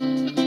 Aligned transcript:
Well, 0.00 0.39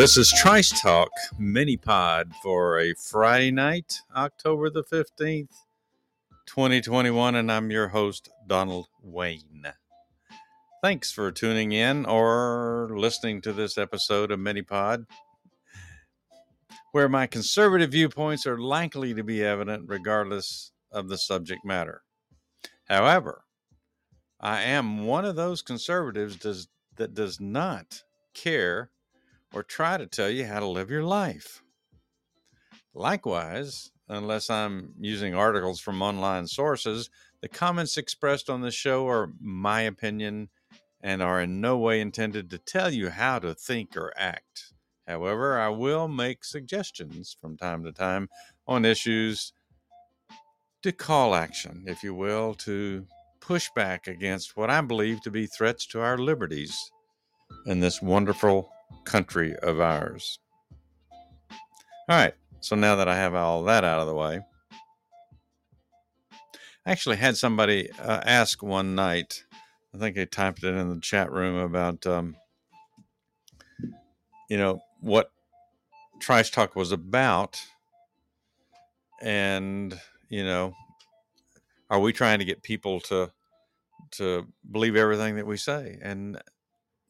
this 0.00 0.16
is 0.16 0.32
Trice 0.32 0.80
Talk 0.80 1.10
mini 1.38 1.76
pod 1.76 2.32
for 2.42 2.78
a 2.78 2.94
Friday 2.94 3.50
night, 3.50 4.00
October 4.16 4.70
the 4.70 4.82
15th, 4.82 5.52
2021, 6.46 7.34
and 7.34 7.52
I'm 7.52 7.70
your 7.70 7.88
host, 7.88 8.30
Donald 8.46 8.86
Wayne. 9.02 9.66
Thanks 10.82 11.12
for 11.12 11.30
tuning 11.30 11.72
in 11.72 12.06
or 12.06 12.88
listening 12.94 13.42
to 13.42 13.52
this 13.52 13.76
episode 13.76 14.30
of 14.30 14.40
Mini 14.40 14.62
Pod, 14.62 15.04
where 16.92 17.10
my 17.10 17.26
conservative 17.26 17.90
viewpoints 17.90 18.46
are 18.46 18.58
likely 18.58 19.12
to 19.12 19.22
be 19.22 19.44
evident 19.44 19.84
regardless 19.86 20.72
of 20.90 21.10
the 21.10 21.18
subject 21.18 21.62
matter. 21.62 22.00
However, 22.88 23.42
I 24.40 24.62
am 24.62 25.04
one 25.04 25.26
of 25.26 25.36
those 25.36 25.60
conservatives 25.60 26.36
does, 26.36 26.68
that 26.96 27.12
does 27.12 27.38
not 27.38 28.02
care 28.32 28.88
or 29.52 29.62
try 29.62 29.96
to 29.96 30.06
tell 30.06 30.30
you 30.30 30.46
how 30.46 30.60
to 30.60 30.66
live 30.66 30.90
your 30.90 31.04
life. 31.04 31.62
Likewise, 32.94 33.90
unless 34.08 34.50
I'm 34.50 34.94
using 35.00 35.34
articles 35.34 35.80
from 35.80 36.02
online 36.02 36.46
sources, 36.46 37.10
the 37.40 37.48
comments 37.48 37.96
expressed 37.96 38.50
on 38.50 38.60
the 38.60 38.70
show 38.70 39.08
are 39.08 39.32
my 39.40 39.82
opinion 39.82 40.48
and 41.00 41.22
are 41.22 41.40
in 41.40 41.60
no 41.60 41.78
way 41.78 42.00
intended 42.00 42.50
to 42.50 42.58
tell 42.58 42.92
you 42.92 43.10
how 43.10 43.38
to 43.38 43.54
think 43.54 43.96
or 43.96 44.12
act. 44.16 44.72
However, 45.06 45.58
I 45.58 45.68
will 45.68 46.08
make 46.08 46.44
suggestions 46.44 47.36
from 47.40 47.56
time 47.56 47.84
to 47.84 47.92
time 47.92 48.28
on 48.66 48.84
issues 48.84 49.52
to 50.82 50.92
call 50.92 51.34
action, 51.34 51.84
if 51.86 52.02
you 52.02 52.14
will, 52.14 52.54
to 52.54 53.06
push 53.40 53.70
back 53.74 54.06
against 54.06 54.56
what 54.56 54.70
I 54.70 54.80
believe 54.82 55.20
to 55.22 55.30
be 55.30 55.46
threats 55.46 55.86
to 55.88 56.00
our 56.00 56.18
liberties 56.18 56.76
in 57.66 57.80
this 57.80 58.00
wonderful 58.00 58.70
country 59.04 59.56
of 59.56 59.80
ours. 59.80 60.38
All 62.08 62.16
right, 62.16 62.34
so 62.60 62.76
now 62.76 62.96
that 62.96 63.08
I 63.08 63.16
have 63.16 63.34
all 63.34 63.64
that 63.64 63.84
out 63.84 64.00
of 64.00 64.06
the 64.06 64.14
way, 64.14 64.40
I 66.86 66.90
actually 66.90 67.16
had 67.16 67.36
somebody 67.36 67.90
uh, 68.00 68.20
ask 68.24 68.62
one 68.62 68.94
night, 68.94 69.44
I 69.94 69.98
think 69.98 70.16
they 70.16 70.26
typed 70.26 70.64
it 70.64 70.74
in 70.74 70.88
the 70.88 71.00
chat 71.00 71.30
room 71.30 71.56
about, 71.56 72.06
um, 72.06 72.36
you 74.48 74.56
know, 74.56 74.80
what 75.00 75.30
Trice 76.20 76.50
Talk 76.50 76.74
was 76.76 76.92
about. 76.92 77.60
And, 79.22 79.98
you 80.28 80.44
know, 80.44 80.74
are 81.90 82.00
we 82.00 82.12
trying 82.12 82.38
to 82.38 82.44
get 82.44 82.62
people 82.62 83.00
to 83.00 83.30
to 84.12 84.46
believe 84.70 84.96
everything 84.96 85.36
that 85.36 85.46
we 85.46 85.56
say? 85.56 85.98
And 86.02 86.40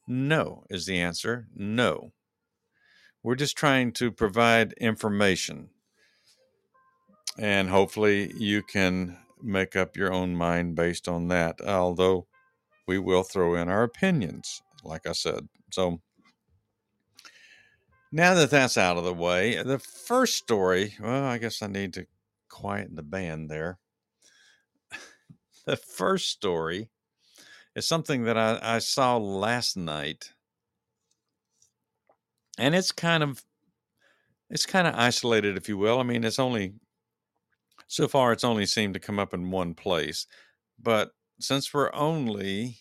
no, 0.07 0.63
is 0.69 0.85
the 0.85 0.99
answer. 0.99 1.47
No. 1.55 2.11
We're 3.23 3.35
just 3.35 3.57
trying 3.57 3.91
to 3.93 4.11
provide 4.11 4.73
information. 4.73 5.69
And 7.37 7.69
hopefully 7.69 8.31
you 8.35 8.63
can 8.63 9.17
make 9.41 9.75
up 9.75 9.95
your 9.95 10.11
own 10.11 10.35
mind 10.35 10.75
based 10.75 11.07
on 11.07 11.27
that, 11.29 11.61
although 11.61 12.27
we 12.87 12.99
will 12.99 13.23
throw 13.23 13.55
in 13.55 13.69
our 13.69 13.83
opinions, 13.83 14.61
like 14.83 15.07
I 15.07 15.13
said. 15.13 15.47
So 15.71 16.01
now 18.11 18.33
that 18.33 18.49
that's 18.49 18.77
out 18.77 18.97
of 18.97 19.03
the 19.03 19.13
way, 19.13 19.61
the 19.63 19.79
first 19.79 20.35
story, 20.35 20.95
well, 20.99 21.23
I 21.23 21.37
guess 21.37 21.61
I 21.61 21.67
need 21.67 21.93
to 21.93 22.07
quieten 22.49 22.95
the 22.95 23.03
band 23.03 23.49
there. 23.49 23.79
the 25.65 25.77
first 25.77 26.29
story 26.29 26.89
is 27.75 27.87
something 27.87 28.23
that 28.23 28.37
I, 28.37 28.59
I 28.61 28.79
saw 28.79 29.17
last 29.17 29.77
night. 29.77 30.33
And 32.57 32.75
it's 32.75 32.91
kind 32.91 33.23
of 33.23 33.43
it's 34.49 34.65
kind 34.65 34.85
of 34.85 34.95
isolated, 34.95 35.55
if 35.55 35.69
you 35.69 35.77
will. 35.77 35.99
I 35.99 36.03
mean, 36.03 36.23
it's 36.25 36.39
only 36.39 36.73
so 37.87 38.07
far 38.07 38.31
it's 38.31 38.43
only 38.43 38.65
seemed 38.65 38.93
to 38.93 38.99
come 38.99 39.19
up 39.19 39.33
in 39.33 39.51
one 39.51 39.73
place. 39.73 40.27
But 40.81 41.11
since 41.39 41.73
we're 41.73 41.93
only 41.93 42.79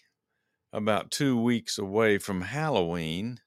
about 0.72 1.10
two 1.10 1.40
weeks 1.40 1.78
away 1.78 2.18
from 2.18 2.42
Halloween, 2.42 3.40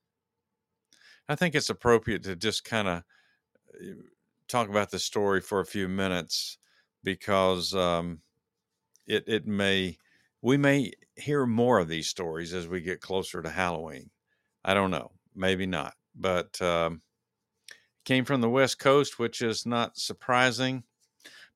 I 1.27 1.35
think 1.35 1.55
it's 1.55 1.69
appropriate 1.69 2.23
to 2.23 2.35
just 2.35 2.63
kind 2.65 2.87
of 2.87 3.03
uh, 3.81 3.93
talk 4.47 4.69
about 4.69 4.91
the 4.91 4.99
story 4.99 5.41
for 5.41 5.59
a 5.59 5.65
few 5.65 5.87
minutes 5.87 6.57
because 7.03 7.73
um, 7.73 8.21
it 9.07 9.23
it 9.27 9.47
may 9.47 9.97
we 10.43 10.57
may 10.57 10.91
hear 11.15 11.45
more 11.45 11.79
of 11.79 11.87
these 11.87 12.09
stories 12.09 12.53
as 12.53 12.67
we 12.67 12.81
get 12.81 13.01
closer 13.01 13.41
to 13.41 13.49
Halloween. 13.49 14.09
I 14.63 14.73
don't 14.73 14.91
know, 14.91 15.11
maybe 15.33 15.65
not, 15.65 15.93
but 16.15 16.61
um, 16.61 17.01
came 18.03 18.25
from 18.25 18.41
the 18.41 18.49
West 18.49 18.77
Coast, 18.77 19.17
which 19.17 19.41
is 19.41 19.65
not 19.65 19.97
surprising. 19.97 20.83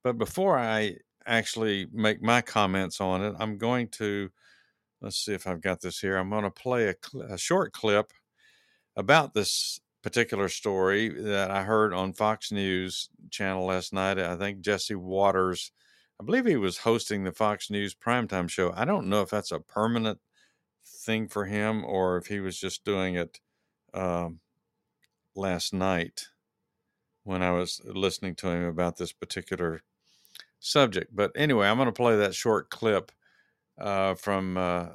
But 0.04 0.18
before 0.18 0.58
I 0.58 0.96
actually 1.26 1.88
make 1.92 2.22
my 2.22 2.42
comments 2.42 3.02
on 3.02 3.24
it, 3.24 3.36
I'm 3.38 3.58
going 3.58 3.90
to 3.90 4.30
let's 5.02 5.18
see 5.18 5.34
if 5.34 5.46
I've 5.46 5.62
got 5.62 5.82
this 5.82 6.00
here. 6.00 6.16
I'm 6.16 6.30
going 6.30 6.44
to 6.44 6.50
play 6.50 6.88
a, 6.88 6.96
cl- 7.04 7.34
a 7.34 7.38
short 7.38 7.74
clip 7.74 8.14
about 8.96 9.34
this 9.34 9.82
particular 10.02 10.48
story 10.48 11.10
that 11.10 11.52
I 11.52 11.64
heard 11.64 11.94
on 11.94 12.14
Fox 12.14 12.54
News 12.54 13.10
channel 13.32 13.66
last 13.66 13.92
night. 13.92 14.18
I 14.18 14.38
think 14.38 14.62
Jesse 14.62 14.96
Watters 14.96 15.72
I 16.20 16.24
believe 16.24 16.46
he 16.46 16.56
was 16.56 16.80
hosting 16.80 17.24
the 17.24 17.32
Fox 17.32 17.70
News 17.70 17.94
primetime 17.94 18.50
show. 18.50 18.74
I 18.76 18.86
don't 18.86 19.08
know 19.08 19.22
if 19.22 19.30
that's 19.30 19.52
a 19.52 19.60
permanent 19.60 20.20
thing 20.86 21.28
for 21.28 21.46
him 21.46 21.86
or 21.86 22.18
if 22.18 22.28
he 22.28 22.40
was 22.40 22.58
just 22.60 22.84
doing 22.84 23.16
it 23.16 23.40
um, 23.94 24.40
last 25.36 25.74
night 25.74 26.28
when 27.24 27.44
I 27.44 27.52
was 27.52 27.82
listening 27.86 28.36
to 28.36 28.50
him 28.50 28.64
about 28.64 28.98
this 28.98 29.14
particular 29.14 29.82
subject. 30.60 31.16
But 31.16 31.32
anyway, 31.36 31.68
I'm 31.68 31.78
going 31.78 31.88
to 31.88 31.92
play 31.92 32.16
that 32.16 32.34
short 32.34 32.70
clip 32.70 33.12
uh, 33.78 34.16
from 34.16 34.58
uh, 34.58 34.88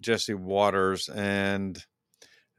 Jesse 0.00 0.34
Watters. 0.34 1.08
And 1.08 1.82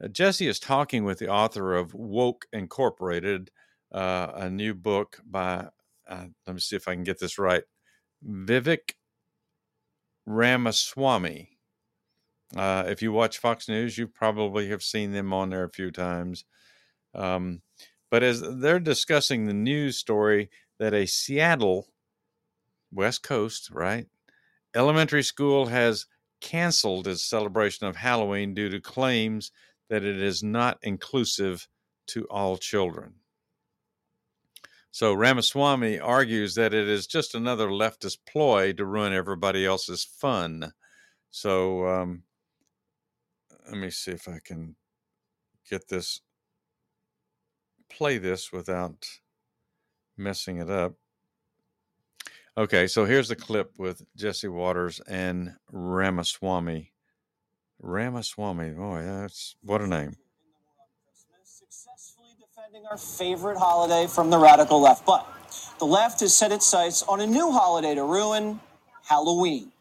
uh, 0.02 0.08
Jesse 0.08 0.48
is 0.48 0.58
talking 0.58 1.04
with 1.04 1.18
the 1.18 1.28
author 1.28 1.74
of 1.74 1.94
Woke 1.94 2.46
Incorporated, 2.52 3.50
uh, 3.92 4.32
a 4.34 4.50
new 4.50 4.74
book 4.74 5.20
by 5.24 5.68
uh, 6.10 6.26
let 6.46 6.54
me 6.54 6.60
see 6.60 6.76
if 6.76 6.88
I 6.88 6.94
can 6.94 7.04
get 7.04 7.20
this 7.20 7.38
right. 7.38 7.62
Vivek 8.26 8.94
Ramaswamy. 10.26 11.58
Uh, 12.56 12.84
if 12.88 13.00
you 13.00 13.12
watch 13.12 13.38
Fox 13.38 13.68
News, 13.68 13.96
you 13.96 14.08
probably 14.08 14.68
have 14.70 14.82
seen 14.82 15.12
them 15.12 15.32
on 15.32 15.50
there 15.50 15.64
a 15.64 15.70
few 15.70 15.92
times. 15.92 16.44
Um, 17.14 17.62
but 18.10 18.24
as 18.24 18.42
they're 18.42 18.80
discussing 18.80 19.46
the 19.46 19.54
news 19.54 19.98
story 19.98 20.50
that 20.80 20.92
a 20.92 21.06
Seattle, 21.06 21.92
West 22.92 23.22
Coast, 23.22 23.70
right, 23.72 24.06
elementary 24.74 25.22
school 25.22 25.66
has 25.66 26.06
canceled 26.40 27.06
its 27.06 27.28
celebration 27.28 27.86
of 27.86 27.96
Halloween 27.96 28.52
due 28.54 28.68
to 28.68 28.80
claims 28.80 29.52
that 29.88 30.04
it 30.04 30.20
is 30.20 30.42
not 30.42 30.78
inclusive 30.82 31.68
to 32.08 32.24
all 32.24 32.56
children. 32.56 33.19
So 34.92 35.14
Ramaswamy 35.14 36.00
argues 36.00 36.54
that 36.56 36.74
it 36.74 36.88
is 36.88 37.06
just 37.06 37.34
another 37.34 37.68
leftist 37.68 38.18
ploy 38.26 38.72
to 38.72 38.84
ruin 38.84 39.12
everybody 39.12 39.64
else's 39.64 40.04
fun. 40.04 40.72
So 41.30 41.86
um, 41.86 42.24
let 43.66 43.78
me 43.78 43.90
see 43.90 44.10
if 44.10 44.28
I 44.28 44.40
can 44.44 44.74
get 45.68 45.86
this, 45.88 46.20
play 47.88 48.18
this 48.18 48.50
without 48.50 49.06
messing 50.16 50.58
it 50.58 50.68
up. 50.68 50.94
Okay, 52.58 52.88
so 52.88 53.04
here's 53.04 53.28
the 53.28 53.36
clip 53.36 53.78
with 53.78 54.02
Jesse 54.16 54.48
Watters 54.48 55.00
and 55.08 55.54
Ramaswamy. 55.70 56.92
Ramaswamy, 57.78 58.70
boy, 58.70 59.02
that's 59.04 59.54
what 59.62 59.80
a 59.80 59.86
name. 59.86 60.16
Our 62.88 62.96
favorite 62.96 63.58
holiday 63.58 64.06
from 64.06 64.30
the 64.30 64.38
radical 64.38 64.80
left. 64.80 65.04
But 65.04 65.26
the 65.80 65.86
left 65.86 66.20
has 66.20 66.36
set 66.36 66.52
its 66.52 66.66
sights 66.66 67.02
on 67.02 67.20
a 67.20 67.26
new 67.26 67.50
holiday 67.50 67.96
to 67.96 68.04
ruin 68.04 68.60
Halloween. 69.08 69.72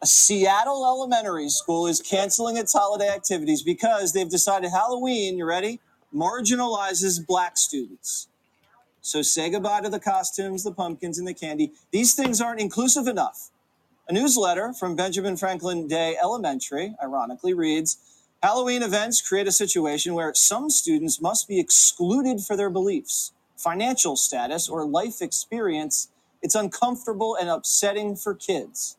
A 0.00 0.06
Seattle 0.06 0.84
elementary 0.84 1.48
school 1.48 1.88
is 1.88 2.00
canceling 2.00 2.56
its 2.56 2.72
holiday 2.72 3.08
activities 3.08 3.62
because 3.62 4.12
they've 4.12 4.28
decided 4.28 4.70
Halloween, 4.70 5.38
you 5.38 5.46
ready, 5.46 5.80
marginalizes 6.14 7.26
black 7.26 7.56
students. 7.56 8.28
So 9.00 9.22
say 9.22 9.50
goodbye 9.50 9.80
to 9.80 9.88
the 9.88 9.98
costumes, 9.98 10.62
the 10.62 10.72
pumpkins, 10.72 11.18
and 11.18 11.26
the 11.26 11.34
candy. 11.34 11.72
These 11.90 12.14
things 12.14 12.40
aren't 12.40 12.60
inclusive 12.60 13.08
enough. 13.08 13.50
A 14.08 14.12
newsletter 14.12 14.72
from 14.72 14.94
Benjamin 14.94 15.36
Franklin 15.36 15.88
Day 15.88 16.16
Elementary, 16.22 16.94
ironically, 17.02 17.52
reads 17.52 17.98
Halloween 18.42 18.82
events 18.82 19.26
create 19.26 19.46
a 19.46 19.52
situation 19.52 20.14
where 20.14 20.32
some 20.34 20.70
students 20.70 21.20
must 21.20 21.48
be 21.48 21.58
excluded 21.58 22.40
for 22.40 22.56
their 22.56 22.70
beliefs, 22.70 23.32
financial 23.56 24.14
status, 24.16 24.68
or 24.68 24.86
life 24.86 25.22
experience. 25.22 26.08
It's 26.42 26.54
uncomfortable 26.54 27.36
and 27.40 27.48
upsetting 27.48 28.14
for 28.14 28.34
kids. 28.34 28.98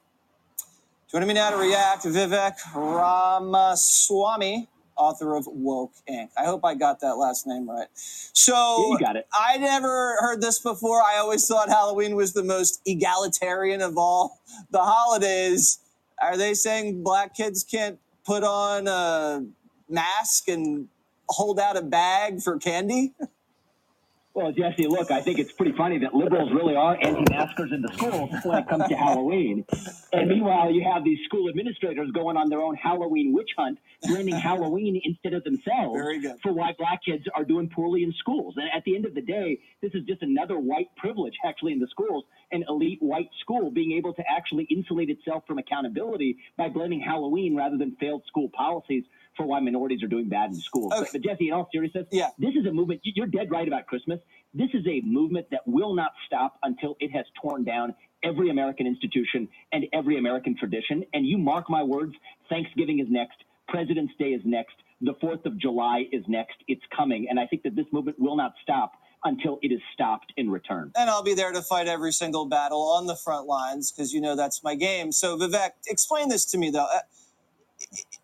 Joining 1.10 1.28
me 1.30 1.36
now 1.36 1.52
to 1.52 1.58
react, 1.58 2.04
Vivek 2.04 2.56
Ramaswamy, 2.76 4.68
author 4.98 5.36
of 5.36 5.48
Woke 5.48 5.94
Inc. 6.10 6.30
I 6.36 6.44
hope 6.46 6.66
I 6.66 6.74
got 6.74 7.00
that 7.02 7.14
last 7.14 7.48
name 7.48 7.70
right. 7.70 7.88
So 7.94 8.54
Yeah, 8.54 8.94
you 8.94 9.00
got 9.00 9.16
it. 9.16 9.28
I 9.34 9.58
never 9.58 10.18
heard 10.20 10.42
this 10.42 10.60
before. 10.60 11.02
I 11.02 11.18
always 11.20 11.48
thought 11.48 11.70
Halloween 11.70 12.16
was 12.16 12.34
the 12.34 12.44
most 12.44 12.82
egalitarian 12.86 13.82
of 13.82 13.98
all 13.98 14.42
the 14.72 14.82
holidays. 14.82 15.80
Are 16.22 16.36
they 16.36 16.56
saying 16.56 17.04
black 17.04 17.36
kids 17.36 17.64
can't 17.64 18.00
put 18.28 18.44
on 18.44 18.88
a 18.88 19.44
mask 19.90 20.50
and 20.50 20.90
hold 21.30 21.60
out 21.60 21.78
a 21.78 21.82
bag 21.82 22.42
for 22.42 22.60
candy? 22.60 23.14
Well, 24.38 24.52
Jesse, 24.52 24.86
look, 24.86 25.10
I 25.10 25.20
think 25.20 25.40
it's 25.40 25.52
pretty 25.52 25.72
funny 25.76 25.98
that 25.98 26.14
liberals 26.14 26.52
really 26.54 26.76
are 26.76 26.96
anti-maskers 27.02 27.72
in 27.72 27.82
the 27.82 27.92
schools 27.94 28.30
when 28.44 28.60
it 28.60 28.68
comes 28.68 28.88
to 28.88 28.96
Halloween. 28.96 29.66
And 30.14 30.30
meanwhile, 30.30 30.70
you 30.70 30.84
have 30.94 31.04
these 31.04 31.18
school 31.26 31.50
administrators 31.50 32.12
going 32.12 32.38
on 32.38 32.48
their 32.48 32.62
own 32.62 32.76
Halloween 32.76 33.34
witch 33.34 33.50
hunt, 33.58 33.80
blaming 34.04 34.36
Halloween 34.36 35.02
instead 35.04 35.34
of 35.34 35.44
themselves 35.44 36.00
for 36.44 36.54
why 36.54 36.74
black 36.78 37.00
kids 37.04 37.24
are 37.36 37.44
doing 37.44 37.68
poorly 37.68 38.04
in 38.04 38.14
schools. 38.20 38.54
And 38.58 38.70
at 38.76 38.84
the 38.84 38.96
end 38.96 39.08
of 39.08 39.16
the 39.16 39.24
day, 39.24 39.58
this 39.82 39.96
is 39.96 40.04
just 40.06 40.22
another 40.22 40.60
white 40.60 40.96
privilege 40.98 41.34
actually 41.44 41.72
in 41.72 41.80
the 41.80 41.88
schools, 41.88 42.24
an 42.52 42.64
elite 42.70 43.02
white 43.02 43.32
school 43.42 43.72
being 43.72 43.94
able 43.94 44.14
to 44.14 44.24
actually 44.30 44.66
insulate 44.66 45.10
itself 45.10 45.46
from 45.48 45.58
accountability 45.58 46.38
by 46.58 46.70
blaming 46.70 47.02
Halloween 47.02 47.56
rather 47.56 47.76
than 47.76 47.96
failed 48.00 48.22
school 48.28 48.50
policies 48.56 49.04
for 49.38 49.46
why 49.46 49.60
minorities 49.60 50.04
are 50.04 50.08
doing 50.08 50.28
bad 50.28 50.50
in 50.50 50.56
schools. 50.56 50.92
Okay. 50.92 51.02
But, 51.14 51.22
but 51.22 51.22
Jesse, 51.22 51.48
in 51.48 51.54
all 51.54 51.70
seriousness, 51.72 52.08
Yeah. 52.12 52.30
this 52.40 52.56
is 52.56 52.66
a 52.66 52.72
movement. 52.74 53.02
you- 53.04 53.14
You're 53.16 53.28
dead 53.28 53.50
right 53.52 53.68
about 53.68 53.86
Christmas. 53.86 54.20
This 54.54 54.70
is 54.74 54.86
a 54.88 55.02
movement 55.02 55.48
that 55.52 55.62
will 55.68 55.94
not 55.94 56.12
stop 56.26 56.58
until 56.64 56.98
it 57.00 57.12
has 57.12 57.26
torn 57.42 57.64
down 57.64 57.94
every 58.24 58.50
American 58.50 58.88
institution 58.88 59.48
and 59.72 59.86
every 59.94 60.18
American 60.18 60.56
tradition. 60.58 61.04
And 61.14 61.26
you 61.26 61.38
mark 61.38 61.70
my 61.70 61.84
words, 61.84 62.14
Thanksgiving 62.50 63.00
is 63.00 63.08
next, 63.10 63.38
President's 63.68 64.14
Day 64.18 64.30
is 64.34 64.42
next, 64.46 64.76
the 65.02 65.14
4th 65.22 65.46
of 65.46 65.58
July 65.60 66.06
is 66.12 66.24
next. 66.28 66.56
It's 66.68 66.82
coming. 66.96 67.28
And 67.30 67.40
I 67.40 67.46
think 67.46 67.64
that 67.64 67.76
this 67.76 67.86
movement 67.92 68.20
will 68.20 68.36
not 68.36 68.54
stop 68.64 68.94
until 69.24 69.60
it 69.62 69.72
is 69.72 69.80
stopped 69.94 70.32
in 70.38 70.50
return. 70.50 70.92
and 70.96 71.10
I'll 71.10 71.24
be 71.24 71.34
there 71.34 71.52
to 71.52 71.62
fight 71.62 71.88
every 71.88 72.12
single 72.12 72.46
battle 72.46 72.82
on 72.84 73.08
the 73.08 73.16
front 73.16 73.48
lines 73.48 73.92
because 73.92 74.14
you 74.14 74.22
know 74.22 74.36
that's 74.36 74.64
my 74.64 74.76
game. 74.76 75.12
So, 75.12 75.36
Vivek, 75.38 75.72
explain 75.88 76.30
this 76.30 76.46
to 76.46 76.58
me 76.58 76.70
though. 76.70 76.86
Uh, 76.86 77.00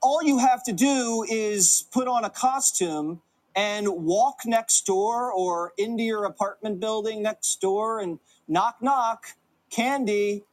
All 0.03 0.21
you 0.23 0.39
have 0.39 0.63
to 0.65 0.73
do 0.73 1.25
is 1.29 1.85
put 1.93 2.09
on 2.09 2.25
a 2.25 2.29
costume 2.29 3.21
and 3.55 3.87
walk 3.87 4.41
next 4.45 4.85
door 4.85 5.31
or 5.31 5.73
into 5.77 6.03
your 6.03 6.25
apartment 6.25 6.81
building 6.81 7.23
next 7.23 7.61
door 7.61 8.01
and 8.01 8.19
knock, 8.49 8.77
knock, 8.81 9.27
candy, 9.71 10.43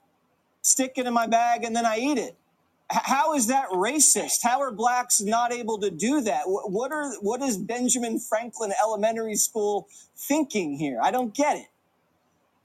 stick 0.62 0.94
it 0.97 1.06
in 1.06 1.14
my 1.14 1.26
bag, 1.26 1.64
and 1.64 1.75
then 1.75 1.87
I 1.87 1.99
eat 1.99 2.19
it. 2.19 2.37
How 2.91 3.35
is 3.35 3.49
that 3.49 3.69
racist? 3.70 4.43
How 4.44 4.61
are 4.61 4.73
blacks 4.73 5.20
not 5.20 5.52
able 5.52 5.79
to 5.81 5.91
do 5.91 6.23
that? 6.23 6.43
What 6.47 6.93
are 6.93 7.14
what 7.23 7.43
is 7.43 7.58
Benjamin 7.58 8.20
Franklin 8.20 8.73
Elementary 8.85 9.37
School 9.37 9.88
thinking 10.17 10.79
here? 10.79 11.00
I 11.02 11.12
don't 11.12 11.35
get 11.35 11.56
it. 11.56 11.69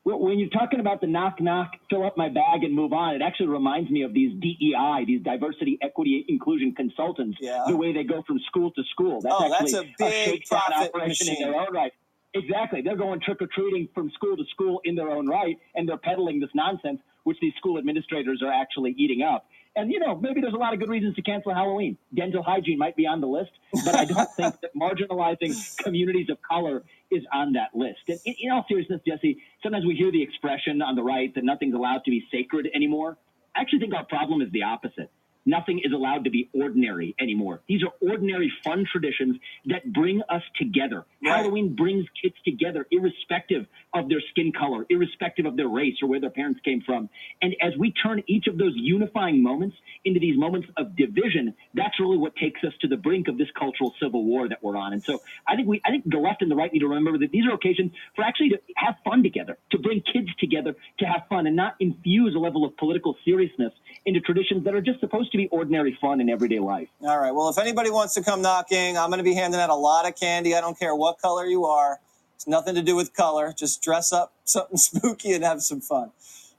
Well, 0.06 0.20
When 0.20 0.38
you're 0.38 0.50
talking 0.50 0.80
about 0.80 1.02
the 1.02 1.08
knock 1.08 1.42
knock, 1.42 1.72
fill 1.90 2.06
up 2.06 2.16
my 2.16 2.30
bag 2.30 2.64
and 2.64 2.74
move 2.74 2.94
on, 2.94 3.16
it 3.16 3.24
actually 3.24 3.48
reminds 3.48 3.90
me 3.90 4.04
of 4.04 4.14
these 4.14 4.32
DEI, 4.40 5.04
these 5.08 5.24
diversity, 5.24 5.80
equity, 5.82 6.24
inclusion 6.30 6.74
consultants. 6.76 7.40
Yeah. 7.42 7.64
The 7.68 7.76
way 7.76 7.92
they 7.92 8.04
go 8.04 8.22
from 8.22 8.40
school 8.48 8.70
to 8.72 8.84
school. 8.92 9.20
That's 9.22 9.36
Oh, 9.36 9.50
that's 9.50 9.74
actually 9.74 9.90
a 9.90 9.96
big 9.98 10.14
shakedown 10.14 10.62
profit 10.70 10.96
operation 10.96 11.28
machine. 11.28 11.44
in 11.44 11.52
their 11.52 11.60
own 11.60 11.74
right. 11.74 11.92
Exactly. 12.36 12.82
They're 12.82 12.98
going 12.98 13.20
trick 13.20 13.42
or 13.42 13.48
treating 13.48 13.88
from 13.96 14.12
school 14.12 14.38
to 14.38 14.44
school 14.52 14.80
in 14.84 14.94
their 14.94 15.10
own 15.10 15.28
right, 15.28 15.58
and 15.74 15.90
they're 15.90 15.98
peddling 15.98 16.40
this 16.40 16.52
nonsense, 16.54 17.00
which 17.24 17.38
these 17.42 17.54
school 17.58 17.80
administrators 17.80 18.44
are 18.44 18.52
actually 18.52 18.94
eating 19.00 19.24
up. 19.24 19.48
And 19.78 19.92
you 19.92 20.00
know, 20.00 20.16
maybe 20.16 20.40
there's 20.40 20.54
a 20.54 20.58
lot 20.58 20.74
of 20.74 20.80
good 20.80 20.90
reasons 20.90 21.16
to 21.16 21.22
cancel 21.22 21.54
Halloween. 21.54 21.98
Dental 22.14 22.42
hygiene 22.42 22.78
might 22.78 22.96
be 22.96 23.06
on 23.06 23.20
the 23.20 23.28
list, 23.28 23.52
but 23.84 23.94
I 23.96 24.06
don't 24.06 24.30
think 24.32 24.56
that 24.62 24.72
marginalizing 24.76 25.78
communities 25.78 26.30
of 26.30 26.38
color 26.42 26.84
is 27.12 27.24
on 27.34 27.54
that 27.54 27.76
list. 27.76 28.00
And 28.08 28.20
in, 28.24 28.36
in 28.40 28.52
all 28.52 28.66
seriousness, 28.70 29.02
Jesse, 29.06 29.38
sometimes 29.62 29.86
we 29.86 29.96
hear 29.96 30.12
the 30.12 30.24
expression 30.24 30.82
on 30.82 30.96
the 30.96 31.04
right 31.04 31.34
that 31.36 31.44
nothing's 31.44 31.76
allowed 31.76 32.04
to 32.06 32.12
be 32.12 32.26
sacred 32.32 32.70
anymore. 32.74 33.18
I 33.56 33.62
actually 33.62 33.80
think 33.80 33.94
our 33.94 34.06
problem 34.06 34.42
is 34.42 34.50
the 34.52 34.64
opposite. 34.64 35.12
Nothing 35.46 35.80
is 35.84 35.92
allowed 35.94 36.24
to 36.24 36.30
be 36.30 36.50
ordinary 36.54 37.16
anymore. 37.20 37.62
These 37.68 37.84
are 37.84 37.92
ordinary, 38.02 38.52
fun 38.64 38.86
traditions 38.92 39.38
that 39.66 39.92
bring 39.94 40.22
us 40.30 40.42
together. 40.58 41.06
Right. 41.24 41.38
Halloween 41.38 41.76
brings 41.76 42.06
kids 42.22 42.36
together, 42.44 42.88
irrespective 42.92 43.68
of 43.94 44.10
their 44.10 44.22
skin 44.32 44.52
color, 44.58 44.86
irrespective 44.90 45.46
of 45.46 45.56
their 45.56 45.68
race 45.68 45.96
or 46.02 46.10
where 46.10 46.20
their 46.20 46.30
parents 46.30 46.60
came 46.64 46.82
from. 46.82 47.10
And 47.42 47.56
as 47.62 47.74
we 47.78 47.92
turn 47.92 48.24
each 48.28 48.48
of 48.48 48.58
those 48.58 48.74
unifying 48.76 49.42
moments 49.42 49.76
into 50.04 50.20
these 50.20 50.38
moments 50.38 50.68
of 50.78 50.96
division, 50.96 51.54
that's 51.74 52.00
really 52.00 52.18
what 52.18 52.36
takes 52.36 52.64
us 52.64 52.74
to 52.82 52.88
the 52.88 52.98
brink 52.98 53.28
of 53.28 53.38
this 53.38 53.48
cultural 53.58 53.94
civil 54.02 54.24
war 54.24 54.50
that 54.50 54.64
we're 54.64 54.78
on. 54.78 54.94
And 54.94 55.04
so 55.04 55.22
I 55.48 55.56
think 55.56 55.68
we, 55.68 55.82
I 55.86 55.92
think 55.92 56.04
the 56.06 56.18
left 56.18 56.42
and 56.42 56.50
the 56.50 56.56
right 56.56 56.72
need 56.72 56.80
to 56.80 56.88
remember 56.88 57.20
that 57.20 57.32
these 57.32 57.46
are 57.46 57.54
occasions 57.54 57.92
for 58.16 58.24
actually 58.24 58.50
to 58.50 58.60
have 58.76 58.96
fun 59.04 59.24
together, 59.24 59.58
to 59.72 59.78
bring 59.78 60.02
kids 60.02 60.30
together 60.40 60.76
to 61.00 61.06
have 61.06 61.24
fun 61.30 61.48
and 61.48 61.56
not 61.56 61.76
infuse 61.80 62.36
a 62.36 62.40
level 62.40 62.66
of 62.66 62.76
political 62.78 63.16
seriousness 63.26 63.72
into 64.06 64.20
traditions 64.22 64.64
that 64.66 64.74
are 64.76 64.82
just 64.82 65.00
supposed 65.00 65.32
to 65.32 65.35
be 65.38 65.48
ordinary 65.50 65.98
fun 66.02 66.22
in 66.22 66.30
everyday 66.30 66.60
life. 66.60 66.90
All 67.02 67.20
right. 67.20 67.32
Well, 67.34 67.50
if 67.50 67.58
anybody 67.58 67.90
wants 67.90 68.14
to 68.16 68.24
come 68.24 68.42
knocking, 68.42 68.98
I'm 68.98 69.10
going 69.10 69.20
to 69.20 69.24
be 69.24 69.34
handing 69.36 69.60
out 69.60 69.70
a 69.70 69.76
lot 69.76 70.08
of 70.08 70.16
candy. 70.20 70.56
I 70.56 70.62
don't 70.62 70.78
care 70.78 70.96
what 70.96 71.20
color 71.20 71.46
you 71.46 71.66
are. 71.66 72.00
It's 72.36 72.48
nothing 72.48 72.76
to 72.76 72.82
do 72.82 72.96
with 72.96 73.14
color. 73.14 73.54
Just 73.58 73.82
dress 73.82 74.12
up 74.14 74.34
something 74.46 74.78
spooky 74.78 75.34
and 75.34 75.44
have 75.44 75.62
some 75.62 75.82
fun. 75.82 76.12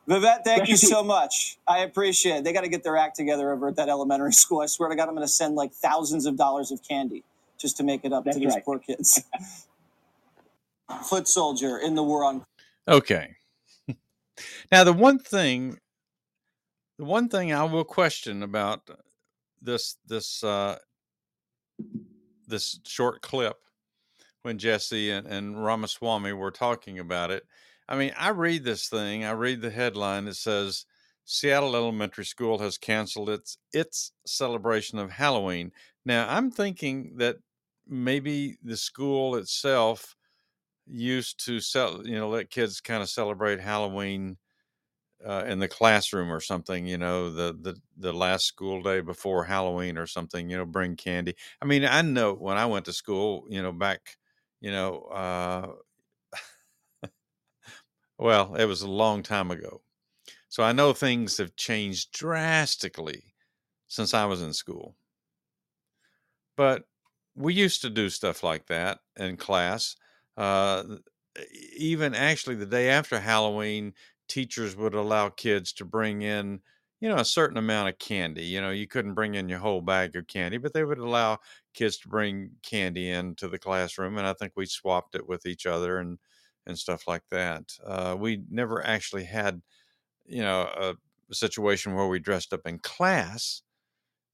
Vivek, 0.09 0.45
thank 0.45 0.69
you 0.69 0.73
Yes, 0.73 0.83
you 0.83 0.89
do. 0.89 0.95
so 0.95 1.03
much. 1.03 1.59
I 1.67 1.81
appreciate 1.81 2.37
it. 2.39 2.45
They 2.45 2.53
got 2.53 2.61
to 2.63 2.69
get 2.69 2.85
their 2.85 2.97
act 2.97 3.17
together 3.17 3.53
over 3.53 3.69
at 3.69 3.77
that 3.77 3.89
elementary 3.89 4.33
school. 4.35 4.61
I 4.61 4.67
swear 4.67 4.89
to 4.89 4.97
God, 4.97 5.09
I'm 5.09 5.15
going 5.15 5.27
to 5.27 5.33
send 5.33 5.57
like 5.57 5.73
thousands 5.73 6.27
of 6.27 6.37
dollars 6.37 6.71
of 6.71 6.81
candy 6.87 7.25
just 7.59 7.77
to 7.79 7.83
make 7.85 8.05
it 8.05 8.13
up 8.13 8.25
That's 8.25 8.37
to 8.37 8.41
these 8.45 8.55
right. 8.55 8.65
poor 8.65 8.79
kids. 8.79 9.23
Foot 11.09 11.27
soldier 11.27 11.79
in 11.79 11.95
the 11.97 12.03
war 12.03 12.25
on 12.25 12.45
Okay. 12.89 13.35
now 14.71 14.85
the 14.85 14.93
one 14.93 15.19
thing 15.19 15.77
the 16.99 17.05
one 17.05 17.29
thing 17.29 17.53
I 17.53 17.65
will 17.65 17.85
question 17.85 18.43
about 18.43 18.89
this 19.61 19.97
this 20.07 20.43
uh 20.45 20.79
this 22.47 22.79
short 22.87 23.23
clip 23.23 23.57
when 24.43 24.59
Jesse 24.59 25.11
and, 25.11 25.27
and 25.27 25.63
Ramaswamy 25.63 26.33
were 26.33 26.53
talking 26.53 27.01
about 27.01 27.33
it. 27.33 27.45
I 27.89 27.97
mean, 27.97 28.13
I 28.17 28.29
read 28.31 28.63
this 28.63 28.89
thing, 28.89 29.25
I 29.25 29.33
read 29.33 29.61
the 29.61 29.71
headline, 29.71 30.29
it 30.29 30.37
says 30.37 30.87
Seattle 31.25 31.75
Elementary 31.75 32.25
School 32.25 32.59
has 32.59 32.79
canceled 32.79 33.31
its 33.31 33.59
its 33.73 34.13
celebration 34.25 34.99
of 34.99 35.11
Halloween. 35.11 35.73
Now 36.05 36.27
I'm 36.29 36.51
thinking 36.51 37.17
that 37.17 37.37
maybe 37.89 38.57
the 38.63 38.77
school 38.77 39.37
itself 39.37 40.17
used 40.87 41.45
to 41.45 41.61
sell 41.61 42.07
you 42.07 42.15
know 42.15 42.29
let 42.29 42.51
kids 42.51 42.81
kind 42.81 43.03
of 43.03 43.09
celebrate 43.09 43.61
halloween 43.61 44.37
uh, 45.25 45.45
in 45.47 45.59
the 45.59 45.69
classroom 45.69 46.33
or 46.33 46.41
something 46.41 46.87
you 46.87 46.99
know 46.99 47.31
the 47.31 47.57
the 47.63 47.77
the 47.97 48.13
last 48.13 48.47
school 48.47 48.83
day 48.83 49.01
before 49.01 49.45
halloween 49.45 49.97
or 49.99 50.07
something 50.07 50.51
you 50.51 50.57
know 50.57 50.67
bring 50.67 50.97
candy. 50.97 51.35
I 51.63 51.65
mean 51.67 51.85
i 51.85 52.03
know 52.03 52.35
when 52.35 52.57
i 52.59 52.67
went 52.67 52.85
to 52.87 52.93
school 52.93 53.47
you 53.49 53.63
know 53.63 53.73
back 53.73 54.17
you 54.61 54.71
know 54.71 54.99
uh 55.13 55.73
well 58.19 58.55
it 58.57 58.67
was 58.67 58.83
a 58.83 58.89
long 58.91 59.23
time 59.23 59.51
ago. 59.51 59.81
So 60.49 60.63
i 60.63 60.73
know 60.73 60.93
things 60.93 61.39
have 61.39 61.57
changed 61.57 62.13
drastically 62.13 63.35
since 63.89 64.15
i 64.15 64.25
was 64.27 64.43
in 64.43 64.53
school. 64.55 64.97
But 66.57 66.85
we 67.35 67.55
used 67.55 67.83
to 67.83 67.91
do 67.91 68.09
stuff 68.11 68.43
like 68.43 68.67
that 68.67 69.01
in 69.17 69.37
class 69.37 69.97
uh, 70.37 70.85
even 71.77 72.15
actually 72.15 72.57
the 72.57 72.67
day 72.67 72.91
after 72.91 73.21
Halloween, 73.21 73.95
teachers 74.29 74.77
would 74.77 74.95
allow 74.95 75.29
kids 75.29 75.73
to 75.75 75.85
bring 75.85 76.23
in, 76.23 76.61
you 77.01 77.09
know, 77.09 77.17
a 77.17 77.25
certain 77.25 77.57
amount 77.59 77.89
of 77.89 77.99
candy. 77.99 78.45
You 78.45 78.61
know, 78.61 78.71
you 78.71 78.87
couldn't 78.87 79.15
bring 79.15 79.35
in 79.35 79.49
your 79.49 79.59
whole 79.59 79.81
bag 79.81 80.17
of 80.17 80.27
candy, 80.27 80.59
but 80.59 80.73
they 80.73 80.85
would 80.85 80.99
allow 80.99 81.39
kids 81.75 81.99
to 81.99 82.09
bring 82.09 82.51
candy 82.63 83.11
into 83.11 83.49
the 83.49 83.59
classroom, 83.59 84.19
and 84.19 84.27
I 84.27 84.33
think 84.33 84.53
we 84.57 84.67
swapped 84.67 85.15
it 85.15 85.29
with 85.29 85.47
each 85.47 85.67
other 85.67 85.99
and 85.99 86.19
and 86.67 86.79
stuff 86.79 87.07
like 87.07 87.23
that. 87.31 87.63
Uh, 87.85 88.17
we 88.19 88.43
never 88.51 88.85
actually 88.85 89.25
had, 89.25 89.63
you 90.27 90.43
know, 90.43 90.63
a, 90.77 90.95
a, 91.31 91.35
situation 91.35 91.95
where 91.95 92.09
we 92.09 92.19
dressed 92.19 92.53
up 92.53 92.67
in 92.67 92.79
class 92.81 93.63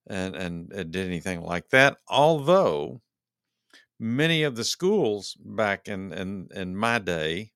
and, 0.08 0.34
and 0.36 0.72
and 0.72 0.90
did 0.90 1.06
anything 1.06 1.42
like 1.42 1.68
that. 1.70 1.98
Although 2.08 3.02
many 3.98 4.42
of 4.42 4.56
the 4.56 4.64
schools 4.64 5.36
back 5.44 5.88
in 5.88 6.12
in, 6.12 6.48
in 6.54 6.76
my 6.76 6.98
day 6.98 7.51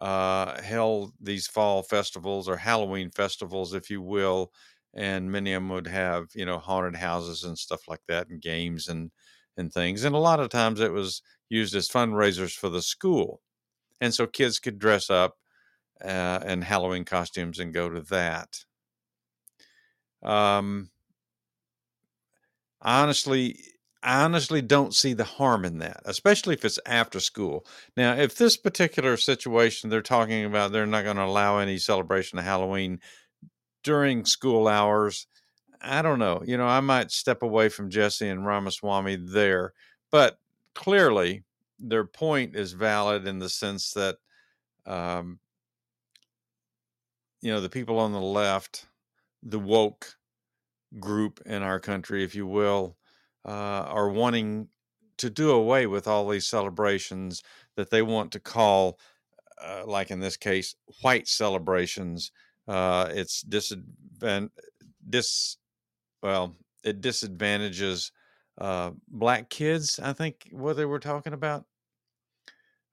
uh, 0.00 0.60
held 0.62 1.12
these 1.20 1.46
fall 1.46 1.82
festivals 1.82 2.48
or 2.48 2.56
Halloween 2.56 3.10
festivals, 3.10 3.74
if 3.74 3.90
you 3.90 4.00
will, 4.02 4.52
and 4.94 5.30
many 5.30 5.52
of 5.52 5.62
them 5.62 5.68
would 5.70 5.86
have 5.86 6.26
you 6.34 6.44
know 6.46 6.58
haunted 6.58 6.96
houses 6.96 7.44
and 7.44 7.58
stuff 7.58 7.82
like 7.88 8.02
that, 8.08 8.28
and 8.28 8.40
games 8.42 8.88
and 8.88 9.10
and 9.56 9.72
things. 9.72 10.04
And 10.04 10.14
a 10.14 10.18
lot 10.18 10.40
of 10.40 10.48
times 10.50 10.80
it 10.80 10.92
was 10.92 11.22
used 11.48 11.74
as 11.74 11.88
fundraisers 11.88 12.56
for 12.56 12.68
the 12.68 12.82
school, 12.82 13.42
and 14.00 14.14
so 14.14 14.26
kids 14.26 14.58
could 14.60 14.78
dress 14.78 15.10
up 15.10 15.36
uh, 16.04 16.40
in 16.46 16.62
Halloween 16.62 17.04
costumes 17.04 17.58
and 17.58 17.74
go 17.74 17.88
to 17.90 18.02
that. 18.02 18.64
Um, 20.22 20.90
honestly, 22.82 23.58
I 24.02 24.22
honestly 24.24 24.62
don't 24.62 24.94
see 24.94 25.12
the 25.12 25.24
harm 25.24 25.64
in 25.64 25.78
that, 25.78 26.00
especially 26.06 26.54
if 26.54 26.64
it's 26.64 26.78
after 26.86 27.20
school. 27.20 27.66
Now, 27.96 28.14
if 28.14 28.34
this 28.34 28.56
particular 28.56 29.16
situation 29.18 29.90
they're 29.90 30.00
talking 30.00 30.44
about, 30.44 30.72
they're 30.72 30.86
not 30.86 31.04
going 31.04 31.16
to 31.16 31.24
allow 31.24 31.58
any 31.58 31.76
celebration 31.76 32.38
of 32.38 32.44
Halloween 32.44 33.00
during 33.82 34.24
school 34.24 34.68
hours. 34.68 35.26
I 35.82 36.00
don't 36.02 36.18
know. 36.18 36.42
You 36.46 36.56
know, 36.56 36.66
I 36.66 36.80
might 36.80 37.10
step 37.10 37.42
away 37.42 37.68
from 37.68 37.90
Jesse 37.90 38.28
and 38.28 38.46
Ramaswamy 38.46 39.16
there, 39.16 39.74
but 40.10 40.38
clearly 40.74 41.44
their 41.78 42.04
point 42.04 42.56
is 42.56 42.72
valid 42.72 43.26
in 43.26 43.38
the 43.38 43.48
sense 43.48 43.92
that, 43.92 44.16
um, 44.86 45.38
you 47.42 47.52
know, 47.52 47.60
the 47.60 47.70
people 47.70 47.98
on 47.98 48.12
the 48.12 48.20
left, 48.20 48.86
the 49.42 49.58
woke 49.58 50.16
group 50.98 51.40
in 51.46 51.62
our 51.62 51.80
country, 51.80 52.24
if 52.24 52.34
you 52.34 52.46
will, 52.46 52.96
are 53.48 54.08
wanting 54.08 54.68
to 55.18 55.30
do 55.30 55.50
away 55.50 55.86
with 55.86 56.08
all 56.08 56.28
these 56.28 56.46
celebrations 56.46 57.42
that 57.76 57.90
they 57.90 58.02
want 58.02 58.32
to 58.32 58.40
call, 58.40 58.98
uh, 59.62 59.82
like 59.86 60.10
in 60.10 60.20
this 60.20 60.36
case, 60.36 60.74
white 61.02 61.28
celebrations. 61.28 62.32
Uh, 62.66 63.08
it's 63.10 63.42
disadvan- 63.42 64.50
dis 65.08 65.58
well, 66.22 66.56
it 66.84 67.00
disadvantages 67.00 68.12
uh, 68.58 68.90
black 69.08 69.48
kids. 69.48 69.98
I 70.02 70.12
think 70.12 70.48
what 70.52 70.76
they 70.76 70.84
were 70.84 70.98
talking 70.98 71.32
about, 71.32 71.64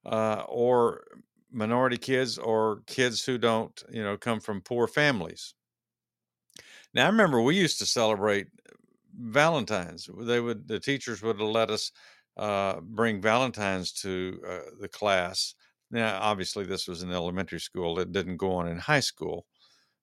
uh, 0.06 0.44
or 0.48 1.04
minority 1.50 1.98
kids, 1.98 2.38
or 2.38 2.82
kids 2.86 3.24
who 3.24 3.38
don't, 3.38 3.82
you 3.90 4.02
know, 4.02 4.16
come 4.16 4.40
from 4.40 4.60
poor 4.60 4.86
families. 4.86 5.54
Now, 6.94 7.04
I 7.04 7.08
remember 7.08 7.40
we 7.40 7.56
used 7.56 7.78
to 7.80 7.86
celebrate 7.86 8.48
Valentine's. 9.18 10.08
They 10.20 10.40
would 10.40 10.68
the 10.68 10.80
teachers 10.80 11.22
would 11.22 11.40
have 11.40 11.48
let 11.48 11.70
us 11.70 11.92
uh, 12.36 12.80
bring 12.80 13.20
Valentines 13.20 13.92
to 13.92 14.40
uh, 14.48 14.60
the 14.80 14.88
class. 14.88 15.54
Now, 15.90 16.18
obviously, 16.20 16.64
this 16.64 16.86
was 16.86 17.02
in 17.02 17.10
elementary 17.10 17.60
school. 17.60 17.98
It 17.98 18.12
didn't 18.12 18.36
go 18.36 18.52
on 18.52 18.68
in 18.68 18.78
high 18.78 19.00
school, 19.00 19.46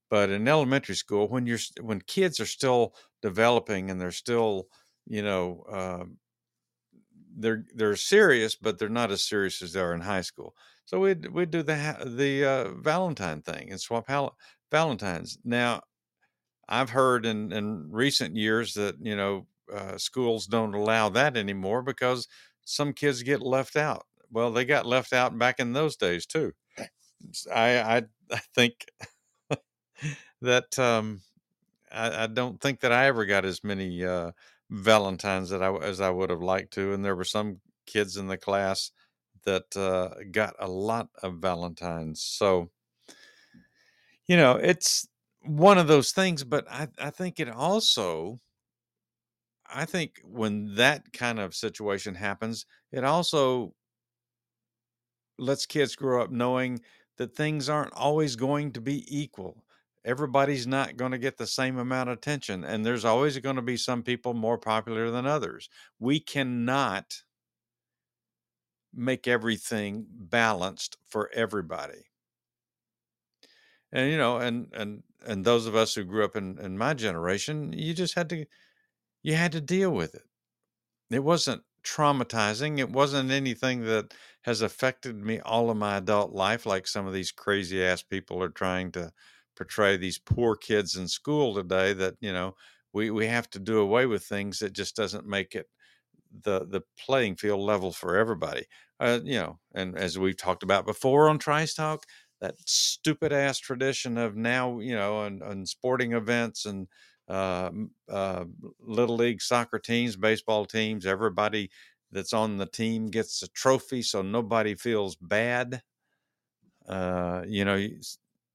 but 0.10 0.30
in 0.30 0.48
elementary 0.48 0.96
school, 0.96 1.28
when 1.28 1.46
you're 1.48 1.60
when 1.82 2.02
kids 2.02 2.40
are 2.40 2.46
still 2.46 2.96
developing 3.22 3.90
and 3.90 4.02
they're 4.02 4.12
still, 4.12 4.68
you 5.08 5.24
know, 5.24 5.64
uh, 5.72 6.06
they're 7.38 7.66
they're 7.76 7.96
serious, 7.96 8.56
but 8.56 8.80
they're 8.80 8.90
not 8.90 9.12
as 9.12 9.24
serious 9.24 9.62
as 9.62 9.74
they 9.74 9.80
are 9.80 9.94
in 9.94 10.02
high 10.02 10.22
school. 10.22 10.56
So 10.86 11.00
we'd 11.00 11.28
we'd 11.28 11.52
do 11.52 11.64
the 11.64 11.98
the 12.06 12.46
uh, 12.46 12.74
Valentine 12.82 13.42
thing 13.42 13.72
and 13.72 13.80
swap 13.80 14.08
Valentines. 14.72 15.38
Now 15.44 15.82
I've 16.68 16.90
heard 16.90 17.26
in, 17.26 17.52
in 17.52 17.92
recent 17.92 18.36
years 18.36 18.74
that, 18.74 18.96
you 19.00 19.16
know, 19.16 19.48
uh, 19.74 19.98
schools 19.98 20.48
don't 20.48 20.74
allow 20.74 21.10
that 21.10 21.38
anymore 21.38 21.82
because 21.82 22.28
some 22.66 22.94
kids 22.94 23.24
get 23.24 23.42
left 23.42 23.76
out. 23.76 24.06
Well, 24.32 24.52
they 24.52 24.66
got 24.66 24.86
left 24.86 25.14
out 25.14 25.38
back 25.38 25.60
in 25.60 25.74
those 25.74 25.96
days 25.96 26.26
too. 26.26 26.54
I 27.54 27.80
I, 27.80 28.02
I 28.32 28.40
think 28.54 28.86
that 30.42 30.78
um, 30.78 31.22
I, 31.92 32.24
I, 32.24 32.28
don't 32.28 32.60
think 32.60 32.82
that 32.82 32.92
I 32.92 33.06
ever 33.06 33.26
got 33.26 33.46
as 33.46 33.64
many 33.64 34.04
uh, 34.04 34.32
Valentines 34.70 35.50
that 35.50 35.64
I 35.64 35.74
as 35.78 36.02
I 36.02 36.10
would 36.10 36.30
have 36.30 36.42
liked 36.42 36.74
to, 36.74 36.94
and 36.94 37.04
there 37.04 37.16
were 37.16 37.24
some 37.24 37.60
kids 37.86 38.18
in 38.18 38.28
the 38.28 38.38
class 38.38 38.92
that 39.46 39.76
uh, 39.78 40.10
got 40.32 40.56
a 40.60 40.68
lot 40.68 41.10
of 41.22 41.36
Valentines. 41.36 42.22
So 42.22 42.70
you 44.28 44.38
know, 44.38 44.56
it's 44.56 45.08
one 45.46 45.78
of 45.78 45.88
those 45.88 46.12
things, 46.12 46.44
but 46.44 46.70
I, 46.70 46.88
I 47.00 47.10
think 47.10 47.40
it 47.40 47.50
also, 47.50 48.40
I 49.68 49.86
think 49.86 50.22
when 50.24 50.76
that 50.76 51.14
kind 51.14 51.40
of 51.40 51.56
situation 51.56 52.16
happens, 52.16 52.66
it 52.92 53.04
also 53.04 53.74
lets 55.38 55.66
kids 55.66 55.96
grow 55.96 56.22
up 56.22 56.32
knowing 56.32 56.80
that 57.18 57.36
things 57.36 57.70
aren't 57.70 57.94
always 57.94 58.36
going 58.36 58.72
to 58.74 58.82
be 58.82 59.06
equal. 59.08 59.64
Everybody's 60.04 60.68
not 60.68 60.98
going 60.98 61.12
to 61.12 61.18
get 61.18 61.38
the 61.38 61.48
same 61.48 61.78
amount 61.78 62.10
of 62.10 62.18
attention, 62.18 62.64
and 62.64 62.86
there's 62.86 63.06
always 63.06 63.38
going 63.40 63.56
to 63.56 63.62
be 63.62 63.78
some 63.78 64.04
people 64.04 64.34
more 64.34 64.58
popular 64.58 65.10
than 65.10 65.26
others. 65.26 65.70
We 66.00 66.20
cannot 66.20 67.24
make 68.94 69.28
everything 69.28 70.06
balanced 70.10 70.98
for 71.08 71.30
everybody 71.34 72.06
and 73.96 74.12
you 74.12 74.18
know 74.18 74.38
and 74.38 74.68
and 74.74 75.04
and 75.26 75.44
those 75.46 75.66
of 75.66 75.76
us 75.76 75.96
who 75.96 76.04
grew 76.04 76.24
up 76.26 76.36
in 76.36 76.60
in 76.60 76.78
my 76.78 76.94
generation 76.94 77.74
you 77.74 77.94
just 77.94 78.14
had 78.16 78.30
to 78.30 78.46
you 79.24 79.36
had 79.36 79.52
to 79.54 79.62
deal 79.62 79.92
with 79.92 80.14
it. 80.16 80.24
It 81.12 81.24
wasn't 81.24 81.64
traumatizing 81.84 82.80
it 82.80 82.90
wasn't 82.90 83.32
anything 83.32 83.82
that 83.86 84.14
has 84.42 84.62
affected 84.62 85.16
me 85.18 85.40
all 85.42 85.70
of 85.70 85.78
my 85.78 85.98
adult 85.98 86.32
life 86.34 86.66
like 86.66 86.88
some 86.88 87.08
of 87.08 87.14
these 87.14 87.32
crazy 87.32 87.84
ass 87.84 88.02
people 88.04 88.42
are 88.42 88.50
trying 88.50 88.92
to 88.92 89.12
portray 89.56 89.96
these 89.98 90.18
poor 90.20 90.56
kids 90.56 90.96
in 90.96 91.08
school 91.08 91.56
today 91.56 91.94
that 91.94 92.16
you 92.22 92.34
know 92.34 92.56
we 92.94 93.12
we 93.12 93.28
have 93.28 93.50
to 93.52 93.60
do 93.60 93.80
away 93.80 94.06
with 94.08 94.24
things 94.24 94.60
that 94.60 94.74
just 94.74 94.96
doesn't 94.96 95.28
make 95.28 95.56
it 95.56 95.68
the 96.44 96.66
the 96.68 96.82
playing 97.00 97.36
field 97.36 97.62
level 97.62 97.92
for 97.92 98.18
everybody. 98.18 98.66
Uh, 99.00 99.20
you 99.24 99.40
know 99.40 99.60
and 99.74 99.98
as 99.98 100.18
we've 100.18 100.38
talked 100.38 100.64
about 100.64 100.86
before 100.86 101.30
on 101.30 101.38
Trice 101.38 101.74
Talk 101.74 102.06
that 102.42 102.56
stupid 102.68 103.32
ass 103.32 103.60
tradition 103.60 104.18
of 104.18 104.36
now, 104.36 104.80
you 104.80 104.96
know, 104.96 105.24
and, 105.24 105.68
sporting 105.68 106.14
events 106.14 106.66
and 106.66 106.88
uh, 107.28 107.72
uh, 108.10 108.46
little 108.80 109.16
league 109.16 109.42
soccer 109.42 109.80
teams, 109.80 110.16
baseball 110.16 110.66
teams, 110.66 111.06
everybody 111.06 111.72
that's 112.12 112.34
on 112.34 112.58
the 112.58 112.66
team 112.66 113.08
gets 113.08 113.42
a 113.42 113.48
trophy, 113.50 114.02
so 114.02 114.22
nobody 114.22 114.76
feels 114.76 115.16
bad. 115.16 115.82
Uh, 116.88 117.44
you 117.48 117.66
know, 117.66 117.88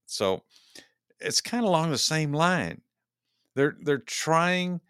so 0.05 0.43
it's 1.19 1.41
kind 1.41 1.63
of 1.63 1.69
along 1.69 1.91
the 1.91 1.97
same 1.97 2.33
line. 2.33 2.81
They're 3.55 3.77
they're 3.81 3.97
trying 3.99 4.81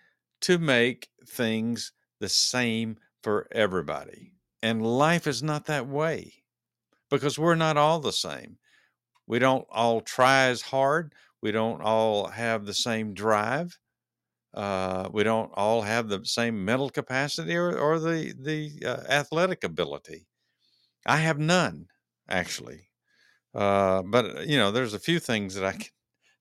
to 0.41 0.57
make 0.59 1.09
things 1.25 1.93
the 2.19 2.29
same 2.29 2.97
for 3.23 3.47
everybody, 3.51 4.35
and 4.61 4.85
life 4.85 5.27
is 5.27 5.41
not 5.41 5.65
that 5.65 5.87
way 5.87 6.43
because 7.09 7.39
we're 7.39 7.55
not 7.55 7.77
all 7.77 7.99
the 7.99 8.13
same 8.13 8.57
we 9.31 9.39
don't 9.39 9.67
all 9.71 10.01
try 10.01 10.47
as 10.47 10.61
hard. 10.61 11.15
We 11.41 11.51
don't 11.53 11.81
all 11.81 12.27
have 12.27 12.65
the 12.67 12.75
same 12.75 13.15
drive. 13.15 13.79
Uh, 14.53 15.09
we 15.13 15.23
don't 15.23 15.51
all 15.55 15.81
have 15.83 16.09
the 16.09 16.25
same 16.25 16.65
mental 16.65 16.89
capacity 16.89 17.55
or, 17.55 17.77
or 17.77 17.99
the 17.99 18.33
the 18.39 18.85
uh, 18.85 19.03
athletic 19.09 19.63
ability. 19.63 20.27
I 21.05 21.17
have 21.17 21.39
none, 21.39 21.87
actually. 22.29 22.89
Uh, 23.55 24.03
but 24.03 24.25
uh, 24.37 24.41
you 24.41 24.57
know, 24.57 24.71
there's 24.71 24.93
a 24.95 24.99
few 24.99 25.19
things 25.19 25.55
that 25.55 25.65
I 25.65 25.73
can 25.73 25.91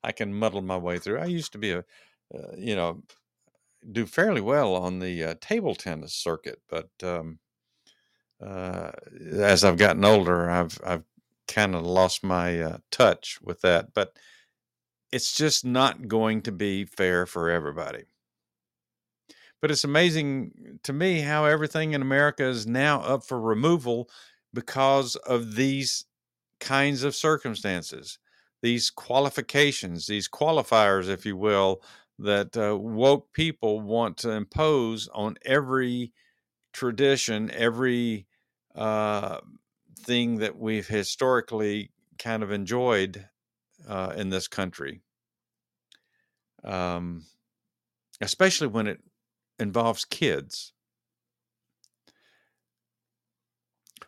I 0.05 0.13
can 0.13 0.35
muddle 0.35 0.63
my 0.63 0.79
way 0.79 0.99
through. 0.99 1.21
I 1.21 1.27
used 1.27 1.53
to 1.53 1.59
be 1.59 1.73
a, 1.73 1.81
uh, 2.35 2.57
you 2.57 2.77
know, 2.77 3.03
do 3.93 4.07
fairly 4.07 4.41
well 4.43 4.75
on 4.77 5.01
the 5.01 5.25
uh, 5.25 5.35
table 5.41 5.75
tennis 5.75 6.15
circuit, 6.15 6.61
but 6.69 6.91
um, 7.03 7.41
as 8.41 9.65
I've 9.65 9.77
gotten 9.77 10.05
older, 10.05 10.51
I've 10.51 10.79
I've 10.85 11.05
kind 11.51 11.75
of 11.75 11.85
lost 11.85 12.25
my 12.25 12.61
uh, 12.61 12.79
touch 12.91 13.39
with 13.43 13.61
that. 13.63 13.93
But 13.95 14.17
it's 15.13 15.37
just 15.37 15.65
not 15.65 16.09
going 16.09 16.43
to 16.43 16.53
be 16.53 16.85
fair 16.85 17.27
for 17.27 17.51
everybody. 17.51 18.05
But 19.61 19.71
it's 19.71 19.85
amazing 19.85 20.79
to 20.85 20.93
me 20.93 21.21
how 21.21 21.45
everything 21.45 21.93
in 21.93 22.01
America 22.01 22.45
is 22.45 22.67
now 22.67 23.01
up 23.03 23.25
for 23.25 23.39
removal 23.41 24.09
because 24.55 25.17
of 25.17 25.55
these 25.55 26.07
kinds 26.61 27.03
of 27.03 27.15
circumstances, 27.15 28.19
these 28.63 28.91
qualifications, 28.91 30.07
these 30.07 30.29
qualifiers, 30.29 31.09
if 31.09 31.27
you 31.27 31.37
will, 31.37 31.83
that 32.19 32.57
uh, 32.57 32.77
woke 32.77 33.33
people 33.33 33.81
want 33.81 34.17
to 34.19 34.31
impose 34.31 35.09
on 35.15 35.37
every 35.45 36.13
tradition, 36.73 37.51
every 37.51 38.27
uh, 38.75 39.41
thing 40.01 40.39
that 40.39 40.59
we've 40.59 40.87
historically 40.87 41.91
kind 42.19 42.43
of 42.43 42.51
enjoyed 42.51 43.29
uh, 43.89 44.13
in 44.17 44.31
this 44.31 44.49
country, 44.49 45.01
um, 46.65 47.25
especially 48.21 48.67
when 48.67 48.87
it 48.87 49.01
involves 49.59 50.05
kids. 50.05 50.73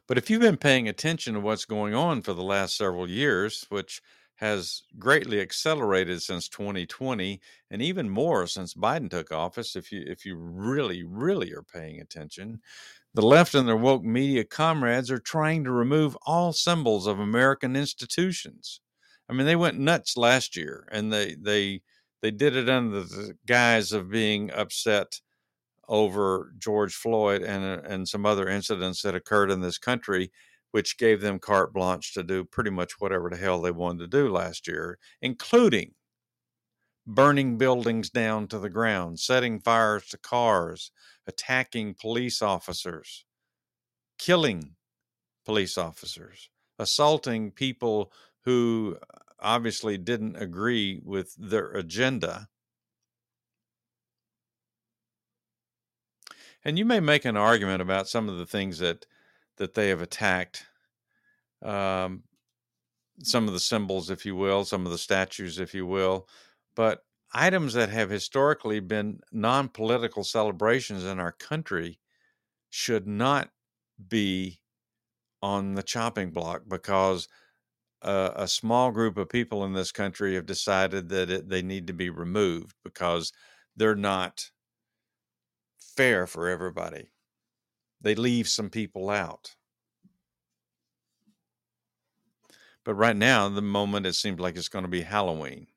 But 0.06 0.18
if 0.18 0.28
you've 0.28 0.40
been 0.40 0.56
paying 0.56 0.88
attention 0.88 1.34
to 1.34 1.40
what's 1.40 1.64
going 1.64 1.94
on 1.94 2.22
for 2.22 2.34
the 2.34 2.42
last 2.42 2.76
several 2.76 3.08
years, 3.08 3.64
which 3.68 4.02
has 4.36 4.82
greatly 4.98 5.40
accelerated 5.40 6.20
since 6.20 6.48
2020 6.48 7.40
and 7.70 7.80
even 7.80 8.10
more 8.10 8.46
since 8.46 8.74
Biden 8.74 9.08
took 9.08 9.30
office 9.30 9.76
if 9.76 9.92
you 9.92 10.02
if 10.04 10.26
you 10.26 10.34
really 10.36 11.04
really 11.04 11.52
are 11.52 11.62
paying 11.62 12.00
attention 12.00 12.60
the 13.14 13.22
left 13.22 13.54
and 13.54 13.68
their 13.68 13.76
woke 13.76 14.04
media 14.04 14.44
comrades 14.44 15.10
are 15.10 15.18
trying 15.18 15.64
to 15.64 15.70
remove 15.72 16.16
all 16.26 16.52
symbols 16.52 17.06
of 17.06 17.18
American 17.18 17.76
institutions. 17.76 18.80
I 19.28 19.34
mean 19.34 19.46
they 19.46 19.56
went 19.56 19.78
nuts 19.78 20.16
last 20.16 20.56
year 20.56 20.88
and 20.92 21.12
they 21.12 21.34
they 21.34 21.82
they 22.22 22.30
did 22.30 22.56
it 22.56 22.68
under 22.68 23.02
the 23.02 23.36
guise 23.46 23.92
of 23.92 24.10
being 24.10 24.50
upset 24.52 25.20
over 25.88 26.52
George 26.58 26.94
Floyd 26.94 27.42
and 27.42 27.64
uh, 27.64 27.82
and 27.86 28.08
some 28.08 28.26
other 28.26 28.48
incidents 28.48 29.02
that 29.02 29.14
occurred 29.14 29.50
in 29.50 29.60
this 29.60 29.78
country 29.78 30.30
which 30.72 30.96
gave 30.98 31.20
them 31.20 31.38
carte 31.38 31.72
blanche 31.74 32.14
to 32.14 32.22
do 32.22 32.44
pretty 32.44 32.70
much 32.70 32.94
whatever 33.00 33.28
the 33.30 33.36
hell 33.36 33.60
they 33.60 33.70
wanted 33.70 33.98
to 34.00 34.06
do 34.06 34.30
last 34.30 34.66
year, 34.66 34.98
including 35.20 35.94
burning 37.06 37.58
buildings 37.58 38.10
down 38.10 38.46
to 38.48 38.58
the 38.58 38.70
ground, 38.70 39.18
setting 39.18 39.60
fires 39.60 40.06
to 40.08 40.18
cars, 40.18 40.90
attacking 41.26 41.94
police 41.94 42.42
officers, 42.42 43.24
killing 44.18 44.76
police 45.44 45.78
officers, 45.78 46.48
assaulting 46.78 47.50
people 47.50 48.12
who 48.44 48.96
obviously 49.40 49.98
didn't 49.98 50.36
agree 50.36 51.00
with 51.04 51.34
their 51.36 51.70
agenda. 51.72 52.48
And 56.64 56.78
you 56.78 56.84
may 56.84 57.00
make 57.00 57.24
an 57.24 57.36
argument 57.36 57.82
about 57.82 58.08
some 58.08 58.28
of 58.28 58.38
the 58.38 58.46
things 58.46 58.78
that 58.78 59.06
that 59.56 59.74
they 59.74 59.88
have 59.88 60.00
attacked 60.00 60.64
um, 61.62 62.22
some 63.22 63.46
of 63.46 63.52
the 63.52 63.60
symbols, 63.60 64.10
if 64.10 64.24
you 64.26 64.34
will, 64.34 64.64
some 64.64 64.86
of 64.86 64.92
the 64.92 64.98
statues, 64.98 65.58
if 65.58 65.74
you 65.74 65.86
will, 65.86 66.28
but 66.74 67.04
items 67.32 67.74
that 67.74 67.88
have 67.88 68.10
historically 68.10 68.80
been 68.80 69.20
non 69.32 69.68
political 69.68 70.24
celebrations 70.24 71.04
in 71.04 71.18
our 71.18 71.32
country 71.32 72.00
should 72.70 73.06
not 73.06 73.50
be 74.08 74.60
on 75.42 75.74
the 75.74 75.82
chopping 75.82 76.30
block 76.30 76.62
because 76.68 77.28
uh, 78.02 78.32
a 78.36 78.48
small 78.48 78.90
group 78.92 79.16
of 79.16 79.28
people 79.28 79.64
in 79.64 79.74
this 79.74 79.92
country 79.92 80.34
have 80.34 80.46
decided 80.46 81.08
that 81.10 81.30
it, 81.30 81.48
they 81.48 81.62
need 81.62 81.86
to 81.88 81.92
be 81.92 82.10
removed 82.10 82.74
because 82.84 83.32
they're 83.76 83.96
not 83.96 84.50
fair 85.78 86.26
for 86.26 86.48
everybody 86.48 87.12
they 88.02 88.14
leave 88.14 88.48
some 88.48 88.68
people 88.68 89.08
out. 89.08 89.54
But 92.84 92.94
right 92.94 93.16
now, 93.16 93.48
the 93.48 93.62
moment 93.62 94.06
it 94.06 94.14
seems 94.14 94.40
like 94.40 94.56
it's 94.56 94.68
going 94.68 94.84
to 94.84 94.88
be 94.90 95.02
Halloween. 95.02 95.68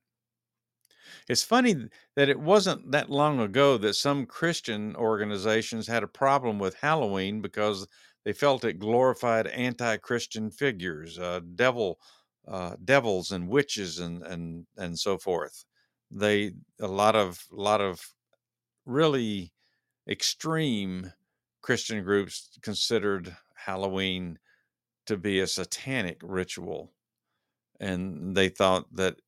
It's 1.28 1.44
funny 1.44 1.90
that 2.16 2.30
it 2.30 2.40
wasn't 2.40 2.92
that 2.92 3.10
long 3.10 3.40
ago 3.40 3.78
that 3.78 3.94
some 3.96 4.26
Christian 4.26 4.96
organizations 4.96 5.88
had 5.88 6.04
a 6.04 6.08
problem 6.08 6.60
with 6.60 6.76
Halloween 6.76 7.42
because 7.42 7.88
they 8.24 8.34
felt 8.34 8.64
it 8.64 8.80
glorified 8.80 9.48
anti-Christian 9.48 10.52
figures, 10.52 11.18
uh, 11.20 11.42
devil, 11.56 12.00
uh, 12.48 12.76
devils, 12.84 13.32
and 13.32 13.50
witches, 13.50 14.00
and 14.00 14.24
and 14.24 14.68
and 14.78 15.00
so 15.00 15.18
forth. 15.18 15.66
They 16.12 16.54
a 16.80 16.88
lot 16.88 17.16
of 17.16 17.46
a 17.52 17.56
lot 17.56 17.82
of 17.82 18.14
really 18.86 19.54
extreme 20.08 21.14
Christian 21.62 22.04
groups 22.04 22.58
considered 22.62 23.36
Halloween 23.56 24.40
to 25.08 25.18
be 25.18 25.40
a 25.40 25.48
satanic 25.48 26.20
ritual. 26.24 26.94
And 27.80 28.36
they 28.36 28.50
thought 28.50 28.94
that 28.96 29.20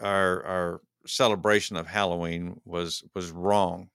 our 0.00 0.44
our 0.44 0.82
celebration 1.06 1.76
of 1.76 1.86
Halloween 1.86 2.60
was 2.64 3.04
was 3.14 3.30
wrong. 3.30 3.90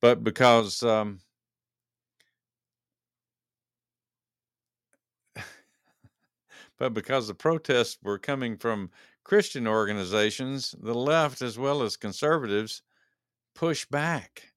But 0.00 0.22
because 0.24 0.82
um, 0.82 1.20
but 6.78 6.94
because 6.94 7.28
the 7.28 7.34
protests 7.34 7.98
were 8.02 8.18
coming 8.18 8.56
from 8.56 8.90
Christian 9.24 9.66
organizations, 9.66 10.74
the 10.80 10.94
left 10.94 11.42
as 11.42 11.58
well 11.58 11.82
as 11.82 11.96
conservatives 11.96 12.82
pushed 13.54 13.90
back 13.90 14.52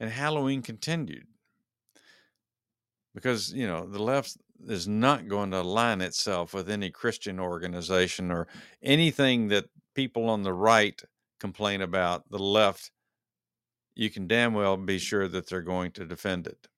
and 0.00 0.10
Halloween 0.10 0.62
continued 0.62 1.26
because 3.14 3.52
you 3.52 3.66
know 3.66 3.86
the 3.86 4.02
left 4.02 4.36
is 4.66 4.86
not 4.86 5.28
going 5.28 5.50
to 5.50 5.60
align 5.60 6.00
itself 6.00 6.54
with 6.54 6.70
any 6.70 6.90
Christian 6.90 7.40
organization 7.40 8.30
or 8.30 8.46
anything 8.82 9.48
that 9.48 9.66
people 9.94 10.28
on 10.28 10.42
the 10.42 10.52
right 10.52 11.00
complain 11.40 11.82
about. 11.82 12.30
The 12.30 12.38
left, 12.38 12.90
you 13.94 14.10
can 14.10 14.26
damn 14.26 14.54
well 14.54 14.76
be 14.76 14.96
mm. 14.96 15.00
sure 15.00 15.28
that 15.28 15.48
they're 15.48 15.62
going 15.62 15.92
to 15.92 16.06
defend 16.06 16.46
it. 16.46 16.68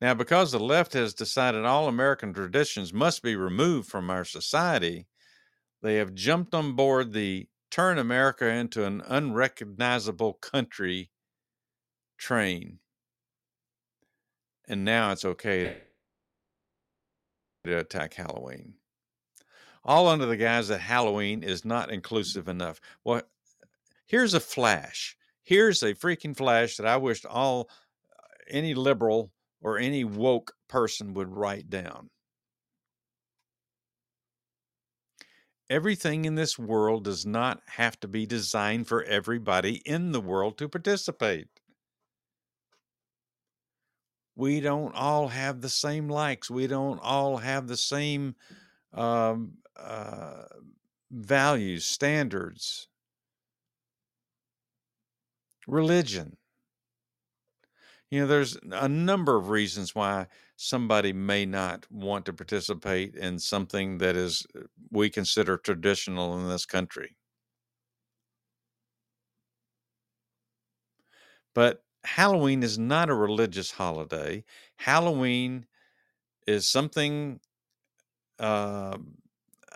Now, 0.00 0.14
because 0.14 0.52
the 0.52 0.58
left 0.58 0.92
has 0.94 1.14
decided 1.14 1.64
all 1.64 1.88
American 1.88 2.34
traditions 2.34 2.92
must 2.92 3.22
be 3.22 3.36
removed 3.36 3.88
from 3.88 4.10
our 4.10 4.24
society, 4.24 5.06
they 5.82 5.96
have 5.96 6.14
jumped 6.14 6.54
on 6.54 6.72
board 6.72 7.12
the 7.12 7.48
turn 7.70 7.98
America 7.98 8.46
into 8.46 8.84
an 8.84 9.02
unrecognizable 9.06 10.34
country 10.34 11.10
train. 12.18 12.78
And 14.68 14.84
now 14.84 15.12
it's 15.12 15.24
okay 15.24 15.78
to 17.64 17.78
attack 17.78 18.14
Halloween. 18.14 18.74
All 19.84 20.08
under 20.08 20.26
the 20.26 20.36
guise 20.36 20.68
that 20.68 20.80
Halloween 20.80 21.42
is 21.42 21.64
not 21.64 21.90
inclusive 21.90 22.48
enough. 22.48 22.80
Well, 23.04 23.22
here's 24.06 24.34
a 24.34 24.40
flash. 24.40 25.16
Here's 25.42 25.82
a 25.82 25.94
freaking 25.94 26.36
flash 26.36 26.76
that 26.76 26.86
I 26.86 26.96
wished 26.96 27.26
all 27.26 27.68
any 28.48 28.74
liberal 28.74 29.30
or 29.60 29.78
any 29.78 30.04
woke 30.04 30.54
person 30.68 31.14
would 31.14 31.28
write 31.28 31.68
down. 31.68 32.10
Everything 35.70 36.24
in 36.24 36.34
this 36.34 36.58
world 36.58 37.04
does 37.04 37.24
not 37.24 37.62
have 37.66 37.98
to 38.00 38.08
be 38.08 38.26
designed 38.26 38.86
for 38.86 39.02
everybody 39.04 39.76
in 39.86 40.12
the 40.12 40.20
world 40.20 40.58
to 40.58 40.68
participate 40.68 41.48
we 44.36 44.60
don't 44.60 44.94
all 44.94 45.28
have 45.28 45.60
the 45.60 45.68
same 45.68 46.08
likes. 46.08 46.50
We 46.50 46.66
don't 46.66 46.98
all 46.98 47.36
have 47.36 47.66
the 47.66 47.76
same 47.76 48.34
um, 48.92 49.58
uh, 49.76 50.44
values, 51.10 51.86
standards, 51.86 52.88
religion. 55.66 56.36
You 58.10 58.20
know, 58.20 58.26
there's 58.26 58.56
a 58.70 58.88
number 58.88 59.36
of 59.36 59.48
reasons 59.50 59.94
why 59.94 60.28
somebody 60.56 61.12
may 61.12 61.44
not 61.46 61.90
want 61.90 62.26
to 62.26 62.32
participate 62.32 63.16
in 63.16 63.38
something 63.38 63.98
that 63.98 64.14
is 64.14 64.46
uh, 64.56 64.60
we 64.90 65.10
consider 65.10 65.56
traditional 65.56 66.38
in 66.38 66.48
this 66.48 66.66
country. 66.66 67.16
But 71.54 71.84
Halloween 72.04 72.62
is 72.62 72.78
not 72.78 73.08
a 73.08 73.14
religious 73.14 73.70
holiday. 73.72 74.44
Halloween 74.76 75.66
is 76.46 76.68
something 76.68 77.40
uh, 78.38 78.98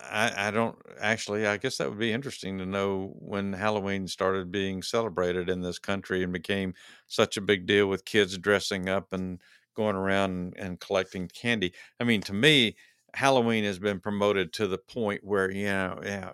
I, 0.04 0.48
I, 0.48 0.50
don't 0.50 0.76
actually. 1.00 1.46
I 1.46 1.56
guess 1.56 1.78
that 1.78 1.88
would 1.88 1.98
be 1.98 2.12
interesting 2.12 2.58
to 2.58 2.66
know 2.66 3.14
when 3.18 3.52
Halloween 3.52 4.06
started 4.06 4.50
being 4.50 4.82
celebrated 4.82 5.48
in 5.48 5.60
this 5.60 5.78
country 5.78 6.22
and 6.22 6.32
became 6.32 6.74
such 7.06 7.36
a 7.36 7.40
big 7.42 7.66
deal 7.66 7.86
with 7.88 8.04
kids 8.04 8.38
dressing 8.38 8.88
up 8.88 9.12
and 9.12 9.40
going 9.74 9.96
around 9.96 10.30
and, 10.30 10.56
and 10.56 10.80
collecting 10.80 11.28
candy. 11.28 11.72
I 12.00 12.04
mean, 12.04 12.20
to 12.22 12.32
me, 12.32 12.76
Halloween 13.14 13.64
has 13.64 13.78
been 13.78 14.00
promoted 14.00 14.52
to 14.54 14.66
the 14.66 14.78
point 14.78 15.24
where 15.24 15.50
you 15.50 15.66
know, 15.66 16.00
yeah, 16.04 16.32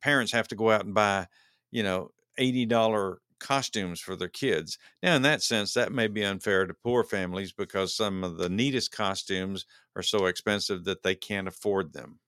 parents 0.00 0.32
have 0.32 0.48
to 0.48 0.56
go 0.56 0.70
out 0.70 0.84
and 0.84 0.94
buy, 0.94 1.26
you 1.70 1.82
know, 1.82 2.10
eighty 2.38 2.66
dollar 2.66 3.18
costumes 3.38 4.00
for 4.00 4.14
their 4.16 4.28
kids. 4.28 4.78
Now, 5.02 5.16
in 5.16 5.22
that 5.22 5.42
sense, 5.42 5.74
that 5.74 5.92
may 5.92 6.06
be 6.08 6.24
unfair 6.24 6.66
to 6.66 6.74
poor 6.74 7.04
families 7.04 7.52
because 7.52 7.94
some 7.94 8.22
of 8.24 8.36
the 8.36 8.48
neatest 8.48 8.92
costumes 8.92 9.66
are 9.96 10.02
so 10.02 10.26
expensive 10.26 10.84
that 10.84 11.02
they 11.02 11.14
can't 11.14 11.48
afford 11.48 11.92
them. 11.92 12.20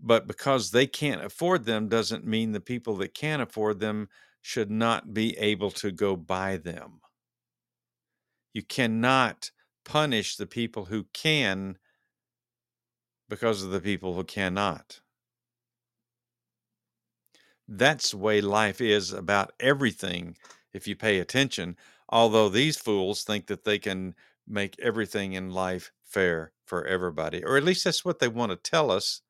But 0.00 0.26
because 0.26 0.70
they 0.70 0.86
can't 0.86 1.24
afford 1.24 1.64
them 1.64 1.88
doesn't 1.88 2.26
mean 2.26 2.52
the 2.52 2.60
people 2.60 2.96
that 2.96 3.14
can 3.14 3.40
afford 3.40 3.80
them 3.80 4.08
should 4.40 4.70
not 4.70 5.12
be 5.12 5.36
able 5.38 5.70
to 5.72 5.90
go 5.90 6.16
by 6.16 6.56
them. 6.56 7.00
You 8.52 8.62
cannot 8.62 9.50
punish 9.84 10.36
the 10.36 10.46
people 10.46 10.86
who 10.86 11.04
can 11.12 11.78
because 13.28 13.62
of 13.62 13.70
the 13.70 13.80
people 13.80 14.14
who 14.14 14.24
cannot. 14.24 15.00
That's 17.68 18.12
the 18.12 18.16
way 18.16 18.40
life 18.40 18.80
is 18.80 19.12
about 19.12 19.52
everything 19.60 20.36
if 20.72 20.88
you 20.88 20.96
pay 20.96 21.18
attention. 21.18 21.76
Although 22.08 22.48
these 22.48 22.78
fools 22.78 23.22
think 23.24 23.46
that 23.48 23.64
they 23.64 23.78
can 23.78 24.14
make 24.46 24.78
everything 24.80 25.34
in 25.34 25.50
life 25.50 25.92
fair 26.04 26.52
for 26.64 26.86
everybody, 26.86 27.44
or 27.44 27.56
at 27.58 27.64
least 27.64 27.84
that's 27.84 28.04
what 28.04 28.18
they 28.18 28.28
want 28.28 28.50
to 28.52 28.56
tell 28.56 28.90
us. 28.90 29.20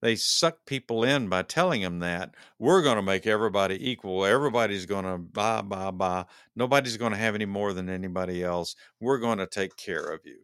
They 0.00 0.14
suck 0.14 0.64
people 0.64 1.02
in 1.02 1.28
by 1.28 1.42
telling 1.42 1.82
them 1.82 1.98
that 2.00 2.34
we're 2.58 2.82
going 2.82 2.96
to 2.96 3.02
make 3.02 3.26
everybody 3.26 3.90
equal. 3.90 4.24
Everybody's 4.24 4.86
going 4.86 5.04
to 5.04 5.18
blah, 5.18 5.62
blah, 5.62 5.90
blah. 5.90 6.24
Nobody's 6.54 6.96
going 6.96 7.12
to 7.12 7.18
have 7.18 7.34
any 7.34 7.46
more 7.46 7.72
than 7.72 7.88
anybody 7.88 8.44
else. 8.44 8.76
We're 9.00 9.18
going 9.18 9.38
to 9.38 9.46
take 9.46 9.76
care 9.76 10.04
of 10.04 10.20
you. 10.24 10.38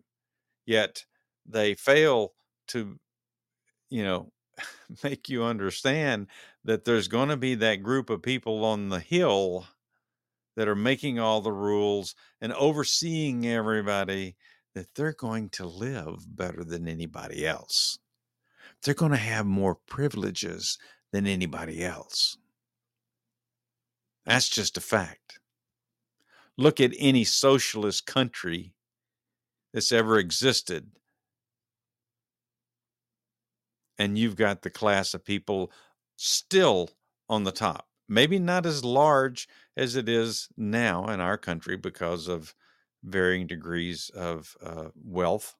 Yet 0.66 1.04
they 1.46 1.74
fail 1.74 2.34
to, 2.68 2.98
you 3.90 4.02
know, 4.02 4.32
make 5.04 5.28
you 5.28 5.44
understand 5.44 6.26
that 6.64 6.84
there's 6.84 7.08
going 7.08 7.28
to 7.28 7.36
be 7.36 7.54
that 7.56 7.82
group 7.82 8.10
of 8.10 8.22
people 8.22 8.64
on 8.64 8.88
the 8.88 9.00
hill 9.00 9.66
that 10.56 10.68
are 10.68 10.76
making 10.76 11.18
all 11.18 11.40
the 11.40 11.52
rules 11.52 12.14
and 12.40 12.52
overseeing 12.54 13.46
everybody 13.46 14.36
that 14.74 14.86
they're 14.94 15.12
going 15.12 15.48
to 15.50 15.66
live 15.66 16.24
better 16.36 16.64
than 16.64 16.88
anybody 16.88 17.46
else. 17.46 17.98
They're 18.84 18.94
going 18.94 19.12
to 19.12 19.16
have 19.16 19.46
more 19.46 19.74
privileges 19.74 20.78
than 21.12 21.26
anybody 21.26 21.82
else. 21.82 22.36
That's 24.26 24.48
just 24.48 24.76
a 24.76 24.80
fact. 24.80 25.38
Look 26.56 26.80
at 26.80 26.92
any 26.98 27.24
socialist 27.24 28.06
country 28.06 28.74
that's 29.72 29.90
ever 29.90 30.18
existed. 30.18 30.90
And 33.98 34.18
you've 34.18 34.36
got 34.36 34.62
the 34.62 34.70
class 34.70 35.14
of 35.14 35.24
people 35.24 35.72
still 36.16 36.90
on 37.28 37.44
the 37.44 37.52
top. 37.52 37.86
Maybe 38.08 38.38
not 38.38 38.66
as 38.66 38.84
large 38.84 39.48
as 39.76 39.96
it 39.96 40.08
is 40.08 40.48
now 40.56 41.06
in 41.08 41.20
our 41.20 41.38
country 41.38 41.76
because 41.76 42.28
of 42.28 42.54
varying 43.02 43.46
degrees 43.46 44.10
of 44.14 44.56
uh, 44.62 44.88
wealth. 44.94 45.54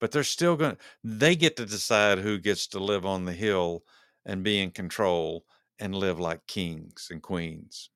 But 0.00 0.12
they're 0.12 0.24
still 0.24 0.56
going 0.56 0.76
to, 0.76 0.78
they 1.02 1.34
get 1.34 1.56
to 1.56 1.66
decide 1.66 2.18
who 2.18 2.38
gets 2.38 2.66
to 2.68 2.78
live 2.78 3.04
on 3.04 3.24
the 3.24 3.32
hill 3.32 3.82
and 4.24 4.44
be 4.44 4.60
in 4.60 4.70
control 4.70 5.44
and 5.78 5.94
live 5.94 6.20
like 6.20 6.46
kings 6.46 7.08
and 7.10 7.22
queens. 7.22 7.90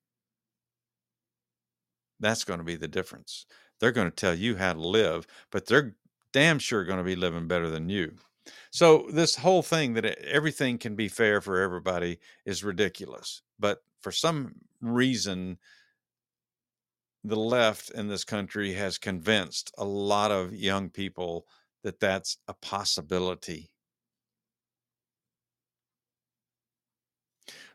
That's 2.20 2.44
going 2.44 2.58
to 2.58 2.64
be 2.64 2.76
the 2.76 2.88
difference. 2.88 3.46
They're 3.80 3.92
going 3.92 4.10
to 4.10 4.16
tell 4.16 4.34
you 4.34 4.56
how 4.56 4.72
to 4.72 4.80
live, 4.80 5.26
but 5.50 5.66
they're 5.66 5.96
damn 6.32 6.58
sure 6.58 6.84
going 6.84 6.98
to 6.98 7.04
be 7.04 7.16
living 7.16 7.48
better 7.48 7.68
than 7.68 7.88
you. 7.88 8.14
So 8.70 9.06
this 9.12 9.36
whole 9.36 9.62
thing 9.62 9.94
that 9.94 10.04
everything 10.04 10.78
can 10.78 10.94
be 10.94 11.08
fair 11.08 11.40
for 11.40 11.60
everybody 11.60 12.18
is 12.46 12.64
ridiculous. 12.64 13.42
But 13.58 13.82
for 14.00 14.12
some 14.12 14.54
reason, 14.80 15.58
the 17.24 17.36
left 17.36 17.90
in 17.90 18.08
this 18.08 18.24
country 18.24 18.72
has 18.74 18.98
convinced 18.98 19.72
a 19.78 19.84
lot 19.84 20.30
of 20.30 20.54
young 20.54 20.90
people 20.90 21.46
that 21.82 22.00
that's 22.00 22.38
a 22.48 22.54
possibility. 22.54 23.70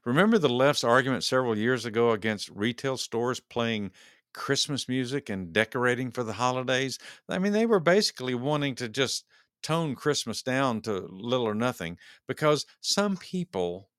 Remember 0.06 0.40
the 0.40 0.50
left's 0.50 0.84
argument 0.84 1.24
several 1.24 1.56
years 1.56 1.86
ago 1.86 2.12
against 2.12 2.50
retail 2.50 2.98
stores 2.98 3.40
playing 3.40 3.92
Christmas 4.34 4.88
music 4.90 5.30
and 5.30 5.54
decorating 5.54 6.10
for 6.12 6.24
the 6.24 6.34
holidays? 6.34 6.98
I 7.30 7.38
mean, 7.38 7.54
they 7.54 7.68
were 7.68 7.80
basically 7.80 8.34
wanting 8.34 8.74
to 8.76 8.90
just 8.90 9.24
tone 9.62 9.94
Christmas 9.94 10.42
down 10.42 10.82
to 10.82 11.08
little 11.12 11.48
or 11.48 11.54
nothing 11.56 12.00
because 12.28 12.66
some 12.82 13.18
people, 13.18 13.92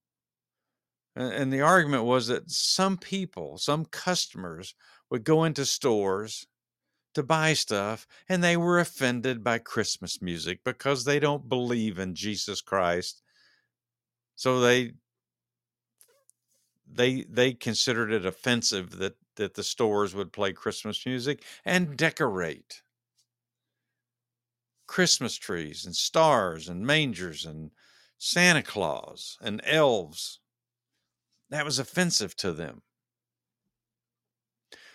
and 1.17 1.53
the 1.53 1.61
argument 1.61 2.05
was 2.05 2.29
that 2.29 2.51
some 2.51 2.97
people, 2.97 3.59
some 3.59 3.85
customers 3.85 4.75
would 5.11 5.25
go 5.25 5.45
into 5.45 5.65
stores 5.65 6.47
to 7.19 7.23
buy 7.25 7.53
stuff 7.53 8.07
and 8.29 8.43
they 8.45 8.57
were 8.57 8.79
offended 8.79 9.43
by 9.43 9.59
Christmas 9.59 10.23
music 10.23 10.61
because 10.65 11.05
they 11.05 11.19
don't 11.19 11.49
believe 11.49 11.99
in 11.99 12.15
Jesus 12.15 12.61
Christ. 12.61 13.23
So 14.37 14.61
they 14.61 14.93
they 16.87 17.25
they 17.29 17.55
considered 17.55 18.13
it 18.13 18.25
offensive 18.25 18.99
that 18.99 19.17
that 19.35 19.55
the 19.55 19.65
stores 19.65 20.15
would 20.15 20.33
play 20.33 20.53
Christmas 20.53 21.05
music 21.05 21.43
and 21.65 21.97
decorate 21.97 22.83
Christmas 24.87 25.35
trees 25.35 25.85
and 25.85 25.97
stars 25.97 26.69
and 26.69 26.87
mangers 26.87 27.45
and 27.45 27.73
Santa 28.17 28.63
Claus 28.63 29.37
and 29.41 29.61
elves. 29.65 30.39
That 31.51 31.65
was 31.65 31.81
offensive 31.81 32.37
to 32.37 32.53
them. 32.53 32.83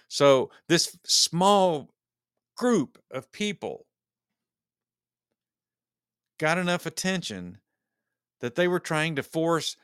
So, 0.07 0.51
this 0.69 0.97
small 1.05 1.93
group 2.55 2.97
of 3.11 3.31
people 3.31 3.85
got 6.37 6.57
enough 6.57 6.85
attention 6.85 7.59
that 8.41 8.55
they 8.55 8.67
were 8.67 8.79
trying 8.79 9.15
to 9.15 9.23
force 9.23 9.77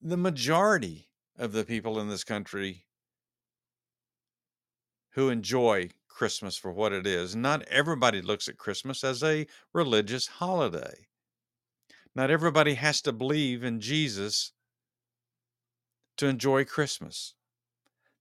the 0.00 0.16
majority 0.16 1.08
of 1.38 1.52
the 1.52 1.64
people 1.64 2.00
in 2.00 2.08
this 2.08 2.24
country 2.24 2.84
who 5.10 5.28
enjoy 5.28 5.90
Christmas 6.08 6.56
for 6.56 6.72
what 6.72 6.92
it 6.92 7.06
is. 7.06 7.36
Not 7.36 7.62
everybody 7.68 8.22
looks 8.22 8.48
at 8.48 8.58
Christmas 8.58 9.04
as 9.04 9.22
a 9.22 9.46
religious 9.72 10.26
holiday. 10.26 11.06
Not 12.14 12.30
everybody 12.30 12.74
has 12.74 13.00
to 13.02 13.12
believe 13.12 13.62
in 13.62 13.80
Jesus 13.80 14.52
to 16.16 16.26
enjoy 16.26 16.64
Christmas. 16.64 17.34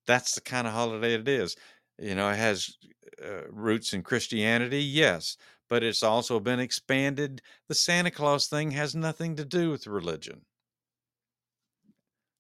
That's 0.05 0.35
the 0.35 0.41
kind 0.41 0.67
of 0.67 0.73
holiday 0.73 1.15
it 1.15 1.27
is. 1.27 1.55
You 1.99 2.15
know, 2.15 2.29
it 2.29 2.38
has 2.38 2.77
uh, 3.23 3.47
roots 3.49 3.93
in 3.93 4.03
Christianity, 4.03 4.84
yes, 4.84 5.38
but 5.69 5.84
it's 5.84 6.03
also 6.03 6.39
been 6.39 6.60
expanded. 6.60 7.41
The 7.67 7.75
Santa 7.75 8.12
Claus 8.12 8.47
thing 8.47 8.71
has 8.71 8.95
nothing 8.95 9.36
to 9.38 9.45
do 9.45 9.71
with 9.71 9.88
religion. 9.88 10.41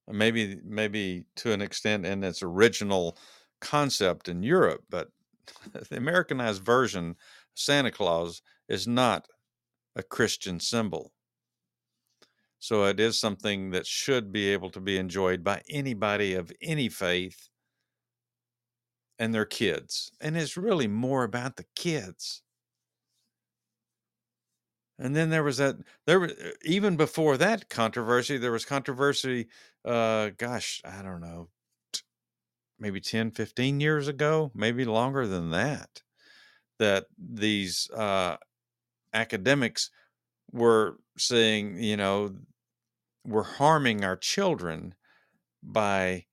Maybe, 0.07 0.59
maybe 0.63 1.25
to 1.37 1.51
an 1.51 1.61
extent 1.61 2.05
in 2.05 2.23
its 2.23 2.43
original 2.43 3.17
concept 3.61 4.29
in 4.29 4.43
Europe, 4.43 4.83
but 4.89 5.09
the 5.73 5.97
Americanized 5.97 6.61
version, 6.61 7.15
Santa 7.55 7.91
Claus, 7.91 8.41
is 8.67 8.87
not 8.87 9.27
a 9.95 10.03
Christian 10.03 10.59
symbol. 10.59 11.13
So 12.59 12.85
it 12.85 12.99
is 12.99 13.19
something 13.19 13.71
that 13.71 13.87
should 13.87 14.31
be 14.31 14.49
able 14.49 14.69
to 14.71 14.79
be 14.79 14.97
enjoyed 14.97 15.43
by 15.43 15.61
anybody 15.69 16.33
of 16.33 16.51
any 16.61 16.89
faith 16.89 17.49
and 19.19 19.33
their 19.33 19.45
kids. 19.45 20.11
And 20.21 20.37
it's 20.37 20.57
really 20.57 20.87
more 20.87 21.23
about 21.23 21.55
the 21.57 21.65
kids. 21.75 22.41
And 24.97 25.15
then 25.15 25.29
there 25.29 25.43
was 25.43 25.57
that 25.57 25.75
there 26.05 26.19
was 26.19 26.33
even 26.63 26.95
before 26.95 27.37
that 27.37 27.69
controversy, 27.69 28.37
there 28.37 28.51
was 28.51 28.65
controversy 28.65 29.47
uh 29.83 30.29
gosh, 30.37 30.81
I 30.85 31.01
don't 31.01 31.21
know, 31.21 31.49
maybe 32.79 32.99
10, 32.99 33.31
15 33.31 33.79
years 33.79 34.07
ago, 34.07 34.51
maybe 34.53 34.85
longer 34.85 35.27
than 35.27 35.51
that, 35.51 36.01
that 36.79 37.05
these 37.17 37.89
uh, 37.91 38.37
academics 39.13 39.91
were 40.51 40.99
saying, 41.17 41.81
you 41.83 41.97
know, 41.97 42.35
we're 43.25 43.43
harming 43.43 44.03
our 44.05 44.15
children 44.17 44.95
by 45.63 46.25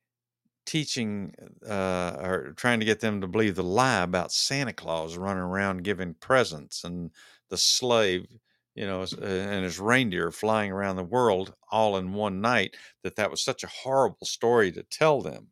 teaching 0.64 1.34
uh, 1.68 2.16
or 2.20 2.52
trying 2.56 2.80
to 2.80 2.86
get 2.86 3.00
them 3.00 3.20
to 3.20 3.26
believe 3.26 3.54
the 3.54 3.62
lie 3.62 4.02
about 4.02 4.32
Santa 4.32 4.72
Claus 4.72 5.16
running 5.16 5.42
around 5.42 5.84
giving 5.84 6.14
presents 6.14 6.84
and 6.84 7.10
the 7.50 7.56
slave, 7.56 8.26
you 8.74 8.86
know, 8.86 9.02
uh, 9.02 9.24
and 9.24 9.64
his 9.64 9.78
reindeer 9.78 10.30
flying 10.30 10.70
around 10.70 10.96
the 10.96 11.04
world 11.04 11.54
all 11.70 11.96
in 11.96 12.12
one 12.12 12.40
night, 12.40 12.76
that 13.02 13.16
that 13.16 13.30
was 13.30 13.42
such 13.42 13.64
a 13.64 13.68
horrible 13.82 14.26
story 14.26 14.72
to 14.72 14.82
tell 14.82 15.20
them. 15.20 15.48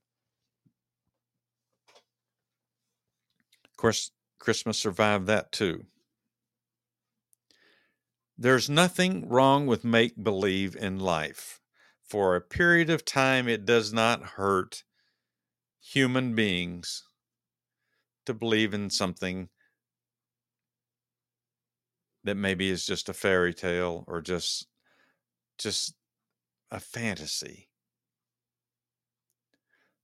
Of 3.64 3.77
course, 3.77 4.12
Christmas 4.38 4.79
survived 4.79 5.27
that 5.27 5.53
too. 5.53 5.87
There's 8.38 8.70
nothing 8.70 9.29
wrong 9.29 9.66
with 9.66 9.85
make 9.85 10.23
believe 10.23 10.75
in 10.75 10.99
life. 10.99 11.61
For 12.03 12.35
a 12.35 12.40
period 12.40 12.88
of 12.88 13.05
time, 13.05 13.49
it 13.49 13.66
does 13.66 13.92
not 13.92 14.23
hurt 14.23 14.83
human 15.80 16.34
beings 16.34 17.04
to 18.26 18.32
believe 18.34 18.72
in 18.74 18.88
something 18.90 19.48
that 22.24 22.34
maybe 22.34 22.68
is 22.68 22.84
just 22.86 23.08
a 23.08 23.14
fairy 23.14 23.54
tale 23.54 24.04
or 24.06 24.20
just 24.20 24.66
just 25.58 25.94
a 26.70 26.80
fantasy 26.80 27.68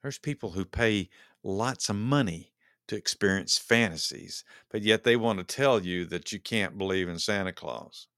There's 0.01 0.17
people 0.19 0.53
who 0.53 0.65
pay 0.65 1.11
lots 1.43 1.91
of 1.91 1.97
money 1.97 2.55
to 2.89 2.97
experience 2.97 3.59
fantasies, 3.59 4.43
but 4.71 4.81
yet 4.81 5.05
they 5.05 5.17
want 5.17 5.39
to 5.39 5.45
tell 5.45 5.85
you 5.85 6.07
that 6.07 6.33
you 6.33 6.41
can't 6.41 6.79
believe 6.79 7.11
in 7.11 7.19
Santa 7.19 7.53
Claus 7.53 8.09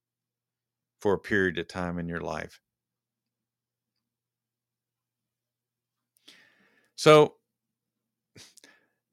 for 1.00 1.12
a 1.12 1.18
period 1.18 1.58
of 1.58 1.66
time 1.66 1.98
in 1.98 2.08
your 2.08 2.20
life. 2.20 2.60
So 6.96 7.37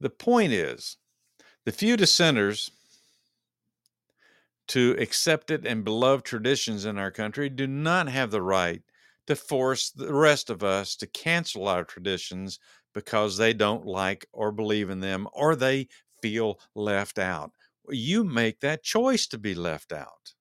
the 0.00 0.10
point 0.10 0.52
is 0.52 0.96
the 1.64 1.72
few 1.72 1.96
dissenters 1.96 2.70
to 4.68 4.96
accepted 4.98 5.64
and 5.64 5.84
beloved 5.84 6.24
traditions 6.24 6.84
in 6.84 6.98
our 6.98 7.10
country 7.10 7.48
do 7.48 7.66
not 7.66 8.08
have 8.08 8.30
the 8.30 8.42
right 8.42 8.82
to 9.26 9.36
force 9.36 9.90
the 9.90 10.12
rest 10.12 10.50
of 10.50 10.62
us 10.62 10.96
to 10.96 11.06
cancel 11.06 11.68
our 11.68 11.84
traditions 11.84 12.58
because 12.94 13.36
they 13.36 13.52
don't 13.52 13.86
like 13.86 14.26
or 14.32 14.50
believe 14.50 14.90
in 14.90 15.00
them 15.00 15.28
or 15.32 15.54
they 15.54 15.88
feel 16.22 16.58
left 16.74 17.18
out. 17.18 17.52
You 17.88 18.24
make 18.24 18.60
that 18.60 18.82
choice 18.82 19.26
to 19.28 19.38
be 19.38 19.54
left 19.54 19.92
out. 19.92 20.34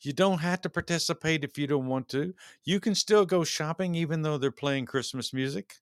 You 0.00 0.12
don't 0.12 0.38
have 0.38 0.60
to 0.62 0.70
participate 0.70 1.44
if 1.44 1.58
you 1.58 1.66
don't 1.66 1.86
want 1.86 2.08
to. 2.10 2.34
You 2.64 2.80
can 2.80 2.94
still 2.94 3.26
go 3.26 3.44
shopping 3.44 3.94
even 3.94 4.22
though 4.22 4.38
they're 4.38 4.50
playing 4.50 4.86
Christmas 4.86 5.32
music. 5.32 5.76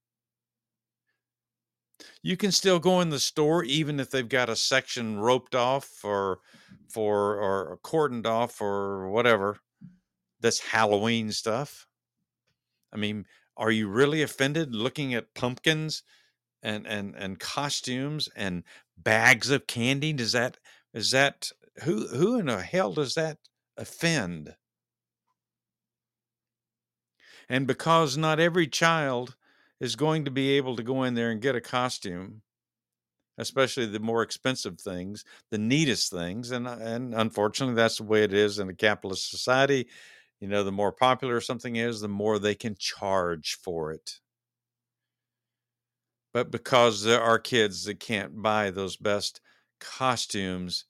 You 2.23 2.37
can 2.37 2.53
still 2.53 2.79
go 2.79 3.01
in 3.01 3.11
the 3.11 3.21
store 3.21 3.65
even 3.65 4.01
if 4.01 4.11
they've 4.11 4.29
got 4.29 4.49
a 4.49 4.57
section 4.57 5.19
roped 5.19 5.55
off 5.55 6.05
or 6.05 6.41
for 6.89 7.37
or 7.41 7.79
cordoned 7.83 8.27
off 8.27 8.61
or 8.61 9.09
whatever. 9.11 9.59
That's 10.41 10.61
Halloween 10.61 11.33
stuff. 11.33 11.87
I 12.93 12.97
mean, 12.97 13.27
are 13.57 13.71
you 13.71 13.89
really 13.89 14.23
offended 14.23 14.75
looking 14.75 15.15
at 15.15 15.35
pumpkins 15.35 16.03
and 16.63 16.87
and 16.87 17.15
and 17.15 17.39
costumes 17.39 18.29
and 18.37 18.65
bags 18.97 19.51
of 19.51 19.67
candy? 19.67 20.13
Does 20.13 20.33
that 20.33 20.59
is 20.93 21.11
that 21.13 21.51
who 21.83 22.09
who 22.09 22.39
in 22.39 22.47
the 22.47 22.63
hell 22.63 22.93
does 22.93 23.15
that 23.15 23.39
offend? 23.77 24.57
And 27.49 27.67
because 27.67 28.17
not 28.17 28.41
every 28.41 28.67
child 28.67 29.37
is 29.85 29.97
going 29.97 30.25
to 30.27 30.33
be 30.33 30.53
able 30.53 30.77
to 30.77 30.83
go 30.83 31.05
in 31.05 31.15
there 31.15 31.31
and 31.31 31.43
get 31.43 31.57
a 31.57 31.61
costume, 31.61 32.43
especially 33.39 33.87
the 33.87 34.01
more 34.01 34.23
expensive 34.23 34.81
things, 34.81 35.25
the 35.51 35.59
neatest 35.59 36.11
things, 36.13 36.51
and 36.51 36.67
and 36.69 37.15
unfortunately 37.15 37.75
that's 37.75 37.99
the 37.99 38.05
way 38.05 38.23
it 38.25 38.33
is 38.33 38.59
in 38.59 38.69
a 38.69 38.75
capitalist 38.75 39.31
society. 39.31 39.89
You 40.41 40.49
know, 40.49 40.65
the 40.65 40.73
more 40.73 40.93
popular 40.93 41.41
something 41.41 41.77
is, 41.77 42.01
the 42.01 42.09
more 42.09 42.39
they 42.39 42.55
can 42.55 42.77
charge 42.77 43.59
for 43.63 43.93
it. 43.93 44.21
But 46.35 46.51
because 46.51 47.03
there 47.03 47.23
are 47.23 47.39
kids 47.39 47.85
that 47.85 47.99
can't 47.99 48.43
buy 48.43 48.71
those 48.71 48.97
best 48.99 49.41
costumes, 49.81 50.85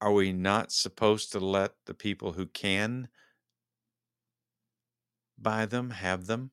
are 0.00 0.12
we 0.12 0.32
not 0.32 0.72
supposed 0.72 1.32
to 1.32 1.40
let 1.40 1.72
the 1.86 1.94
people 1.94 2.32
who 2.32 2.46
can 2.46 3.08
buy 5.38 5.64
them 5.64 5.90
have 5.90 6.26
them? 6.26 6.50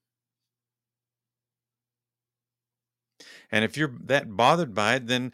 And 3.54 3.64
if 3.64 3.78
you're 3.78 3.94
that 4.06 4.36
bothered 4.36 4.74
by 4.74 4.96
it, 4.96 5.06
then 5.06 5.32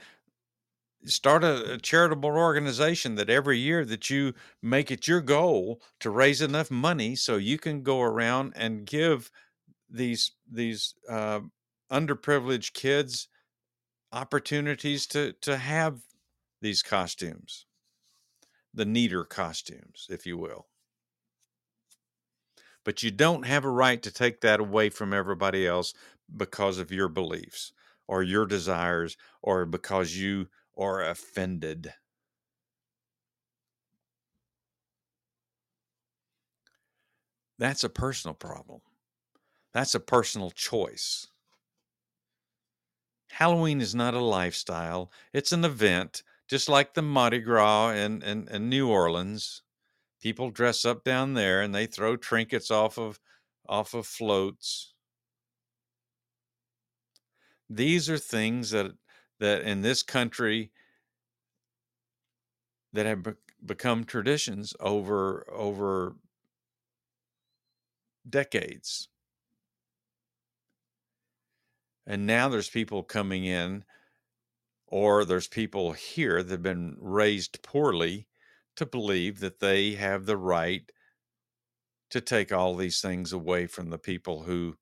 start 1.05 1.41
a, 1.45 1.75
a, 1.75 1.77
charitable 1.77 2.31
organization 2.31 3.15
that 3.15 3.29
every 3.29 3.57
year 3.57 3.85
that 3.85 4.09
you 4.09 4.33
make 4.61 4.91
it 4.91 5.07
your 5.07 5.21
goal 5.21 5.81
to 6.01 6.09
raise 6.09 6.41
enough 6.41 6.69
money 6.69 7.15
so 7.15 7.37
you 7.37 7.57
can 7.57 7.81
go 7.81 8.01
around 8.01 8.51
and 8.57 8.85
give 8.85 9.31
these 9.89 10.33
these 10.51 10.95
uh, 11.07 11.39
underprivileged 11.89 12.73
kids 12.73 13.29
opportunities 14.11 15.07
to 15.07 15.31
to 15.39 15.55
have 15.55 16.01
these 16.61 16.83
costumes. 16.83 17.67
The 18.73 18.83
neater 18.83 19.23
costumes 19.23 20.07
if 20.09 20.25
you 20.25 20.37
will. 20.37 20.67
But 22.83 23.01
you 23.01 23.11
don't 23.11 23.45
have 23.45 23.63
a 23.63 23.69
right 23.69 24.03
to 24.03 24.11
take 24.11 24.41
that 24.41 24.59
away 24.59 24.89
from 24.89 25.13
everybody 25.13 25.65
else 25.65 25.93
because 26.35 26.79
of 26.79 26.91
your 26.91 27.07
beliefs 27.07 27.71
or 28.09 28.23
your 28.23 28.47
desires 28.47 29.15
or 29.43 29.67
because 29.67 30.15
you 30.15 30.47
are 30.75 31.03
offended. 31.03 31.93
That's 37.59 37.83
a 37.83 37.89
personal 37.89 38.33
problem. 38.33 38.81
That's 39.73 39.93
a 39.93 39.99
personal 39.99 40.49
choice. 40.49 41.27
Halloween 43.29 43.79
is 43.79 43.93
not 43.93 44.15
a 44.15 44.19
lifestyle, 44.19 45.11
it's 45.31 45.51
an 45.51 45.63
event, 45.63 46.23
just 46.47 46.67
like 46.67 46.95
the 46.95 47.03
Mardi 47.03 47.39
Gras 47.39 47.91
in, 47.91 48.23
in, 48.23 48.47
in 48.47 48.69
New 48.69 48.89
Orleans. 48.89 49.61
People 50.19 50.49
dress 50.49 50.83
up 50.83 51.03
down 51.03 51.35
there 51.35 51.61
and 51.61 51.75
they 51.75 51.85
throw 51.85 52.17
trinkets 52.17 52.71
off 52.71 52.97
of 52.97 53.19
off 53.67 53.93
of 53.93 54.07
floats. 54.07 54.95
These 57.69 58.09
are 58.09 58.17
things 58.17 58.71
that 58.71 58.91
that 59.39 59.61
in 59.61 59.81
this 59.81 60.03
country 60.03 60.71
that 62.93 63.05
have 63.05 63.23
be- 63.23 63.31
become 63.65 64.03
traditions 64.03 64.73
over 64.79 65.45
over 65.51 66.15
decades. 68.27 69.07
And 72.07 72.25
now 72.25 72.49
there's 72.49 72.69
people 72.69 73.03
coming 73.03 73.45
in 73.45 73.85
or 74.87 75.23
there's 75.23 75.47
people 75.47 75.93
here 75.93 76.41
that 76.41 76.51
have 76.51 76.63
been 76.63 76.97
raised 76.99 77.61
poorly 77.61 78.27
to 78.75 78.85
believe 78.85 79.39
that 79.39 79.59
they 79.59 79.93
have 79.93 80.25
the 80.25 80.37
right 80.37 80.91
to 82.09 82.19
take 82.19 82.51
all 82.51 82.75
these 82.75 83.01
things 83.01 83.31
away 83.31 83.67
from 83.67 83.91
the 83.91 83.99
people 83.99 84.43
who 84.43 84.75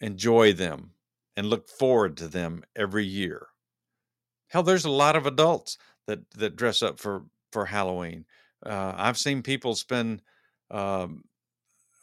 enjoy 0.00 0.52
them 0.52 0.90
and 1.36 1.46
look 1.46 1.68
forward 1.68 2.16
to 2.18 2.28
them 2.28 2.64
every 2.76 3.04
year. 3.04 3.46
Hell, 4.48 4.62
there's 4.62 4.84
a 4.84 4.90
lot 4.90 5.16
of 5.16 5.26
adults 5.26 5.78
that 6.06 6.30
that 6.32 6.56
dress 6.56 6.82
up 6.82 6.98
for 6.98 7.24
for 7.52 7.66
Halloween. 7.66 8.24
Uh, 8.64 8.92
I've 8.96 9.18
seen 9.18 9.42
people 9.42 9.74
spend 9.74 10.22
um, 10.70 11.24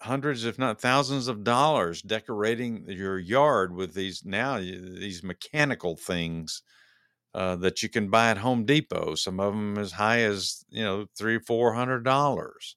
hundreds, 0.02 0.46
if 0.46 0.58
not 0.58 0.82
thousands, 0.82 1.28
of 1.28 1.44
dollars 1.44 2.02
decorating 2.02 2.86
your 2.88 3.20
yard 3.20 3.74
with 3.74 3.94
these 3.94 4.24
now 4.26 4.58
these 4.58 5.24
mechanical 5.24 5.96
things 5.96 6.62
uh, 7.34 7.56
that 7.58 7.84
you 7.84 7.90
can 7.90 8.10
buy 8.10 8.32
at 8.32 8.38
Home 8.38 8.66
Depot. 8.66 9.16
Some 9.16 9.40
of 9.40 9.54
them 9.54 9.78
as 9.78 9.92
high 9.92 10.22
as 10.22 10.64
you 10.70 10.84
know 10.84 11.06
three, 11.18 11.40
four 11.40 11.74
hundred 11.74 12.04
dollars 12.04 12.76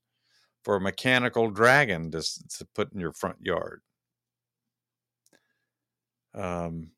for 0.63 0.77
a 0.77 0.81
mechanical 0.81 1.51
dragon 1.51 2.11
to, 2.13 2.21
to 2.21 2.67
put 2.75 2.93
in 2.93 3.01
your 3.01 3.13
front 3.13 3.39
yard. 3.41 3.83
Um, 6.35 6.91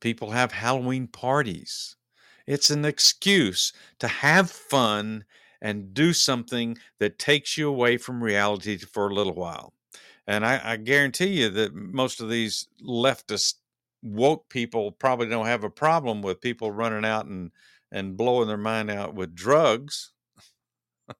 people 0.00 0.30
have 0.30 0.52
Halloween 0.52 1.06
parties. 1.06 1.96
It's 2.46 2.70
an 2.70 2.84
excuse 2.84 3.72
to 4.00 4.08
have 4.08 4.50
fun 4.50 5.24
and 5.62 5.94
do 5.94 6.12
something 6.12 6.76
that 7.00 7.18
takes 7.18 7.56
you 7.56 7.68
away 7.68 7.96
from 7.96 8.22
reality 8.22 8.76
for 8.76 9.08
a 9.08 9.14
little 9.14 9.32
while. 9.34 9.72
And 10.26 10.44
I, 10.44 10.60
I 10.72 10.76
guarantee 10.76 11.40
you 11.40 11.48
that 11.50 11.74
most 11.74 12.20
of 12.20 12.28
these 12.28 12.68
leftist 12.86 13.54
woke 14.02 14.48
people 14.50 14.92
probably 14.92 15.28
don't 15.28 15.46
have 15.46 15.64
a 15.64 15.70
problem 15.70 16.20
with 16.20 16.42
people 16.42 16.70
running 16.70 17.04
out 17.04 17.26
and 17.26 17.50
and 17.90 18.16
blowing 18.16 18.48
their 18.48 18.56
mind 18.56 18.90
out 18.90 19.14
with 19.14 19.34
drugs, 19.34 20.12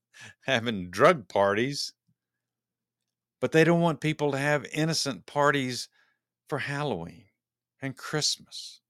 having 0.44 0.90
drug 0.90 1.28
parties. 1.28 1.92
But 3.40 3.52
they 3.52 3.62
don't 3.62 3.80
want 3.80 4.00
people 4.00 4.32
to 4.32 4.38
have 4.38 4.66
innocent 4.72 5.24
parties 5.24 5.88
for 6.48 6.58
Halloween 6.58 7.24
and 7.80 7.96
Christmas. 7.96 8.80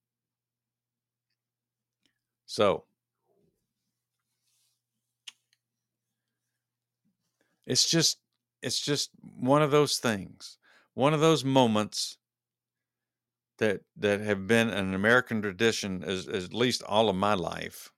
So, 2.47 2.85
it's 7.67 7.89
just 7.89 8.19
it's 8.63 8.81
just 8.81 9.11
one 9.39 9.63
of 9.63 9.71
those 9.71 9.99
things. 9.99 10.59
One 10.95 11.15
of 11.15 11.21
those 11.21 11.45
moments 11.45 12.19
that 13.59 13.81
that 13.97 14.21
have 14.21 14.47
been 14.47 14.71
an 14.71 14.95
American 14.95 15.43
tradition 15.43 16.03
as, 16.05 16.27
as 16.29 16.45
at 16.45 16.55
least 16.55 16.83
all 16.85 17.09
of 17.09 17.17
my 17.17 17.35
life. 17.35 17.91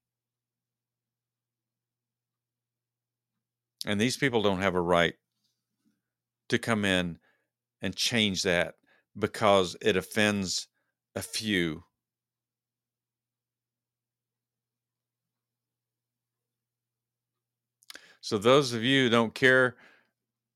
And 3.84 4.00
these 4.00 4.16
people 4.16 4.42
don't 4.42 4.62
have 4.62 4.74
a 4.74 4.80
right 4.80 5.14
to 6.48 6.58
come 6.58 6.84
in 6.84 7.18
and 7.80 7.94
change 7.94 8.42
that 8.42 8.74
because 9.18 9.76
it 9.80 9.96
offends 9.96 10.68
a 11.14 11.22
few. 11.22 11.84
So 18.20 18.38
those 18.38 18.72
of 18.72 18.82
you 18.82 19.04
who 19.04 19.10
don't 19.10 19.34
care 19.34 19.76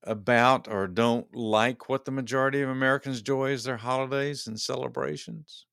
about 0.03 0.67
or 0.67 0.87
don't 0.87 1.33
like 1.35 1.89
what 1.89 2.05
the 2.05 2.11
majority 2.11 2.63
of 2.63 2.69
Americans 2.69 3.19
enjoy 3.19 3.53
as 3.53 3.65
their 3.65 3.77
holidays 3.77 4.47
and 4.47 4.61
celebrations, 4.61 5.67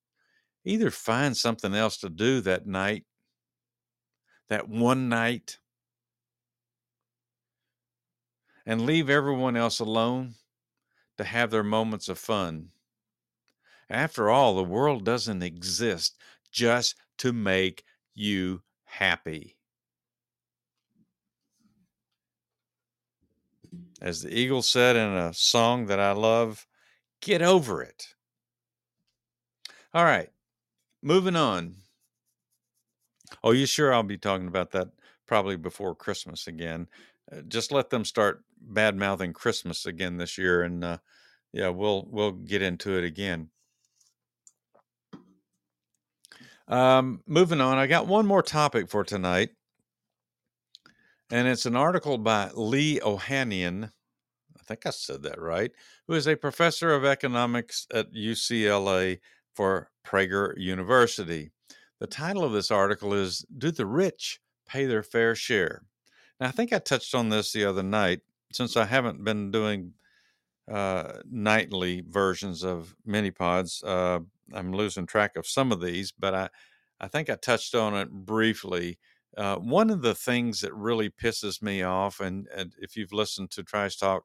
either 0.63 0.91
find 0.91 1.35
something 1.35 1.73
else 1.73 1.97
to 1.97 2.09
do 2.09 2.41
that 2.41 2.67
night, 2.67 3.05
that 4.49 4.69
one 4.69 5.09
night, 5.09 5.57
and 8.65 8.85
leave 8.85 9.09
everyone 9.09 9.55
else 9.55 9.79
alone 9.79 10.35
to 11.17 11.23
have 11.23 11.49
their 11.49 11.63
moments 11.63 12.09
of 12.09 12.19
fun. 12.19 12.69
After 13.89 14.29
all, 14.29 14.55
the 14.55 14.63
world 14.63 15.03
doesn't 15.05 15.43
exist 15.43 16.17
just 16.51 16.95
to 17.17 17.33
make 17.33 17.83
you 18.13 18.63
happy. 18.85 19.57
As 24.01 24.21
the 24.21 24.33
Eagle 24.33 24.61
said 24.61 24.95
in 24.95 25.13
a 25.13 25.33
song 25.33 25.87
that 25.87 25.99
I 25.99 26.11
love, 26.11 26.67
get 27.21 27.41
over 27.41 27.81
it. 27.81 28.15
All 29.93 30.03
right, 30.05 30.31
moving 31.01 31.35
on. 31.35 31.77
Oh, 33.43 33.51
you 33.51 33.65
sure 33.65 33.93
I'll 33.93 34.03
be 34.03 34.17
talking 34.17 34.47
about 34.47 34.71
that 34.71 34.89
probably 35.25 35.57
before 35.57 35.95
Christmas 35.95 36.47
again. 36.47 36.87
Uh, 37.31 37.41
just 37.41 37.71
let 37.71 37.89
them 37.89 38.05
start 38.05 38.43
bad 38.61 38.95
mouthing 38.95 39.33
Christmas 39.33 39.85
again 39.85 40.17
this 40.17 40.37
year, 40.37 40.63
and 40.63 40.83
uh, 40.83 40.97
yeah, 41.51 41.69
we'll 41.69 42.07
we'll 42.09 42.31
get 42.31 42.61
into 42.61 42.97
it 42.97 43.03
again. 43.03 43.49
Um, 46.67 47.21
moving 47.25 47.61
on, 47.61 47.77
I 47.77 47.87
got 47.87 48.07
one 48.07 48.25
more 48.25 48.43
topic 48.43 48.89
for 48.89 49.03
tonight, 49.03 49.49
and 51.31 51.47
it's 51.47 51.65
an 51.65 51.75
article 51.75 52.17
by 52.17 52.49
Lee 52.53 52.99
Ohanian. 52.99 53.85
I 53.85 54.63
think 54.63 54.85
I 54.85 54.89
said 54.89 55.23
that 55.23 55.39
right. 55.39 55.71
Who 56.07 56.13
is 56.13 56.27
a 56.27 56.35
professor 56.35 56.93
of 56.93 57.05
economics 57.05 57.87
at 57.93 58.13
UCLA 58.13 59.19
for 59.57 59.89
Prager 60.05 60.53
University. 60.55 61.49
The 61.99 62.07
title 62.07 62.43
of 62.43 62.53
this 62.53 62.69
article 62.69 63.11
is 63.13 63.43
Do 63.57 63.71
the 63.71 63.87
Rich 63.87 64.39
Pay 64.67 64.85
Their 64.85 65.01
Fair 65.01 65.33
Share? 65.35 65.81
Now, 66.39 66.47
I 66.47 66.51
think 66.51 66.71
I 66.71 66.77
touched 66.77 67.15
on 67.15 67.29
this 67.29 67.51
the 67.51 67.65
other 67.65 67.81
night 67.81 68.21
since 68.53 68.77
I 68.77 68.85
haven't 68.85 69.23
been 69.23 69.49
doing 69.51 69.93
uh, 70.69 71.19
nightly 71.29 72.03
versions 72.07 72.63
of 72.63 72.95
mini 73.05 73.31
pods. 73.31 73.83
Uh, 73.83 74.19
I'm 74.53 74.73
losing 74.73 75.05
track 75.05 75.35
of 75.35 75.47
some 75.47 75.71
of 75.71 75.81
these, 75.81 76.11
but 76.11 76.33
I, 76.33 76.49
I 76.99 77.07
think 77.07 77.29
I 77.29 77.35
touched 77.35 77.75
on 77.75 77.95
it 77.95 78.11
briefly. 78.11 78.99
Uh, 79.35 79.57
one 79.57 79.89
of 79.89 80.01
the 80.01 80.15
things 80.15 80.61
that 80.61 80.73
really 80.73 81.09
pisses 81.09 81.61
me 81.61 81.83
off, 81.83 82.19
and, 82.19 82.47
and 82.55 82.73
if 82.79 82.95
you've 82.95 83.13
listened 83.13 83.51
to 83.51 83.63
Trice 83.63 83.95
Talk 83.95 84.23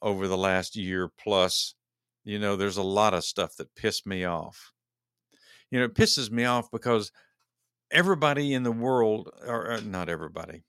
over 0.00 0.26
the 0.26 0.38
last 0.38 0.74
year 0.74 1.08
plus, 1.08 1.74
you 2.24 2.38
know, 2.38 2.56
there's 2.56 2.76
a 2.76 2.82
lot 2.82 3.14
of 3.14 3.24
stuff 3.24 3.56
that 3.56 3.74
pissed 3.74 4.06
me 4.06 4.24
off. 4.24 4.72
You 5.70 5.78
know, 5.78 5.84
it 5.86 5.94
pisses 5.94 6.30
me 6.30 6.44
off 6.44 6.70
because 6.70 7.12
everybody 7.90 8.54
in 8.54 8.62
the 8.62 8.72
world, 8.72 9.30
or, 9.46 9.72
or 9.72 9.80
not 9.80 10.08
everybody, 10.08 10.64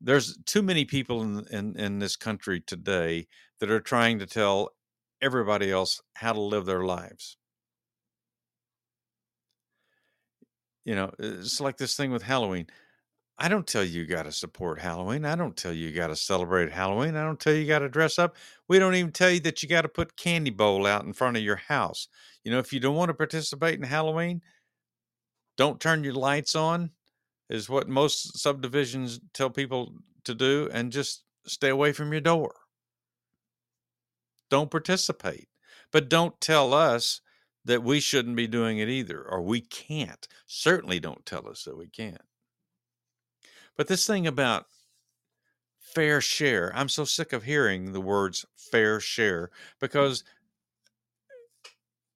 there's 0.00 0.36
too 0.44 0.62
many 0.62 0.84
people 0.84 1.22
in, 1.22 1.46
in, 1.50 1.76
in 1.78 1.98
this 1.98 2.16
country 2.16 2.60
today 2.60 3.26
that 3.60 3.70
are 3.70 3.80
trying 3.80 4.18
to 4.18 4.26
tell 4.26 4.70
everybody 5.22 5.70
else 5.70 6.00
how 6.14 6.32
to 6.32 6.40
live 6.40 6.66
their 6.66 6.84
lives. 6.84 7.36
You 10.84 10.94
know, 10.94 11.10
it's 11.18 11.60
like 11.60 11.78
this 11.78 11.96
thing 11.96 12.10
with 12.10 12.22
Halloween. 12.22 12.66
I 13.38 13.48
don't 13.48 13.66
tell 13.66 13.82
you 13.82 14.02
you 14.02 14.06
got 14.06 14.24
to 14.24 14.32
support 14.32 14.80
Halloween. 14.80 15.24
I 15.24 15.34
don't 15.34 15.56
tell 15.56 15.72
you 15.72 15.88
you 15.88 15.94
got 15.94 16.08
to 16.08 16.16
celebrate 16.16 16.70
Halloween. 16.70 17.16
I 17.16 17.24
don't 17.24 17.40
tell 17.40 17.52
you 17.52 17.60
you 17.60 17.66
got 17.66 17.80
to 17.80 17.88
dress 17.88 18.18
up. 18.18 18.36
We 18.68 18.78
don't 18.78 18.94
even 18.94 19.10
tell 19.10 19.30
you 19.30 19.40
that 19.40 19.62
you 19.62 19.68
got 19.68 19.82
to 19.82 19.88
put 19.88 20.16
candy 20.16 20.50
bowl 20.50 20.86
out 20.86 21.04
in 21.04 21.12
front 21.12 21.36
of 21.36 21.42
your 21.42 21.56
house. 21.56 22.06
You 22.44 22.52
know, 22.52 22.58
if 22.58 22.72
you 22.72 22.78
don't 22.78 22.94
want 22.94 23.08
to 23.08 23.14
participate 23.14 23.74
in 23.74 23.82
Halloween, 23.82 24.42
don't 25.56 25.80
turn 25.80 26.04
your 26.04 26.14
lights 26.14 26.54
on 26.54 26.90
is 27.48 27.68
what 27.68 27.88
most 27.88 28.38
subdivisions 28.38 29.20
tell 29.32 29.50
people 29.50 29.94
to 30.24 30.34
do 30.34 30.68
and 30.72 30.92
just 30.92 31.24
stay 31.46 31.68
away 31.68 31.92
from 31.92 32.12
your 32.12 32.20
door. 32.20 32.54
Don't 34.50 34.70
participate. 34.70 35.48
But 35.92 36.08
don't 36.08 36.40
tell 36.40 36.74
us 36.74 37.20
that 37.64 37.82
we 37.82 38.00
shouldn't 38.00 38.36
be 38.36 38.46
doing 38.46 38.78
it 38.78 38.88
either 38.88 39.22
or 39.22 39.42
we 39.42 39.60
can't. 39.60 40.26
Certainly 40.46 41.00
don't 41.00 41.24
tell 41.24 41.48
us 41.48 41.64
that 41.64 41.76
we 41.76 41.86
can't. 41.86 42.22
But 43.76 43.88
this 43.88 44.06
thing 44.06 44.26
about 44.26 44.66
fair 45.78 46.20
share, 46.20 46.72
I'm 46.74 46.88
so 46.88 47.04
sick 47.04 47.32
of 47.32 47.44
hearing 47.44 47.92
the 47.92 48.00
words 48.00 48.44
fair 48.56 49.00
share 49.00 49.50
because 49.80 50.24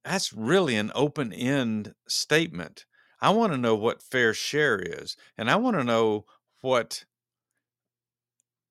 that's 0.04 0.32
really 0.32 0.76
an 0.76 0.92
open 0.94 1.32
end 1.32 1.94
statement. 2.08 2.86
I 3.20 3.30
want 3.30 3.52
to 3.52 3.58
know 3.58 3.74
what 3.74 4.02
fair 4.02 4.32
share 4.32 4.78
is, 4.78 5.16
and 5.36 5.50
I 5.50 5.56
want 5.56 5.76
to 5.76 5.84
know 5.84 6.24
what 6.60 7.04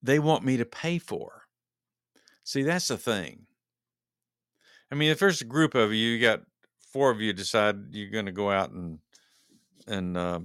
they 0.01 0.19
want 0.19 0.45
me 0.45 0.57
to 0.57 0.65
pay 0.65 0.99
for. 0.99 1.43
See, 2.43 2.63
that's 2.63 2.87
the 2.87 2.97
thing. 2.97 3.47
I 4.91 4.95
mean, 4.95 5.11
if 5.11 5.19
there's 5.19 5.41
a 5.41 5.45
group 5.45 5.75
of 5.75 5.91
you, 5.91 6.09
you 6.09 6.21
got 6.21 6.43
four 6.93 7.11
of 7.11 7.19
you 7.19 7.33
decide 7.33 7.93
you're 7.93 8.09
going 8.09 8.25
to 8.25 8.31
go 8.31 8.49
out 8.49 8.71
and 8.71 8.99
and 9.87 10.17
uh, 10.17 10.39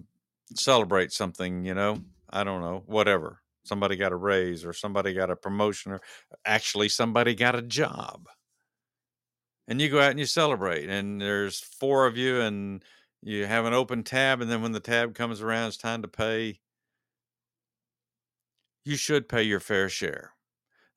celebrate 0.54 1.12
something, 1.12 1.64
you 1.64 1.74
know, 1.74 1.98
I 2.30 2.44
don't 2.44 2.60
know, 2.60 2.82
whatever. 2.86 3.40
Somebody 3.64 3.96
got 3.96 4.12
a 4.12 4.16
raise, 4.16 4.64
or 4.64 4.72
somebody 4.72 5.14
got 5.14 5.30
a 5.30 5.36
promotion, 5.36 5.92
or 5.92 6.00
actually 6.44 6.88
somebody 6.88 7.34
got 7.34 7.54
a 7.54 7.62
job, 7.62 8.26
and 9.68 9.80
you 9.80 9.88
go 9.88 10.00
out 10.00 10.10
and 10.10 10.18
you 10.18 10.26
celebrate. 10.26 10.88
And 10.88 11.20
there's 11.20 11.60
four 11.60 12.06
of 12.06 12.16
you, 12.16 12.40
and 12.40 12.82
you 13.22 13.46
have 13.46 13.64
an 13.64 13.72
open 13.72 14.02
tab, 14.02 14.40
and 14.40 14.50
then 14.50 14.62
when 14.62 14.72
the 14.72 14.80
tab 14.80 15.14
comes 15.14 15.40
around, 15.40 15.68
it's 15.68 15.76
time 15.76 16.02
to 16.02 16.08
pay. 16.08 16.61
You 18.85 18.96
should 18.96 19.28
pay 19.28 19.44
your 19.44 19.61
fair 19.61 19.88
share, 19.88 20.32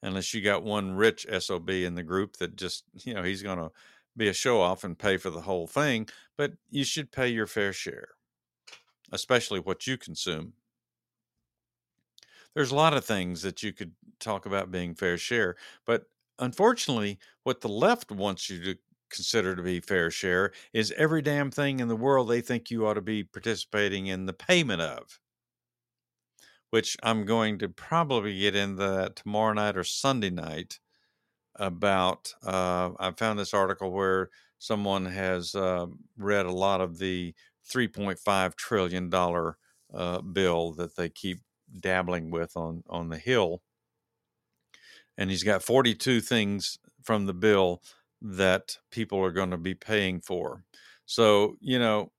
unless 0.02 0.34
you 0.34 0.42
got 0.42 0.64
one 0.64 0.96
rich 0.96 1.28
SOB 1.40 1.70
in 1.70 1.96
the 1.96 2.04
group 2.04 2.38
that 2.38 2.56
just, 2.56 2.84
you 3.04 3.14
know, 3.14 3.22
he's 3.22 3.44
going 3.44 3.60
to 3.60 3.72
be 4.18 4.28
a 4.28 4.34
show 4.34 4.60
off 4.60 4.84
and 4.84 4.98
pay 4.98 5.18
for 5.18 5.30
the 5.30 5.42
whole 5.42 5.68
thing. 5.68 6.08
But 6.36 6.54
you 6.72 6.84
should 6.84 7.12
pay 7.12 7.28
your 7.28 7.48
fair 7.48 7.74
share, 7.74 8.10
especially 9.12 9.60
what 9.60 9.86
you 9.86 9.98
consume. 9.98 10.54
There's 12.56 12.72
a 12.72 12.76
lot 12.76 12.96
of 12.96 13.06
things 13.06 13.42
that 13.44 13.62
you 13.62 13.74
could 13.74 13.92
talk 14.20 14.46
about 14.46 14.72
being 14.72 14.96
fair 14.96 15.18
share, 15.18 15.58
but 15.86 16.06
unfortunately, 16.40 17.20
what 17.44 17.62
the 17.62 17.70
left 17.70 18.12
wants 18.12 18.50
you 18.50 18.64
to 18.64 18.78
consider 19.10 19.56
to 19.56 19.62
be 19.64 19.80
fair 19.80 20.12
share 20.12 20.52
is 20.74 20.92
every 20.94 21.22
damn 21.22 21.52
thing 21.52 21.80
in 21.80 21.88
the 21.88 21.96
world 21.96 22.30
they 22.30 22.42
think 22.42 22.70
you 22.72 22.86
ought 22.88 22.96
to 22.96 23.02
be 23.02 23.24
participating 23.24 24.08
in 24.08 24.26
the 24.26 24.34
payment 24.34 24.82
of. 24.82 25.20
Which 26.70 26.98
I'm 27.02 27.26
going 27.26 27.58
to 27.60 27.70
probably 27.70 28.38
get 28.38 28.56
into 28.56 28.84
that 28.84 29.16
tomorrow 29.16 29.54
night 29.54 29.78
or 29.78 29.84
Sunday 29.84 30.30
night 30.30 30.80
about. 31.56 32.34
Uh, 32.44 32.92
I 33.00 33.12
found 33.12 33.40
this 33.40 33.54
article 33.54 33.92
where 33.92 34.32
someone 34.60 35.06
has 35.08 35.56
uh, 35.56 35.88
read 36.18 36.46
a 36.48 36.52
lot 36.52 36.82
of 36.82 37.00
the 37.00 37.36
3.5 37.66 38.56
trillion 38.56 39.10
dollar 39.10 39.58
uh, 39.94 40.22
bill 40.22 40.74
that 40.74 40.96
they 40.96 41.10
keep 41.10 41.42
dabbling 41.80 42.32
with 42.32 42.58
on 42.58 42.84
on 42.90 43.10
the 43.10 43.20
hill, 43.20 43.64
and 45.18 45.30
he's 45.30 45.44
got 45.44 45.64
42 45.64 46.22
things 46.22 46.78
from 47.04 47.26
the 47.26 47.34
bill 47.34 47.82
that 48.28 48.76
people 48.90 49.24
are 49.24 49.32
going 49.32 49.52
to 49.52 49.58
be 49.58 49.76
paying 49.76 50.20
for. 50.20 50.64
So, 51.06 51.58
you 51.62 51.78
know, 51.78 52.12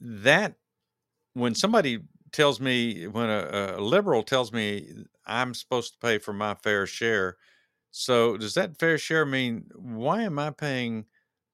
that 0.00 0.54
when 1.34 1.54
somebody 1.54 2.00
tells 2.32 2.60
me, 2.60 3.06
when 3.06 3.28
a, 3.28 3.74
a, 3.76 3.80
liberal 3.80 4.22
tells 4.22 4.52
me 4.52 5.04
I'm 5.26 5.52
supposed 5.52 5.92
to 5.92 5.98
pay 5.98 6.16
for 6.16 6.32
my 6.32 6.54
fair 6.54 6.86
share, 6.86 7.36
so 7.90 8.38
does 8.38 8.54
that 8.54 8.78
fair 8.78 8.96
share 8.96 9.26
mean 9.26 9.66
why 9.74 10.22
am 10.22 10.38
I 10.38 10.50
paying 10.50 11.04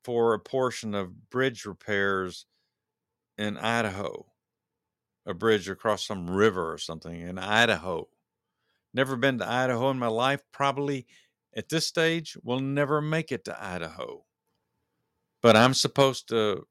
for 0.04 0.34
a 0.34 0.38
portion 0.38 0.94
of 0.94 1.30
bridge 1.30 1.64
repairs 1.64 2.46
in 3.38 3.56
Idaho? 3.56 4.26
A 5.26 5.34
bridge 5.34 5.68
across 5.68 6.06
some 6.06 6.30
river 6.30 6.72
or 6.72 6.78
something 6.78 7.20
in 7.20 7.38
Idaho. 7.38 8.06
Never 8.94 9.16
been 9.16 9.38
to 9.38 9.50
Idaho 9.50 9.90
in 9.90 9.98
my 9.98 10.06
life, 10.06 10.42
probably 10.52 11.08
at 11.56 11.70
this 11.70 11.86
stage 11.86 12.36
will 12.42 12.60
never 12.60 13.00
make 13.00 13.32
it 13.32 13.44
to 13.46 13.64
Idaho. 13.64 14.24
But 15.42 15.56
I'm 15.56 15.74
supposed 15.74 16.28
to 16.28 16.66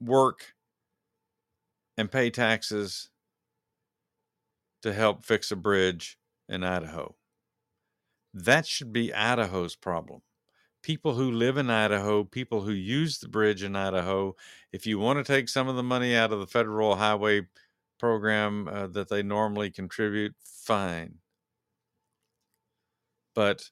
work 0.00 0.54
and 1.96 2.10
pay 2.10 2.30
taxes 2.30 3.10
to 4.82 4.92
help 4.92 5.24
fix 5.24 5.50
a 5.50 5.56
bridge 5.56 6.18
in 6.48 6.62
Idaho. 6.62 7.16
That 8.32 8.66
should 8.66 8.92
be 8.92 9.12
Idaho's 9.12 9.76
problem. 9.76 10.22
People 10.82 11.14
who 11.14 11.30
live 11.30 11.56
in 11.56 11.70
Idaho, 11.70 12.22
people 12.22 12.60
who 12.60 12.72
use 12.72 13.18
the 13.18 13.28
bridge 13.28 13.62
in 13.62 13.74
Idaho, 13.74 14.36
if 14.72 14.86
you 14.86 14.98
want 14.98 15.18
to 15.18 15.24
take 15.24 15.48
some 15.48 15.68
of 15.68 15.76
the 15.76 15.82
money 15.82 16.14
out 16.14 16.32
of 16.32 16.38
the 16.38 16.46
federal 16.46 16.96
highway 16.96 17.42
program 17.98 18.68
uh, 18.68 18.86
that 18.88 19.08
they 19.08 19.22
normally 19.22 19.70
contribute, 19.70 20.34
fine. 20.38 21.16
But 23.36 23.70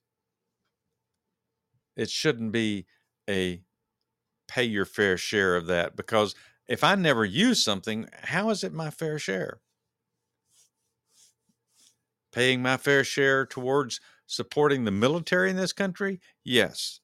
it 1.96 2.10
shouldn't 2.10 2.52
be 2.52 2.86
a 3.28 3.62
pay 4.46 4.64
your 4.64 4.84
fair 4.84 5.16
share 5.16 5.56
of 5.56 5.66
that 5.66 5.96
because 5.96 6.34
if 6.68 6.84
I 6.84 6.94
never 6.94 7.24
use 7.24 7.64
something, 7.64 8.08
how 8.22 8.50
is 8.50 8.62
it 8.62 8.72
my 8.72 8.90
fair 8.90 9.18
share? 9.18 9.60
Paying 12.32 12.62
my 12.62 12.76
fair 12.76 13.04
share 13.04 13.46
towards 13.46 14.00
supporting 14.26 14.84
the 14.84 14.90
military 14.90 15.50
in 15.50 15.56
this 15.56 15.72
country? 15.72 16.20
Yes. 16.44 17.00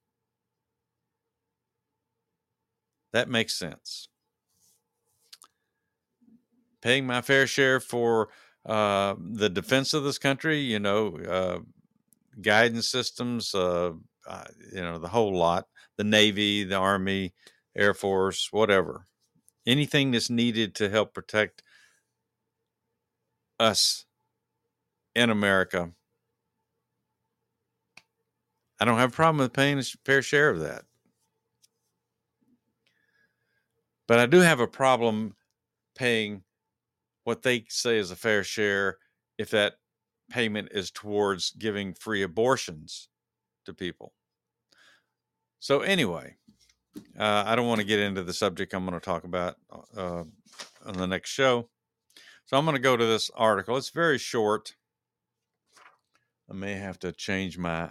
That 3.12 3.28
makes 3.28 3.54
sense. 3.54 4.08
Paying 6.82 7.06
my 7.06 7.20
fair 7.20 7.46
share 7.46 7.80
for 7.80 8.28
uh, 8.66 9.14
the 9.18 9.48
defense 9.48 9.94
of 9.94 10.04
this 10.04 10.18
country, 10.18 10.60
you 10.60 10.78
know, 10.78 11.16
uh, 11.28 11.58
guidance 12.40 12.88
systems, 12.88 13.54
uh, 13.54 13.92
uh, 14.26 14.44
you 14.72 14.80
know, 14.80 14.98
the 14.98 15.08
whole 15.08 15.36
lot, 15.36 15.66
the 15.96 16.04
Navy, 16.04 16.64
the 16.64 16.76
Army, 16.76 17.34
Air 17.76 17.94
Force, 17.94 18.48
whatever. 18.50 19.06
Anything 19.66 20.10
that's 20.10 20.30
needed 20.30 20.74
to 20.76 20.88
help 20.88 21.14
protect 21.14 21.62
us 23.58 24.06
in 25.14 25.30
America. 25.30 25.90
I 28.80 28.84
don't 28.86 28.98
have 28.98 29.10
a 29.10 29.14
problem 29.14 29.38
with 29.38 29.52
paying 29.52 29.78
a 29.78 29.82
fair 30.04 30.22
share 30.22 30.48
of 30.48 30.60
that. 30.60 30.84
But 34.08 34.18
I 34.18 34.26
do 34.26 34.38
have 34.38 34.60
a 34.60 34.66
problem 34.66 35.36
paying 35.94 36.42
what 37.24 37.42
they 37.42 37.64
say 37.68 37.98
is 37.98 38.10
a 38.10 38.16
fair 38.16 38.42
share 38.42 38.96
if 39.38 39.50
that 39.50 39.74
payment 40.30 40.68
is 40.72 40.90
towards 40.90 41.50
giving 41.52 41.94
free 41.94 42.22
abortions 42.22 43.08
to 43.66 43.74
people. 43.74 44.14
So, 45.58 45.80
anyway, 45.80 46.36
uh, 47.18 47.44
I 47.46 47.54
don't 47.54 47.68
want 47.68 47.80
to 47.80 47.86
get 47.86 48.00
into 48.00 48.22
the 48.22 48.32
subject 48.32 48.72
I'm 48.72 48.86
going 48.86 48.98
to 48.98 49.04
talk 49.04 49.24
about 49.24 49.56
uh, 49.96 50.24
on 50.86 50.94
the 50.94 51.06
next 51.06 51.30
show. 51.30 51.68
So, 52.46 52.56
I'm 52.56 52.64
going 52.64 52.76
to 52.76 52.82
go 52.82 52.96
to 52.96 53.04
this 53.04 53.30
article. 53.34 53.76
It's 53.76 53.90
very 53.90 54.18
short. 54.18 54.74
I 56.50 56.54
may 56.54 56.74
have 56.74 56.98
to 57.00 57.12
change 57.12 57.58
my 57.58 57.90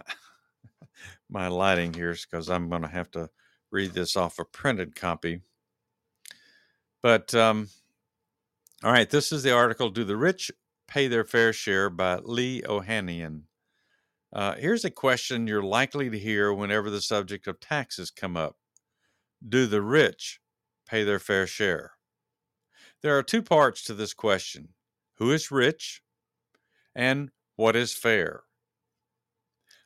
my 1.30 1.48
lighting 1.48 1.94
here 1.94 2.16
because 2.28 2.50
I'm 2.50 2.68
going 2.68 2.82
to 2.82 2.88
have 2.88 3.10
to 3.12 3.30
read 3.70 3.92
this 3.92 4.16
off 4.16 4.38
a 4.38 4.44
printed 4.44 4.96
copy. 4.96 5.40
But 7.02 7.34
um, 7.34 7.68
all 8.82 8.92
right, 8.92 9.08
this 9.08 9.32
is 9.32 9.42
the 9.42 9.52
article 9.52 9.90
Do 9.90 10.04
the 10.04 10.16
Rich 10.16 10.50
Pay 10.90 11.06
Their 11.06 11.22
Fair 11.22 11.52
Share 11.52 11.88
by 11.88 12.16
Lee 12.16 12.62
Ohanian. 12.62 13.42
Uh, 14.32 14.56
here's 14.56 14.84
a 14.84 14.90
question 14.90 15.46
you're 15.46 15.62
likely 15.62 16.10
to 16.10 16.18
hear 16.18 16.52
whenever 16.52 16.90
the 16.90 17.00
subject 17.00 17.46
of 17.46 17.60
taxes 17.60 18.10
come 18.10 18.36
up 18.36 18.56
Do 19.48 19.66
the 19.66 19.82
rich 19.82 20.40
pay 20.88 21.04
their 21.04 21.20
fair 21.20 21.46
share? 21.46 21.92
There 23.02 23.16
are 23.16 23.22
two 23.22 23.40
parts 23.40 23.84
to 23.84 23.94
this 23.94 24.12
question 24.12 24.70
Who 25.18 25.30
is 25.30 25.52
rich? 25.52 26.02
And 26.92 27.30
what 27.54 27.76
is 27.76 27.94
fair? 27.94 28.42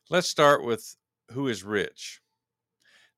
Let's 0.09 0.29
start 0.29 0.65
with 0.65 0.97
who 1.33 1.49
is 1.49 1.63
rich. 1.63 2.23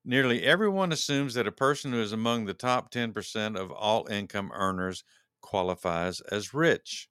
Nearly 0.03 0.43
everyone 0.43 0.91
assumes 0.91 1.35
that 1.35 1.47
a 1.47 1.53
person 1.53 1.93
who 1.93 2.01
is 2.01 2.11
among 2.11 2.45
the 2.45 2.53
top 2.53 2.91
10% 2.91 3.55
of 3.55 3.71
all 3.71 4.07
income 4.07 4.51
earners 4.53 5.05
qualifies 5.39 6.19
as 6.19 6.53
rich. 6.53 7.07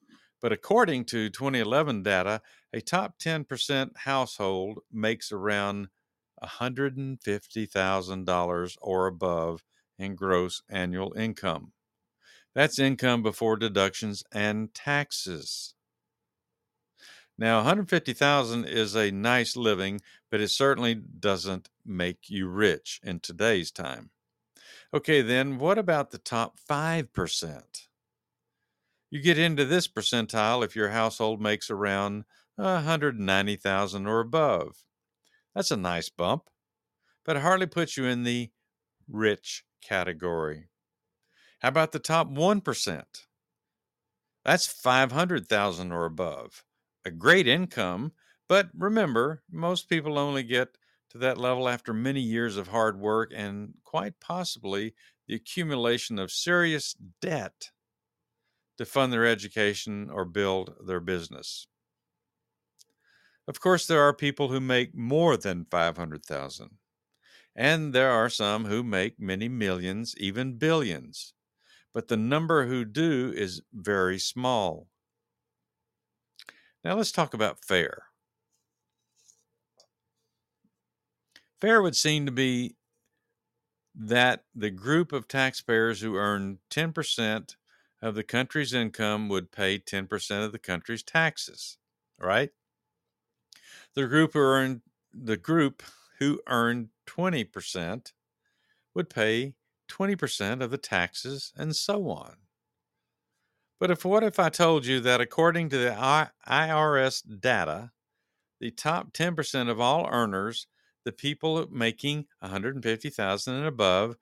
But 0.46 0.52
according 0.52 1.06
to 1.06 1.28
2011 1.28 2.04
data, 2.04 2.40
a 2.72 2.80
top 2.80 3.18
10% 3.18 3.96
household 3.96 4.78
makes 4.92 5.32
around 5.32 5.88
$150,000 6.40 8.76
or 8.80 9.06
above 9.08 9.64
in 9.98 10.14
gross 10.14 10.62
annual 10.70 11.12
income. 11.14 11.72
That's 12.54 12.78
income 12.78 13.24
before 13.24 13.56
deductions 13.56 14.22
and 14.30 14.72
taxes. 14.72 15.74
Now, 17.36 17.56
150,000 17.56 18.66
is 18.66 18.94
a 18.94 19.10
nice 19.10 19.56
living, 19.56 20.00
but 20.30 20.40
it 20.40 20.52
certainly 20.52 20.94
doesn't 20.94 21.70
make 21.84 22.30
you 22.30 22.46
rich 22.46 23.00
in 23.02 23.18
today's 23.18 23.72
time. 23.72 24.10
Okay, 24.94 25.22
then 25.22 25.58
what 25.58 25.76
about 25.76 26.12
the 26.12 26.18
top 26.18 26.56
5%? 26.70 27.85
You 29.16 29.22
get 29.22 29.38
into 29.38 29.64
this 29.64 29.88
percentile 29.88 30.62
if 30.62 30.76
your 30.76 30.90
household 30.90 31.40
makes 31.40 31.70
around 31.70 32.26
190,000 32.56 34.06
or 34.06 34.20
above. 34.20 34.84
That's 35.54 35.70
a 35.70 35.76
nice 35.78 36.10
bump, 36.10 36.50
but 37.24 37.36
it 37.36 37.40
hardly 37.40 37.64
puts 37.64 37.96
you 37.96 38.04
in 38.04 38.24
the 38.24 38.50
rich 39.08 39.64
category. 39.80 40.68
How 41.60 41.68
about 41.68 41.92
the 41.92 41.98
top 41.98 42.28
1%? 42.28 43.04
That's 44.44 44.66
500,000 44.66 45.92
or 45.92 46.04
above 46.04 46.62
a 47.02 47.10
great 47.10 47.48
income. 47.48 48.12
But 48.50 48.68
remember, 48.76 49.42
most 49.50 49.88
people 49.88 50.18
only 50.18 50.42
get 50.42 50.76
to 51.08 51.16
that 51.16 51.38
level 51.38 51.70
after 51.70 51.94
many 51.94 52.20
years 52.20 52.58
of 52.58 52.68
hard 52.68 53.00
work 53.00 53.32
and 53.34 53.76
quite 53.82 54.20
possibly 54.20 54.92
the 55.26 55.36
accumulation 55.36 56.18
of 56.18 56.30
serious 56.30 56.94
debt 57.22 57.70
to 58.78 58.84
fund 58.84 59.12
their 59.12 59.26
education 59.26 60.10
or 60.10 60.24
build 60.24 60.74
their 60.86 61.00
business. 61.00 61.66
Of 63.48 63.60
course, 63.60 63.86
there 63.86 64.02
are 64.02 64.12
people 64.12 64.48
who 64.48 64.60
make 64.60 64.94
more 64.94 65.36
than 65.36 65.66
500,000, 65.66 66.78
and 67.54 67.94
there 67.94 68.10
are 68.10 68.28
some 68.28 68.64
who 68.64 68.82
make 68.82 69.20
many 69.20 69.48
millions, 69.48 70.14
even 70.18 70.58
billions. 70.58 71.32
But 71.92 72.08
the 72.08 72.16
number 72.16 72.66
who 72.66 72.84
do 72.84 73.32
is 73.34 73.62
very 73.72 74.18
small. 74.18 74.88
Now 76.84 76.94
let's 76.94 77.12
talk 77.12 77.34
about 77.34 77.64
fair. 77.64 78.04
Fair 81.60 81.80
would 81.80 81.96
seem 81.96 82.26
to 82.26 82.32
be 82.32 82.76
that 83.94 84.44
the 84.54 84.70
group 84.70 85.12
of 85.12 85.26
taxpayers 85.26 86.00
who 86.00 86.16
earn 86.16 86.58
10% 86.70 87.56
of 88.02 88.14
the 88.14 88.24
country's 88.24 88.72
income 88.72 89.28
would 89.28 89.50
pay 89.50 89.78
10% 89.78 90.44
of 90.44 90.52
the 90.52 90.58
country's 90.58 91.02
taxes, 91.02 91.78
right? 92.18 92.50
The 93.94 94.06
group 94.06 94.34
who 94.34 94.40
earned 94.40 94.82
the 95.12 95.36
group 95.36 95.82
who 96.18 96.40
earned 96.46 96.90
20% 97.06 98.12
would 98.94 99.08
pay 99.08 99.54
20% 99.88 100.62
of 100.62 100.70
the 100.70 100.78
taxes 100.78 101.52
and 101.56 101.74
so 101.74 102.08
on. 102.10 102.36
But 103.78 103.90
if 103.90 104.04
what 104.04 104.24
if 104.24 104.38
I 104.38 104.48
told 104.48 104.86
you 104.86 105.00
that 105.00 105.20
according 105.20 105.68
to 105.70 105.78
the 105.78 105.90
IRS 106.48 107.40
data, 107.40 107.92
the 108.60 108.70
top 108.70 109.12
10% 109.12 109.68
of 109.68 109.80
all 109.80 110.08
earners, 110.10 110.66
the 111.04 111.12
people 111.12 111.66
making 111.70 112.26
150,000 112.40 113.54
and 113.54 113.66
above, 113.66 114.16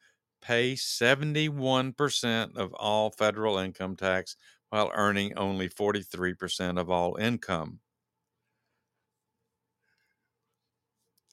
pay 0.44 0.76
71% 0.76 2.56
of 2.56 2.72
all 2.74 3.10
federal 3.10 3.58
income 3.58 3.96
tax 3.96 4.36
while 4.70 4.92
earning 4.94 5.36
only 5.36 5.68
43% 5.68 6.78
of 6.78 6.90
all 6.90 7.16
income. 7.16 7.80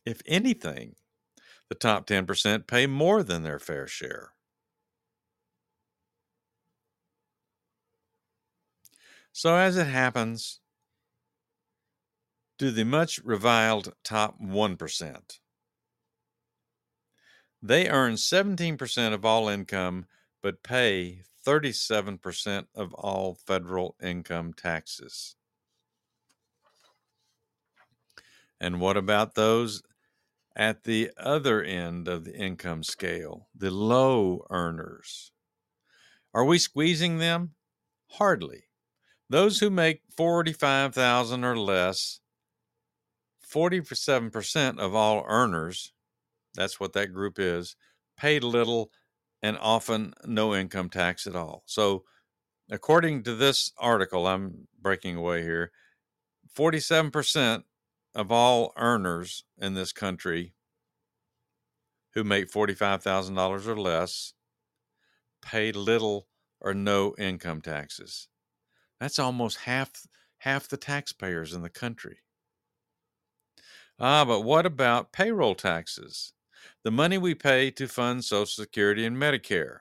If 0.05 0.21
anything, 0.27 0.95
the 1.69 1.75
top 1.75 2.07
10% 2.07 2.67
pay 2.67 2.87
more 2.87 3.23
than 3.23 3.43
their 3.43 3.59
fair 3.59 3.87
share. 3.87 4.33
So, 9.33 9.57
as 9.57 9.75
it 9.75 9.87
happens, 9.87 10.61
do 12.57 12.71
the 12.71 12.85
much 12.85 13.19
reviled 13.25 13.93
top 14.05 14.39
1%. 14.39 15.40
They 17.61 17.89
earn 17.89 18.13
17% 18.13 19.13
of 19.13 19.23
all 19.23 19.47
income, 19.47 20.05
but 20.41 20.63
pay 20.63 21.21
37% 21.45 22.65
of 22.75 22.93
all 22.93 23.35
federal 23.35 23.95
income 24.01 24.53
taxes. 24.53 25.35
And 28.59 28.79
what 28.79 28.97
about 28.97 29.35
those 29.35 29.81
at 30.55 30.83
the 30.83 31.11
other 31.17 31.63
end 31.63 32.07
of 32.07 32.25
the 32.25 32.35
income 32.35 32.83
scale, 32.83 33.47
the 33.55 33.71
low 33.71 34.45
earners? 34.49 35.31
Are 36.33 36.45
we 36.45 36.57
squeezing 36.57 37.17
them? 37.17 37.51
Hardly. 38.11 38.65
Those 39.29 39.59
who 39.59 39.69
make 39.69 40.01
45,000 40.15 41.43
or 41.43 41.57
less, 41.57 42.19
47% 43.49 44.79
of 44.79 44.93
all 44.93 45.23
earners, 45.27 45.93
that's 46.55 46.79
what 46.79 46.93
that 46.93 47.13
group 47.13 47.39
is, 47.39 47.75
Paid 48.17 48.43
little 48.43 48.91
and 49.41 49.57
often 49.57 50.13
no 50.25 50.53
income 50.53 50.89
tax 50.89 51.25
at 51.25 51.35
all. 51.35 51.63
So, 51.65 52.03
according 52.69 53.23
to 53.23 53.35
this 53.35 53.71
article, 53.77 54.27
I'm 54.27 54.67
breaking 54.79 55.15
away 55.15 55.43
here, 55.43 55.71
47% 56.55 57.63
of 58.15 58.31
all 58.31 58.73
earners 58.77 59.43
in 59.57 59.73
this 59.73 59.91
country 59.93 60.53
who 62.13 62.23
make 62.23 62.51
$45,000 62.51 63.67
or 63.67 63.77
less 63.79 64.33
pay 65.41 65.71
little 65.71 66.27
or 66.59 66.73
no 66.73 67.15
income 67.17 67.61
taxes. 67.61 68.27
That's 68.99 69.19
almost 69.19 69.59
half 69.59 69.91
half 70.39 70.67
the 70.67 70.77
taxpayers 70.77 71.53
in 71.53 71.61
the 71.61 71.69
country. 71.69 72.19
Ah, 73.99 74.25
but 74.25 74.41
what 74.41 74.65
about 74.65 75.11
payroll 75.13 75.55
taxes? 75.55 76.33
The 76.83 76.91
money 76.91 77.17
we 77.17 77.35
pay 77.35 77.71
to 77.71 77.87
fund 77.87 78.23
Social 78.23 78.45
Security 78.45 79.05
and 79.05 79.17
Medicare. 79.17 79.79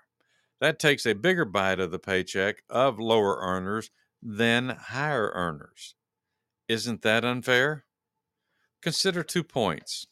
That 0.60 0.78
takes 0.78 1.06
a 1.06 1.14
bigger 1.14 1.44
bite 1.44 1.80
of 1.80 1.90
the 1.90 1.98
paycheck 1.98 2.62
of 2.68 2.98
lower 2.98 3.38
earners 3.40 3.90
than 4.22 4.68
higher 4.68 5.30
earners. 5.34 5.94
Isn't 6.68 7.02
that 7.02 7.24
unfair? 7.24 7.84
Consider 8.82 9.22
two 9.22 9.42
points. 9.42 10.06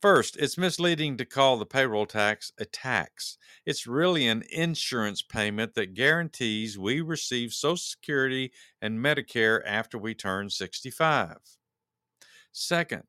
First, 0.00 0.36
it's 0.36 0.58
misleading 0.58 1.16
to 1.16 1.24
call 1.24 1.56
the 1.56 1.66
payroll 1.66 2.06
tax 2.06 2.52
a 2.58 2.64
tax. 2.64 3.38
It's 3.64 3.86
really 3.86 4.28
an 4.28 4.44
insurance 4.50 5.22
payment 5.22 5.74
that 5.74 5.94
guarantees 5.94 6.78
we 6.78 7.00
receive 7.00 7.52
Social 7.52 7.76
Security 7.76 8.52
and 8.80 8.98
Medicare 8.98 9.62
after 9.64 9.98
we 9.98 10.14
turn 10.14 10.50
65. 10.50 11.38
Second, 12.52 13.04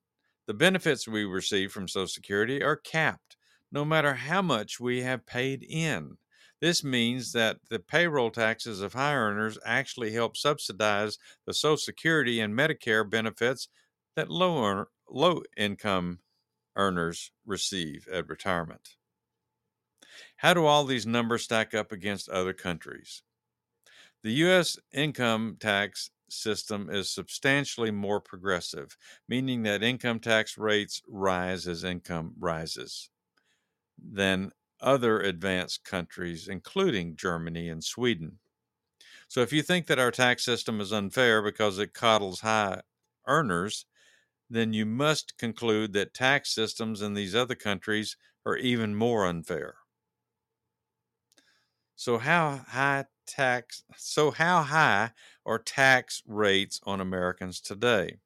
the 0.47 0.53
benefits 0.53 1.07
we 1.07 1.25
receive 1.25 1.71
from 1.71 1.87
Social 1.87 2.07
Security 2.07 2.63
are 2.63 2.77
capped, 2.77 3.37
no 3.71 3.85
matter 3.85 4.13
how 4.13 4.41
much 4.41 4.79
we 4.79 5.01
have 5.01 5.25
paid 5.25 5.63
in. 5.63 6.17
This 6.61 6.83
means 6.83 7.33
that 7.33 7.57
the 7.69 7.79
payroll 7.79 8.31
taxes 8.31 8.81
of 8.81 8.93
high 8.93 9.13
earners 9.13 9.59
actually 9.63 10.11
help 10.11 10.35
subsidize 10.35 11.17
the 11.45 11.53
Social 11.53 11.77
Security 11.77 12.39
and 12.39 12.53
Medicare 12.57 13.07
benefits 13.07 13.67
that 14.15 14.31
low, 14.31 14.85
low 15.09 15.43
income 15.55 16.19
earners 16.75 17.31
receive 17.45 18.07
at 18.11 18.27
retirement. 18.27 18.95
How 20.37 20.53
do 20.53 20.65
all 20.65 20.85
these 20.85 21.05
numbers 21.05 21.43
stack 21.43 21.73
up 21.73 21.91
against 21.91 22.29
other 22.29 22.53
countries? 22.53 23.21
The 24.23 24.31
U.S. 24.31 24.77
income 24.91 25.57
tax 25.59 26.09
system 26.29 26.89
is 26.89 27.09
substantially 27.09 27.91
more 27.91 28.21
progressive, 28.21 28.97
meaning 29.27 29.63
that 29.63 29.83
income 29.83 30.19
tax 30.19 30.57
rates 30.57 31.01
rise 31.07 31.67
as 31.67 31.83
income 31.83 32.35
rises, 32.37 33.09
than 33.97 34.51
other 34.81 35.19
advanced 35.21 35.83
countries, 35.83 36.47
including 36.47 37.15
Germany 37.15 37.69
and 37.69 37.83
Sweden. 37.83 38.39
So 39.29 39.41
if 39.41 39.53
you 39.53 39.63
think 39.63 39.87
that 39.87 39.99
our 39.99 40.11
tax 40.11 40.43
system 40.43 40.81
is 40.81 40.93
unfair 40.93 41.41
because 41.41 41.79
it 41.79 41.93
coddles 41.93 42.41
high 42.41 42.81
earners, 43.25 43.85
then 44.49 44.73
you 44.73 44.85
must 44.85 45.37
conclude 45.37 45.93
that 45.93 46.13
tax 46.13 46.53
systems 46.53 47.01
in 47.01 47.13
these 47.13 47.35
other 47.35 47.55
countries 47.55 48.17
are 48.45 48.57
even 48.57 48.95
more 48.95 49.25
unfair. 49.25 49.77
So 51.95 52.17
how 52.19 52.57
high 52.57 53.05
tax 53.27 53.83
so 53.97 54.31
how 54.31 54.63
high 54.63 55.11
are 55.45 55.59
tax 55.59 56.23
rates 56.25 56.79
on 56.83 57.01
Americans 57.01 57.61
today? 57.61 58.19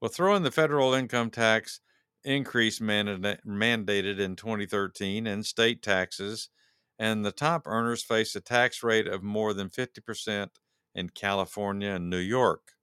Well, 0.00 0.10
throw 0.10 0.34
in 0.34 0.42
the 0.42 0.50
federal 0.50 0.92
income 0.92 1.30
tax 1.30 1.80
increase 2.24 2.78
mandated 2.78 4.20
in 4.20 4.36
2013 4.36 5.26
and 5.26 5.46
state 5.46 5.82
taxes, 5.82 6.50
and 6.98 7.24
the 7.24 7.32
top 7.32 7.66
earners 7.66 8.02
face 8.04 8.36
a 8.36 8.40
tax 8.42 8.82
rate 8.82 9.06
of 9.06 9.22
more 9.22 9.54
than 9.54 9.70
50% 9.70 10.60
in 10.94 11.08
California 11.08 11.90
and 11.90 12.10
New 12.10 12.18
York. 12.18 12.74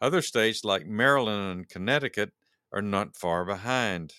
Other 0.00 0.22
states 0.22 0.64
like 0.64 0.86
Maryland 0.86 1.50
and 1.52 1.68
Connecticut 1.68 2.32
are 2.72 2.82
not 2.82 3.16
far 3.16 3.44
behind. 3.44 4.14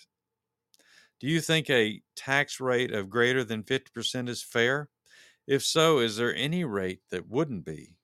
Do 1.19 1.27
you 1.27 1.39
think 1.39 1.69
a 1.69 2.01
tax 2.15 2.59
rate 2.59 2.91
of 2.91 3.09
greater 3.09 3.45
than 3.45 3.63
50% 3.63 4.27
is 4.27 4.43
fair? 4.43 4.89
If 5.49 5.65
so, 5.65 5.99
is 5.99 6.15
there 6.15 6.33
any 6.33 6.63
rate 6.63 7.01
that 7.09 7.27
wouldn't 7.27 7.65
be? 7.65 7.97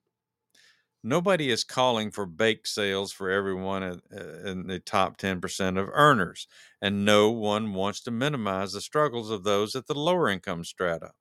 Nobody 1.04 1.50
is 1.52 1.64
calling 1.64 2.12
for 2.12 2.26
bake 2.26 2.66
sales 2.68 3.14
for 3.14 3.30
everyone 3.30 3.82
in 3.84 3.92
uh, 4.12 4.68
the 4.68 4.82
top 4.84 5.18
10% 5.18 5.78
of 5.78 5.88
earners, 5.94 6.48
and 6.82 7.06
no 7.06 7.32
one 7.32 7.74
wants 7.74 8.02
to 8.02 8.12
minimize 8.12 8.74
the 8.74 8.82
struggles 8.82 9.30
of 9.30 9.44
those 9.46 9.74
at 9.76 9.88
the 9.88 9.96
lower 9.96 10.28
income 10.28 10.66
strata. 10.66 11.14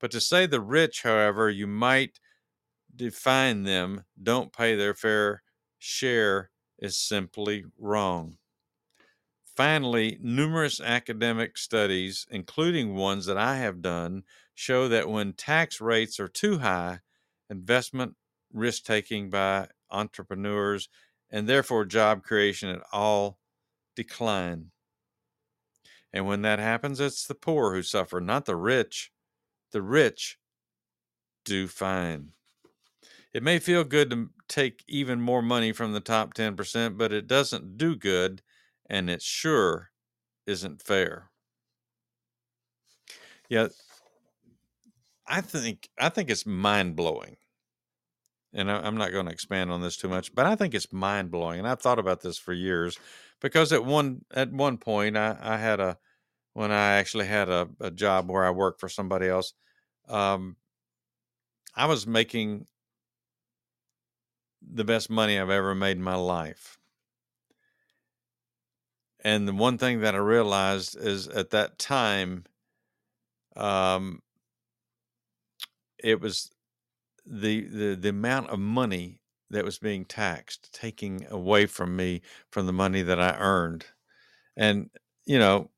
But 0.00 0.10
to 0.12 0.20
say 0.20 0.46
the 0.46 0.60
rich, 0.60 1.02
however, 1.02 1.50
you 1.50 1.66
might 1.66 2.20
define 2.94 3.64
them, 3.64 4.04
don't 4.22 4.52
pay 4.52 4.76
their 4.76 4.94
fair 4.94 5.42
share 5.78 6.50
is 6.78 6.98
simply 6.98 7.64
wrong. 7.78 8.38
Finally, 9.54 10.18
numerous 10.20 10.80
academic 10.80 11.58
studies, 11.58 12.26
including 12.30 12.94
ones 12.94 13.26
that 13.26 13.36
I 13.36 13.56
have 13.58 13.82
done, 13.82 14.24
show 14.54 14.88
that 14.88 15.10
when 15.10 15.34
tax 15.34 15.80
rates 15.80 16.18
are 16.18 16.28
too 16.28 16.58
high, 16.58 17.00
investment 17.50 18.16
risk 18.52 18.84
taking 18.84 19.28
by 19.30 19.68
entrepreneurs 19.90 20.88
and 21.30 21.48
therefore 21.48 21.84
job 21.84 22.22
creation 22.22 22.70
at 22.70 22.82
all 22.92 23.38
decline. 23.94 24.70
And 26.12 26.26
when 26.26 26.42
that 26.42 26.58
happens, 26.58 27.00
it's 27.00 27.26
the 27.26 27.34
poor 27.34 27.74
who 27.74 27.82
suffer, 27.82 28.20
not 28.20 28.44
the 28.46 28.56
rich. 28.56 29.12
The 29.72 29.82
rich 29.82 30.38
do 31.44 31.68
fine. 31.68 32.32
It 33.32 33.42
may 33.42 33.58
feel 33.58 33.84
good 33.84 34.10
to 34.10 34.30
take 34.48 34.84
even 34.86 35.20
more 35.20 35.42
money 35.42 35.72
from 35.72 35.92
the 35.92 36.00
top 36.00 36.34
10%, 36.34 36.96
but 36.98 37.12
it 37.12 37.26
doesn't 37.26 37.76
do 37.76 37.96
good 37.96 38.42
and 38.92 39.08
it 39.08 39.22
sure 39.22 39.90
isn't 40.46 40.82
fair. 40.82 41.30
Yeah, 43.48 43.68
I 45.26 45.40
think 45.40 45.88
I 45.98 46.10
think 46.10 46.30
it's 46.30 46.46
mind 46.46 46.94
blowing, 46.94 47.36
and 48.52 48.70
I, 48.70 48.86
am 48.86 48.96
not 48.96 49.12
going 49.12 49.26
to 49.26 49.32
expand 49.32 49.72
on 49.72 49.80
this 49.80 49.96
too 49.96 50.08
much, 50.08 50.34
but 50.34 50.46
I 50.46 50.54
think 50.56 50.74
it's 50.74 50.92
mind 50.92 51.30
blowing, 51.30 51.58
and 51.58 51.66
I've 51.66 51.80
thought 51.80 51.98
about 51.98 52.20
this 52.20 52.38
for 52.38 52.52
years 52.52 52.98
because 53.40 53.72
at 53.72 53.84
one 53.84 54.24
at 54.32 54.52
one 54.52 54.76
point 54.76 55.16
I, 55.16 55.36
I 55.40 55.56
had 55.56 55.80
a 55.80 55.98
when 56.52 56.70
I 56.70 56.92
actually 56.94 57.26
had 57.26 57.48
a, 57.48 57.68
a 57.80 57.90
job 57.90 58.30
where 58.30 58.44
I 58.44 58.50
worked 58.50 58.80
for 58.80 58.90
somebody 58.90 59.26
else, 59.26 59.54
um, 60.08 60.56
I 61.74 61.86
was 61.86 62.06
making 62.06 62.66
the 64.60 64.84
best 64.84 65.08
money 65.08 65.38
I've 65.38 65.50
ever 65.50 65.74
made 65.74 65.96
in 65.96 66.02
my 66.02 66.14
life. 66.14 66.78
And 69.22 69.46
the 69.46 69.54
one 69.54 69.78
thing 69.78 70.00
that 70.00 70.14
I 70.14 70.18
realized 70.18 70.96
is 70.96 71.28
at 71.28 71.50
that 71.50 71.78
time, 71.78 72.44
um, 73.56 74.20
it 75.98 76.20
was 76.20 76.50
the, 77.24 77.66
the 77.68 77.94
the 77.94 78.08
amount 78.08 78.50
of 78.50 78.58
money 78.58 79.20
that 79.50 79.64
was 79.64 79.78
being 79.78 80.04
taxed, 80.04 80.72
taking 80.72 81.26
away 81.30 81.66
from 81.66 81.94
me 81.94 82.22
from 82.50 82.66
the 82.66 82.72
money 82.72 83.02
that 83.02 83.20
I 83.20 83.36
earned, 83.38 83.86
and 84.56 84.90
you 85.24 85.38
know, 85.38 85.70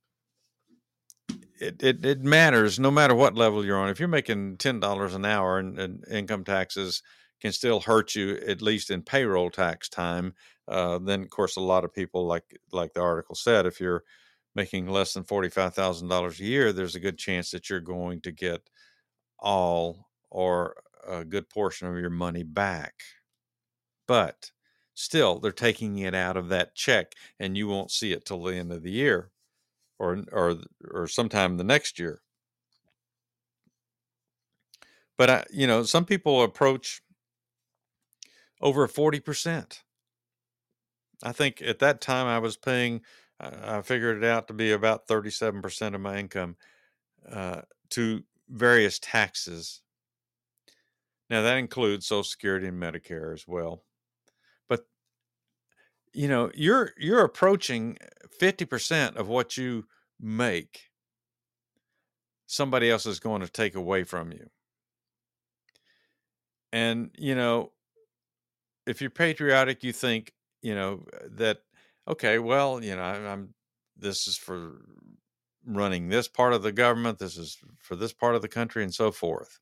it, 1.61 1.83
it, 1.83 2.05
it 2.05 2.23
matters 2.23 2.79
no 2.79 2.91
matter 2.91 3.15
what 3.15 3.35
level 3.35 3.65
you're 3.65 3.79
on. 3.79 3.91
If 3.91 3.99
you're 4.01 4.09
making 4.09 4.57
ten 4.57 4.81
dollars 4.81 5.15
an 5.15 5.25
hour 5.25 5.59
and, 5.59 5.79
and 5.79 6.05
income 6.11 6.45
taxes 6.45 7.03
can 7.41 7.53
still 7.53 7.81
hurt 7.81 8.15
you 8.15 8.37
at 8.47 8.63
least 8.63 8.91
in 8.91 9.03
payroll 9.03 9.51
tax 9.51 9.89
time. 9.89 10.35
Uh, 10.69 10.99
then, 10.99 11.23
of 11.23 11.31
course, 11.31 11.57
a 11.57 11.61
lot 11.61 11.85
of 11.85 11.93
people, 11.95 12.27
like 12.27 12.45
like 12.73 12.93
the 12.95 13.01
article 13.03 13.35
said, 13.35 13.67
if 13.67 13.81
you're 13.81 14.05
making 14.55 14.87
less 14.89 15.13
than 15.15 15.25
forty 15.25 15.49
five 15.51 15.75
thousand 15.75 16.09
dollars 16.09 16.41
a 16.41 16.45
year, 16.45 16.73
there's 16.73 16.95
a 16.95 17.01
good 17.01 17.19
chance 17.19 17.51
that 17.51 17.69
you're 17.71 17.81
going 17.81 18.21
to 18.23 18.33
get 18.33 18.69
all 19.39 20.09
or 20.31 20.77
a 21.09 21.25
good 21.25 21.49
portion 21.51 21.89
of 21.89 21.99
your 21.99 22.11
money 22.11 22.43
back. 22.45 22.95
But 24.07 24.51
still, 24.95 25.39
they're 25.39 25.53
taking 25.53 25.99
it 25.99 26.15
out 26.15 26.39
of 26.39 26.49
that 26.49 26.75
check, 26.75 27.13
and 27.39 27.55
you 27.57 27.69
won't 27.69 27.91
see 27.91 28.13
it 28.13 28.25
till 28.25 28.43
the 28.43 28.55
end 28.55 28.73
of 28.73 28.83
the 28.83 28.91
year, 28.93 29.31
or 29.99 30.25
or 30.33 30.59
or 30.91 31.09
sometime 31.09 31.57
the 31.59 31.65
next 31.65 31.99
year. 31.99 32.23
But 35.17 35.31
I, 35.31 35.45
you 35.51 35.67
know, 35.67 35.83
some 35.85 36.05
people 36.05 36.43
approach 36.43 37.03
over 38.61 38.87
40%. 38.89 39.83
I 41.25 41.33
think 41.33 41.63
at 41.63 41.79
that 41.81 42.01
time 42.01 42.27
I 42.27 42.39
was 42.39 42.57
paying, 42.57 43.01
I 43.41 43.81
figured 43.83 44.23
it 44.23 44.25
out 44.25 44.49
to 44.49 44.55
be 44.55 44.73
about 44.73 45.09
37% 45.09 45.95
of 45.95 46.01
my 46.01 46.19
income 46.19 46.57
uh, 47.31 47.63
to 47.91 48.23
various 48.49 48.99
taxes. 48.99 49.81
Now 51.31 51.43
that 51.43 51.57
includes 51.57 52.07
Social 52.07 52.25
Security 52.25 52.67
and 52.67 52.81
Medicare 52.81 53.33
as 53.33 53.49
well. 53.49 53.83
But 54.69 54.87
you 56.13 56.29
know, 56.29 56.51
you're 56.55 56.93
you're 56.99 57.25
approaching 57.25 57.97
50% 58.41 59.17
of 59.17 59.29
what 59.29 59.57
you 59.57 59.87
make 60.21 60.91
somebody 62.47 62.91
else 62.91 63.07
is 63.07 63.21
going 63.21 63.41
to 63.41 63.49
take 63.49 63.75
away 63.75 64.05
from 64.05 64.31
you. 64.33 64.49
And 66.73 67.11
you 67.17 67.35
know, 67.35 67.73
if 68.87 69.01
you're 69.01 69.11
patriotic, 69.11 69.83
you 69.83 69.93
think, 69.93 70.33
you 70.65 70.75
know, 70.75 71.05
that 71.37 71.59
okay, 72.09 72.39
well, 72.39 72.83
you 72.83 72.97
know, 72.97 73.03
I, 73.03 73.17
I'm 73.17 73.53
this 73.99 74.27
is 74.27 74.37
for 74.39 74.81
running 75.67 76.09
this 76.09 76.27
part 76.27 76.55
of 76.55 76.63
the 76.63 76.73
government, 76.73 77.19
this 77.19 77.37
is 77.37 77.59
for 77.79 77.97
this 77.97 78.15
part 78.15 78.35
of 78.35 78.41
the 78.41 78.49
country, 78.49 78.83
and 78.83 78.93
so 78.93 79.13
forth. 79.13 79.61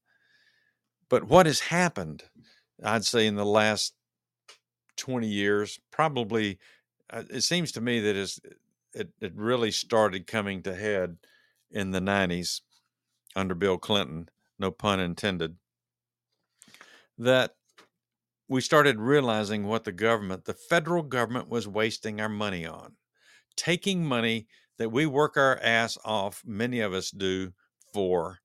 But 1.11 1.25
what 1.25 1.47
has 1.47 1.59
happened, 1.59 2.23
I'd 2.85 3.05
say, 3.05 3.27
in 3.27 3.35
the 3.35 3.45
last 3.45 3.95
20 4.97 5.27
years, 5.27 5.81
probably, 5.91 6.61
uh, 7.11 7.25
it 7.29 7.43
seems 7.43 7.73
to 7.73 7.81
me 7.81 7.99
that 7.99 8.17
it, 8.95 9.09
it 9.21 9.35
really 9.35 9.73
started 9.73 10.29
coming 10.29 10.63
to 10.63 10.75
head 10.75 11.17
in 11.73 11.91
the 11.91 12.01
90s 12.01 12.61
under 13.35 13.57
Bill 13.57 13.77
Clinton, 13.77 14.29
no 14.57 14.71
pun 14.71 15.01
intended, 15.01 15.57
that 17.19 17.57
we 18.49 18.61
started 18.61 18.99
realizing 19.01 19.67
what 19.67 19.85
the 19.85 19.93
government, 19.93 20.45
the 20.45 20.55
federal 20.55 21.03
government, 21.03 21.49
was 21.49 21.67
wasting 21.69 22.21
our 22.21 22.29
money 22.29 22.67
on. 22.67 22.97
Taking 23.57 24.05
money 24.05 24.47
that 24.79 24.91
we 24.91 25.07
work 25.07 25.37
our 25.37 25.59
ass 25.63 25.99
off, 26.05 26.43
many 26.45 26.81
of 26.81 26.93
us 26.93 27.11
do, 27.11 27.53
for, 27.93 28.41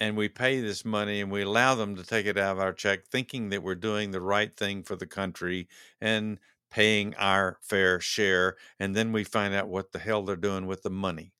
and 0.00 0.16
we 0.16 0.28
pay 0.28 0.60
this 0.60 0.84
money 0.84 1.20
and 1.20 1.30
we 1.30 1.42
allow 1.42 1.76
them 1.76 1.94
to 1.94 2.02
take 2.02 2.26
it 2.26 2.36
out 2.36 2.56
of 2.56 2.58
our 2.58 2.72
check, 2.72 3.06
thinking 3.06 3.50
that 3.50 3.62
we're 3.62 3.76
doing 3.76 4.10
the 4.10 4.20
right 4.20 4.52
thing 4.52 4.82
for 4.82 4.96
the 4.96 5.06
country 5.06 5.68
and 6.00 6.40
paying 6.72 7.14
our 7.14 7.58
fair 7.62 8.00
share. 8.00 8.56
And 8.80 8.96
then 8.96 9.12
we 9.12 9.22
find 9.22 9.54
out 9.54 9.68
what 9.68 9.92
the 9.92 10.00
hell 10.00 10.24
they're 10.24 10.34
doing 10.36 10.66
with 10.66 10.82
the 10.82 10.90
money. 10.90 11.32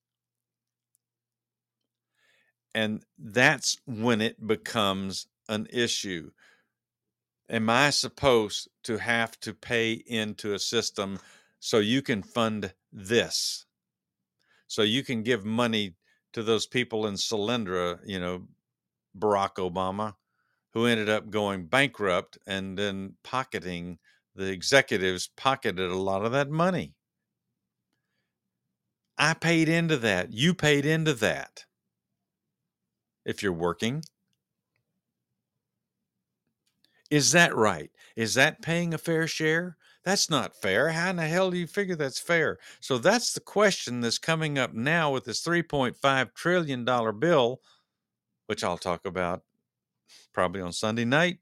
And 2.75 3.05
that's 3.19 3.79
when 3.87 4.21
it 4.21 4.47
becomes 4.47 5.27
an 5.49 5.67
issue. 5.73 6.31
Am 7.53 7.69
I 7.69 7.91
supposed 7.91 8.69
to 8.85 8.97
have 8.97 9.39
to 9.41 9.53
pay 9.53 9.93
into 9.93 10.55
a 10.55 10.59
system 10.59 11.19
so 11.61 11.81
you 11.81 12.01
can 12.01 12.23
fund 12.23 12.73
this? 12.91 13.67
So 14.69 14.81
you 14.81 15.05
can 15.05 15.23
give 15.23 15.45
money 15.45 15.97
to 16.33 16.43
those 16.43 16.67
people 16.67 17.07
in 17.07 17.15
Solyndra, 17.15 17.99
you 18.07 18.19
know, 18.19 18.49
Barack 19.17 19.57
Obama, 19.57 20.15
who 20.73 20.87
ended 20.87 21.11
up 21.11 21.29
going 21.29 21.67
bankrupt 21.67 22.39
and 22.47 22.79
then 22.79 23.17
pocketing 23.23 23.99
the 24.35 24.51
executives 24.51 25.29
pocketed 25.37 25.91
a 25.91 25.95
lot 25.95 26.25
of 26.25 26.33
that 26.33 26.49
money. 26.49 26.95
I 29.19 29.35
paid 29.35 29.69
into 29.69 29.99
that. 29.99 30.33
You 30.33 30.55
paid 30.55 30.87
into 30.87 31.13
that. 31.15 31.67
If 33.27 33.43
you're 33.43 33.53
working, 33.53 34.03
is 37.13 37.33
that 37.33 37.55
right? 37.55 37.91
Is 38.17 38.33
that 38.35 38.63
paying 38.63 38.95
a 38.95 38.99
fair 38.99 39.27
share? 39.27 39.77
That's 40.03 40.31
not 40.31 40.57
fair. 40.57 40.89
How 40.89 41.11
in 41.11 41.17
the 41.17 41.29
hell 41.29 41.51
do 41.51 41.59
you 41.59 41.67
figure 41.67 41.95
that's 41.95 42.19
fair? 42.19 42.59
So 42.81 42.97
that's 42.97 43.35
the 43.35 43.41
question 43.41 44.01
that's 44.01 44.17
coming 44.17 44.59
up 44.59 44.73
now 44.73 45.13
with 45.13 45.25
this 45.25 45.45
$3.5 45.45 46.35
trillion 46.35 46.87
bill, 47.19 47.61
which 48.47 48.65
I'll 48.65 48.79
talk 48.79 49.05
about 49.05 49.43
probably 50.33 50.63
on 50.63 50.73
Sunday 50.73 51.05
night. 51.05 51.41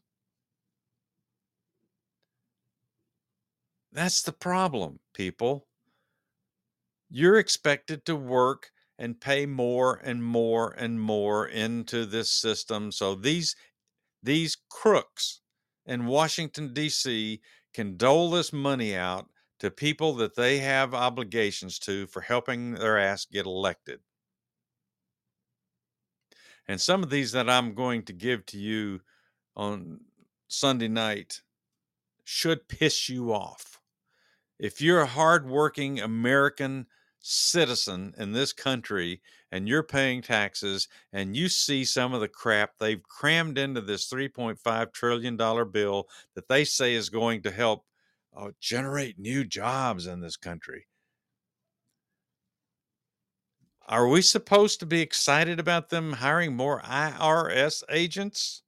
That's 3.92 4.22
the 4.22 4.32
problem, 4.32 4.98
people. 5.14 5.68
You're 7.10 7.38
expected 7.38 8.06
to 8.06 8.16
work 8.16 8.72
and 8.98 9.20
pay 9.20 9.44
more 9.44 9.96
and 9.96 10.24
more 10.24 10.70
and 10.72 11.00
more 11.00 11.46
into 11.46 12.06
this 12.06 12.30
system. 12.30 12.90
So 12.90 13.14
these 13.14 13.54
these 14.22 14.56
crooks 14.70 15.40
in 15.86 16.06
Washington 16.06 16.72
D.C. 16.72 17.40
can 17.72 17.96
dole 17.96 18.30
this 18.30 18.52
money 18.52 18.96
out 18.96 19.28
to 19.60 19.70
people 19.70 20.14
that 20.14 20.34
they 20.34 20.58
have 20.58 20.94
obligations 20.94 21.78
to 21.80 22.06
for 22.06 22.20
helping 22.20 22.74
their 22.74 22.98
ass 22.98 23.26
get 23.26 23.46
elected. 23.46 24.00
And 26.66 26.80
some 26.80 27.02
of 27.02 27.10
these 27.10 27.32
that 27.32 27.50
I'm 27.50 27.74
going 27.74 28.04
to 28.04 28.12
give 28.12 28.46
to 28.46 28.58
you 28.58 29.00
on 29.56 30.00
Sunday 30.48 30.88
night 30.88 31.42
should 32.24 32.68
piss 32.68 33.08
you 33.08 33.32
off. 33.32 33.80
If 34.58 34.80
you're 34.80 35.00
a 35.00 35.06
hardworking 35.06 36.00
American 36.00 36.86
citizen 37.20 38.14
in 38.18 38.32
this 38.32 38.52
country 38.52 39.20
and 39.52 39.68
you're 39.68 39.82
paying 39.82 40.22
taxes 40.22 40.88
and 41.12 41.36
you 41.36 41.48
see 41.48 41.84
some 41.84 42.14
of 42.14 42.20
the 42.20 42.28
crap 42.28 42.72
they've 42.78 43.02
crammed 43.02 43.58
into 43.58 43.80
this 43.80 44.10
$3.5 44.10 44.92
trillion 44.92 45.36
bill 45.70 46.08
that 46.34 46.48
they 46.48 46.64
say 46.64 46.94
is 46.94 47.08
going 47.08 47.42
to 47.42 47.50
help 47.50 47.84
uh, 48.36 48.50
generate 48.60 49.18
new 49.18 49.44
jobs 49.44 50.06
in 50.06 50.20
this 50.20 50.36
country. 50.36 50.86
Are 53.86 54.06
we 54.06 54.22
supposed 54.22 54.78
to 54.80 54.86
be 54.86 55.00
excited 55.00 55.58
about 55.58 55.88
them 55.88 56.12
hiring 56.12 56.54
more 56.54 56.80
IRS 56.82 57.82
agents? 57.90 58.62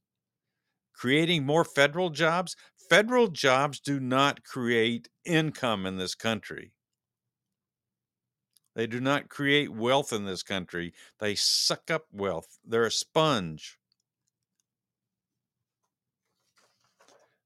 Creating 0.92 1.46
more 1.46 1.64
federal 1.64 2.10
jobs? 2.10 2.56
Federal 2.90 3.28
jobs 3.28 3.78
do 3.78 4.00
not 4.00 4.44
create 4.44 5.08
income 5.24 5.86
in 5.86 5.96
this 5.96 6.16
country. 6.16 6.72
They 8.74 8.86
do 8.86 9.00
not 9.00 9.28
create 9.28 9.70
wealth 9.70 10.12
in 10.12 10.24
this 10.24 10.42
country. 10.42 10.94
They 11.18 11.34
suck 11.34 11.90
up 11.90 12.06
wealth. 12.12 12.58
They're 12.64 12.86
a 12.86 12.90
sponge. 12.90 13.78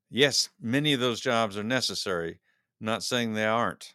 Yes, 0.08 0.50
many 0.60 0.92
of 0.92 1.00
those 1.00 1.20
jobs 1.20 1.58
are 1.58 1.64
necessary. 1.64 2.38
I'm 2.80 2.86
not 2.86 3.02
saying 3.02 3.34
they 3.34 3.44
aren't. 3.44 3.94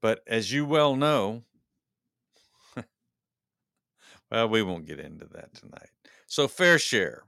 But 0.00 0.22
as 0.26 0.52
you 0.52 0.64
well 0.64 0.96
know, 0.96 1.42
well, 4.30 4.48
we 4.48 4.62
won't 4.62 4.86
get 4.86 5.00
into 5.00 5.26
that 5.26 5.54
tonight. 5.54 5.90
So, 6.26 6.48
fair 6.48 6.78
share. 6.78 7.24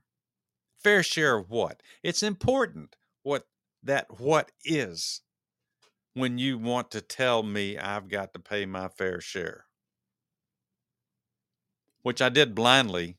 Fair 0.79 1.03
share 1.03 1.37
of 1.37 1.51
what? 1.51 1.83
It's 2.03 2.23
important 2.23 2.97
what 3.23 3.47
that 3.83 4.21
what 4.21 4.51
is 4.65 5.23
when 6.15 6.39
you 6.39 6.59
want 6.59 6.91
to 6.91 7.01
tell 7.01 7.43
me 7.43 7.79
I've 7.79 8.09
got 8.09 8.35
to 8.35 8.41
pay 8.41 8.67
my 8.67 8.89
fair 8.89 9.21
share, 9.21 9.67
which 12.03 12.21
I 12.21 12.29
did 12.29 12.55
blindly, 12.55 13.17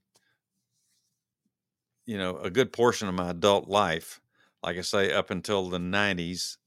you 2.06 2.18
know, 2.18 2.38
a 2.38 2.50
good 2.50 2.74
portion 2.74 3.08
of 3.08 3.16
my 3.16 3.30
adult 3.30 3.68
life, 3.68 4.22
like 4.64 4.78
I 4.78 4.82
say, 4.82 5.14
up 5.14 5.30
until 5.32 5.70
the 5.70 5.80
90s 5.80 6.58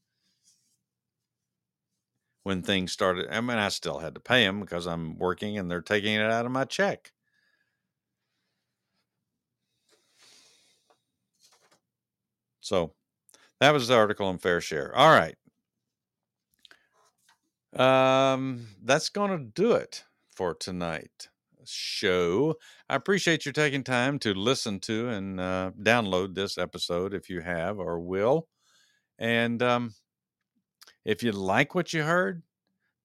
when 2.42 2.62
things 2.62 2.92
started. 2.92 3.26
I 3.30 3.40
mean, 3.40 3.58
I 3.58 3.68
still 3.68 3.98
had 3.98 4.14
to 4.14 4.20
pay 4.20 4.44
them 4.44 4.60
because 4.60 4.86
I'm 4.86 5.18
working 5.18 5.58
and 5.58 5.70
they're 5.70 5.80
taking 5.80 6.14
it 6.14 6.30
out 6.30 6.46
of 6.46 6.52
my 6.52 6.64
check. 6.64 7.12
So 12.60 12.94
that 13.64 13.72
was 13.72 13.88
the 13.88 13.94
article 13.94 14.26
on 14.26 14.36
fair 14.36 14.60
share. 14.60 14.94
All 14.94 15.08
right. 15.08 15.36
Um, 17.74 18.66
that's 18.84 19.08
going 19.08 19.30
to 19.30 19.38
do 19.38 19.72
it 19.72 20.04
for 20.30 20.54
tonight 20.54 21.28
show. 21.64 22.56
I 22.90 22.96
appreciate 22.96 23.46
you 23.46 23.52
taking 23.52 23.82
time 23.82 24.18
to 24.18 24.34
listen 24.34 24.80
to 24.80 25.08
and 25.08 25.40
uh, 25.40 25.70
download 25.80 26.34
this 26.34 26.58
episode 26.58 27.14
if 27.14 27.30
you 27.30 27.40
have 27.40 27.78
or 27.78 28.00
will. 28.00 28.48
And 29.18 29.62
um, 29.62 29.94
if 31.06 31.22
you 31.22 31.32
like 31.32 31.74
what 31.74 31.94
you 31.94 32.02
heard, 32.02 32.42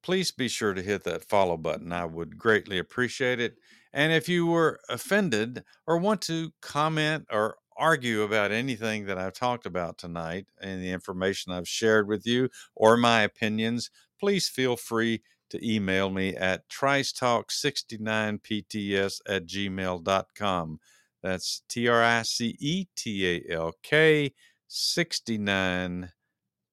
please 0.03 0.31
be 0.31 0.49
sure 0.49 0.73
to 0.73 0.81
hit 0.81 1.05
that 1.05 1.23
follow 1.23 1.55
button. 1.55 1.93
I 1.93 2.03
would 2.03 2.37
greatly 2.37 2.79
appreciate 2.79 3.39
it. 3.39 3.55
And 3.93 4.11
if 4.11 4.27
you 4.27 4.45
were 4.45 4.81
offended 4.89 5.63
or 5.87 5.99
want 5.99 6.19
to 6.23 6.51
comment 6.61 7.27
or 7.31 7.55
argue 7.79 8.23
about 8.23 8.51
anything 8.51 9.05
that 9.05 9.17
I've 9.17 9.33
talked 9.33 9.65
about 9.65 9.97
tonight 9.97 10.47
and 10.61 10.83
the 10.83 10.91
information 10.91 11.51
I've 11.51 11.67
shared 11.67 12.07
with 12.07 12.27
you 12.27 12.49
or 12.75 12.95
my 12.97 13.21
opinions, 13.21 13.89
please 14.19 14.47
feel 14.47 14.75
free 14.75 15.23
to 15.49 15.67
email 15.67 16.11
me 16.11 16.35
at 16.35 16.69
tricetalk69pts 16.69 19.21
at 19.27 19.47
gmail.com. 19.47 20.79
That's 21.23 21.63
T 21.67 21.87
R 21.87 22.03
I 22.03 22.21
C 22.21 22.55
E 22.59 22.85
T 22.95 23.27
A 23.27 23.43
L 23.53 23.73
K 23.81 24.35
69 24.67 26.11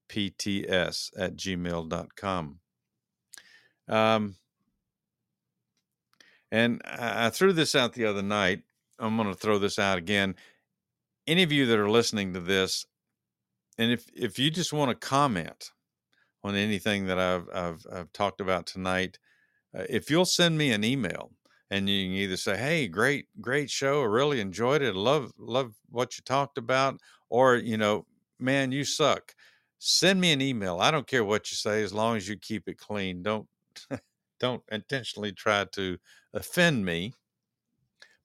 pts 0.09 1.11
at 1.16 1.36
gmail.com. 1.36 2.61
Um, 3.88 4.36
and 6.52 6.80
I 6.84 7.30
threw 7.30 7.52
this 7.52 7.74
out 7.74 7.94
the 7.94 8.04
other 8.04 8.22
night. 8.22 8.62
I'm 8.98 9.16
going 9.16 9.28
to 9.28 9.34
throw 9.34 9.59
this 9.59 9.78
out 9.78 9.98
again 9.98 10.36
any 11.27 11.43
of 11.43 11.53
you 11.53 11.66
that 11.66 11.79
are 11.79 11.91
listening 11.91 12.33
to 12.35 12.41
this, 12.41 12.87
and 13.79 13.93
if 13.93 14.07
if 14.14 14.39
you 14.39 14.51
just 14.51 14.72
want 14.72 14.91
to 14.91 15.07
comment 15.07 15.72
on 16.45 16.55
anything 16.55 17.07
that 17.07 17.18
I've 17.18 17.49
I've, 17.53 17.87
I've 17.93 18.12
talked 18.12 18.41
about 18.41 18.66
tonight, 18.66 19.18
uh, 19.77 19.85
if 19.89 20.11
you'll 20.11 20.24
send 20.27 20.59
me 20.59 20.72
an 20.72 20.85
email, 20.85 21.33
and 21.70 21.89
you 21.89 22.07
can 22.07 22.14
either 22.14 22.37
say, 22.37 22.57
"Hey, 22.57 22.89
great, 22.89 23.29
great 23.41 23.70
show! 23.70 24.03
I 24.03 24.07
really 24.07 24.41
enjoyed 24.41 24.83
it. 24.83 24.97
Love, 24.97 25.33
love 25.39 25.74
what 25.91 26.18
you 26.18 26.22
talked 26.24 26.59
about," 26.59 27.01
or 27.31 27.57
you 27.57 27.77
know, 27.79 28.07
"Man, 28.41 28.72
you 28.72 28.85
suck." 28.85 29.35
Send 29.79 30.20
me 30.20 30.33
an 30.33 30.41
email. 30.43 30.81
I 30.81 30.91
don't 30.91 31.07
care 31.07 31.24
what 31.24 31.51
you 31.51 31.57
say, 31.57 31.83
as 31.83 31.93
long 31.95 32.16
as 32.16 32.29
you 32.29 32.39
keep 32.39 32.68
it 32.68 32.79
clean. 32.79 33.22
Don't 33.22 33.49
don't 34.41 34.62
intentionally 34.72 35.33
try 35.33 35.66
to 35.72 35.99
offend 36.35 36.85
me, 36.85 37.12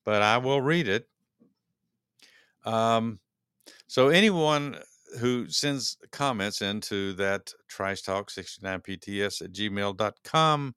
but 0.05 0.21
I 0.21 0.37
will 0.37 0.61
read 0.61 0.87
it. 0.87 1.07
Um, 2.63 3.19
so 3.87 4.09
anyone 4.09 4.77
who 5.19 5.47
sends 5.49 5.97
comments 6.11 6.61
into 6.61 7.13
that 7.13 7.53
trice 7.67 8.01
talk 8.01 8.29
69pts 8.29 9.41
at 9.41 9.51
gmail.com 9.51 10.75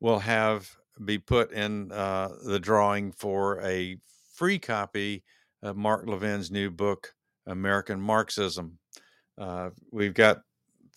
will 0.00 0.18
have 0.20 0.70
be 1.04 1.18
put 1.18 1.52
in 1.52 1.92
uh, 1.92 2.28
the 2.44 2.58
drawing 2.58 3.12
for 3.12 3.60
a 3.62 3.96
free 4.34 4.58
copy 4.58 5.24
of 5.62 5.76
Mark 5.76 6.06
Levin's 6.06 6.50
new 6.50 6.70
book, 6.70 7.14
American 7.46 8.00
Marxism. 8.00 8.78
Uh, 9.36 9.70
we've 9.92 10.14
got 10.14 10.40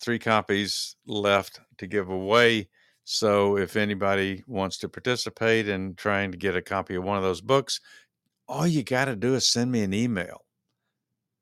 three 0.00 0.18
copies 0.18 0.96
left 1.06 1.60
to 1.78 1.86
give 1.86 2.08
away. 2.08 2.68
So 3.04 3.56
if 3.56 3.76
anybody 3.76 4.42
wants 4.46 4.78
to 4.78 4.88
participate 4.88 5.68
in 5.68 5.94
trying 5.94 6.32
to 6.32 6.38
get 6.38 6.56
a 6.56 6.62
copy 6.62 6.94
of 6.94 7.04
one 7.04 7.16
of 7.16 7.22
those 7.22 7.40
books, 7.40 7.80
all 8.48 8.66
you 8.66 8.82
got 8.82 9.06
to 9.06 9.16
do 9.16 9.34
is 9.34 9.46
send 9.46 9.70
me 9.72 9.82
an 9.82 9.94
email. 9.94 10.44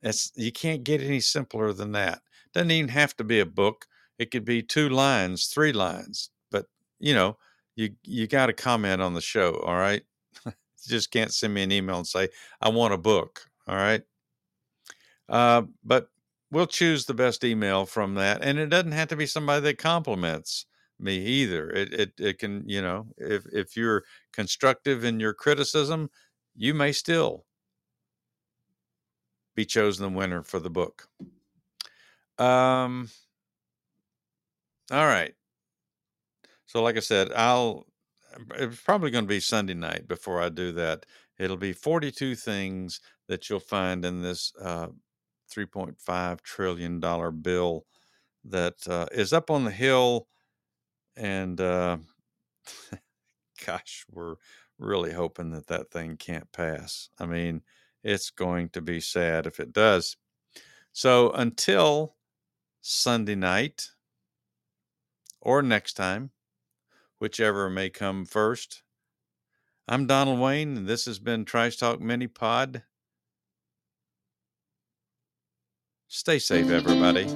It's 0.02 0.32
you 0.34 0.52
can't 0.52 0.84
get 0.84 1.02
any 1.02 1.20
simpler 1.20 1.72
than 1.72 1.92
that. 1.92 2.22
Doesn't 2.52 2.70
even 2.70 2.88
have 2.88 3.16
to 3.16 3.24
be 3.24 3.40
a 3.40 3.46
book. 3.46 3.86
It 4.18 4.30
could 4.30 4.44
be 4.44 4.62
two 4.62 4.88
lines, 4.88 5.46
three 5.46 5.72
lines. 5.72 6.30
But 6.50 6.66
you 6.98 7.14
know, 7.14 7.36
you 7.76 7.90
you 8.02 8.26
got 8.26 8.46
to 8.46 8.52
comment 8.52 9.02
on 9.02 9.14
the 9.14 9.20
show. 9.20 9.60
All 9.64 9.76
right. 9.76 10.02
you 10.46 10.52
just 10.86 11.10
can't 11.10 11.32
send 11.32 11.54
me 11.54 11.62
an 11.62 11.72
email 11.72 11.98
and 11.98 12.06
say 12.06 12.28
I 12.60 12.70
want 12.70 12.94
a 12.94 12.98
book. 12.98 13.42
All 13.66 13.76
right. 13.76 14.02
Uh, 15.28 15.62
but 15.84 16.08
we'll 16.50 16.66
choose 16.66 17.04
the 17.04 17.14
best 17.14 17.44
email 17.44 17.86
from 17.86 18.14
that, 18.14 18.42
and 18.42 18.58
it 18.58 18.68
doesn't 18.68 18.92
have 18.92 19.08
to 19.08 19.16
be 19.16 19.26
somebody 19.26 19.62
that 19.62 19.78
compliments 19.78 20.66
me 20.98 21.18
either. 21.18 21.70
It 21.70 21.92
it 21.92 22.12
it 22.18 22.38
can 22.38 22.64
you 22.66 22.82
know 22.82 23.06
if 23.16 23.46
if 23.52 23.76
you're 23.76 24.04
constructive 24.32 25.04
in 25.04 25.20
your 25.20 25.34
criticism, 25.34 26.10
you 26.54 26.74
may 26.74 26.92
still 26.92 27.44
be 29.54 29.64
chosen 29.64 30.02
the 30.12 30.18
winner 30.18 30.42
for 30.42 30.58
the 30.58 30.70
book. 30.70 31.08
Um. 32.38 33.10
All 34.90 35.06
right. 35.06 35.34
So, 36.66 36.82
like 36.82 36.96
I 36.96 37.00
said, 37.00 37.32
I'll. 37.32 37.86
It's 38.54 38.80
probably 38.82 39.10
going 39.10 39.24
to 39.24 39.28
be 39.28 39.40
Sunday 39.40 39.74
night 39.74 40.06
before 40.06 40.40
I 40.40 40.48
do 40.50 40.70
that. 40.72 41.04
It'll 41.36 41.56
be 41.56 41.72
42 41.72 42.36
things 42.36 43.00
that 43.26 43.50
you'll 43.50 43.58
find 43.58 44.04
in 44.04 44.22
this 44.22 44.52
uh, 44.62 44.88
3.5 45.52 46.40
trillion 46.42 47.00
dollar 47.00 47.32
bill 47.32 47.86
that 48.44 48.86
uh, 48.88 49.06
is 49.12 49.32
up 49.32 49.50
on 49.50 49.64
the 49.64 49.70
hill, 49.70 50.28
and 51.16 51.60
uh, 51.60 51.98
gosh, 53.66 54.04
we're 54.10 54.36
really 54.80 55.12
hoping 55.12 55.50
that 55.50 55.66
that 55.68 55.90
thing 55.90 56.16
can't 56.16 56.50
pass. 56.52 57.10
I 57.18 57.26
mean, 57.26 57.62
it's 58.02 58.30
going 58.30 58.70
to 58.70 58.80
be 58.80 59.00
sad 59.00 59.46
if 59.46 59.60
it 59.60 59.72
does. 59.72 60.16
So 60.92 61.30
until 61.32 62.16
Sunday 62.80 63.34
night 63.34 63.90
or 65.40 65.62
next 65.62 65.94
time, 65.94 66.30
whichever 67.18 67.68
may 67.70 67.90
come 67.90 68.24
first. 68.24 68.82
I'm 69.86 70.06
Donald 70.06 70.40
Wayne, 70.40 70.76
and 70.76 70.86
this 70.86 71.04
has 71.04 71.18
been 71.18 71.44
Trice 71.44 71.76
Talk 71.76 72.00
Mini 72.00 72.26
Pod. 72.26 72.82
Stay 76.08 76.38
safe, 76.38 76.70
everybody. 76.70 77.26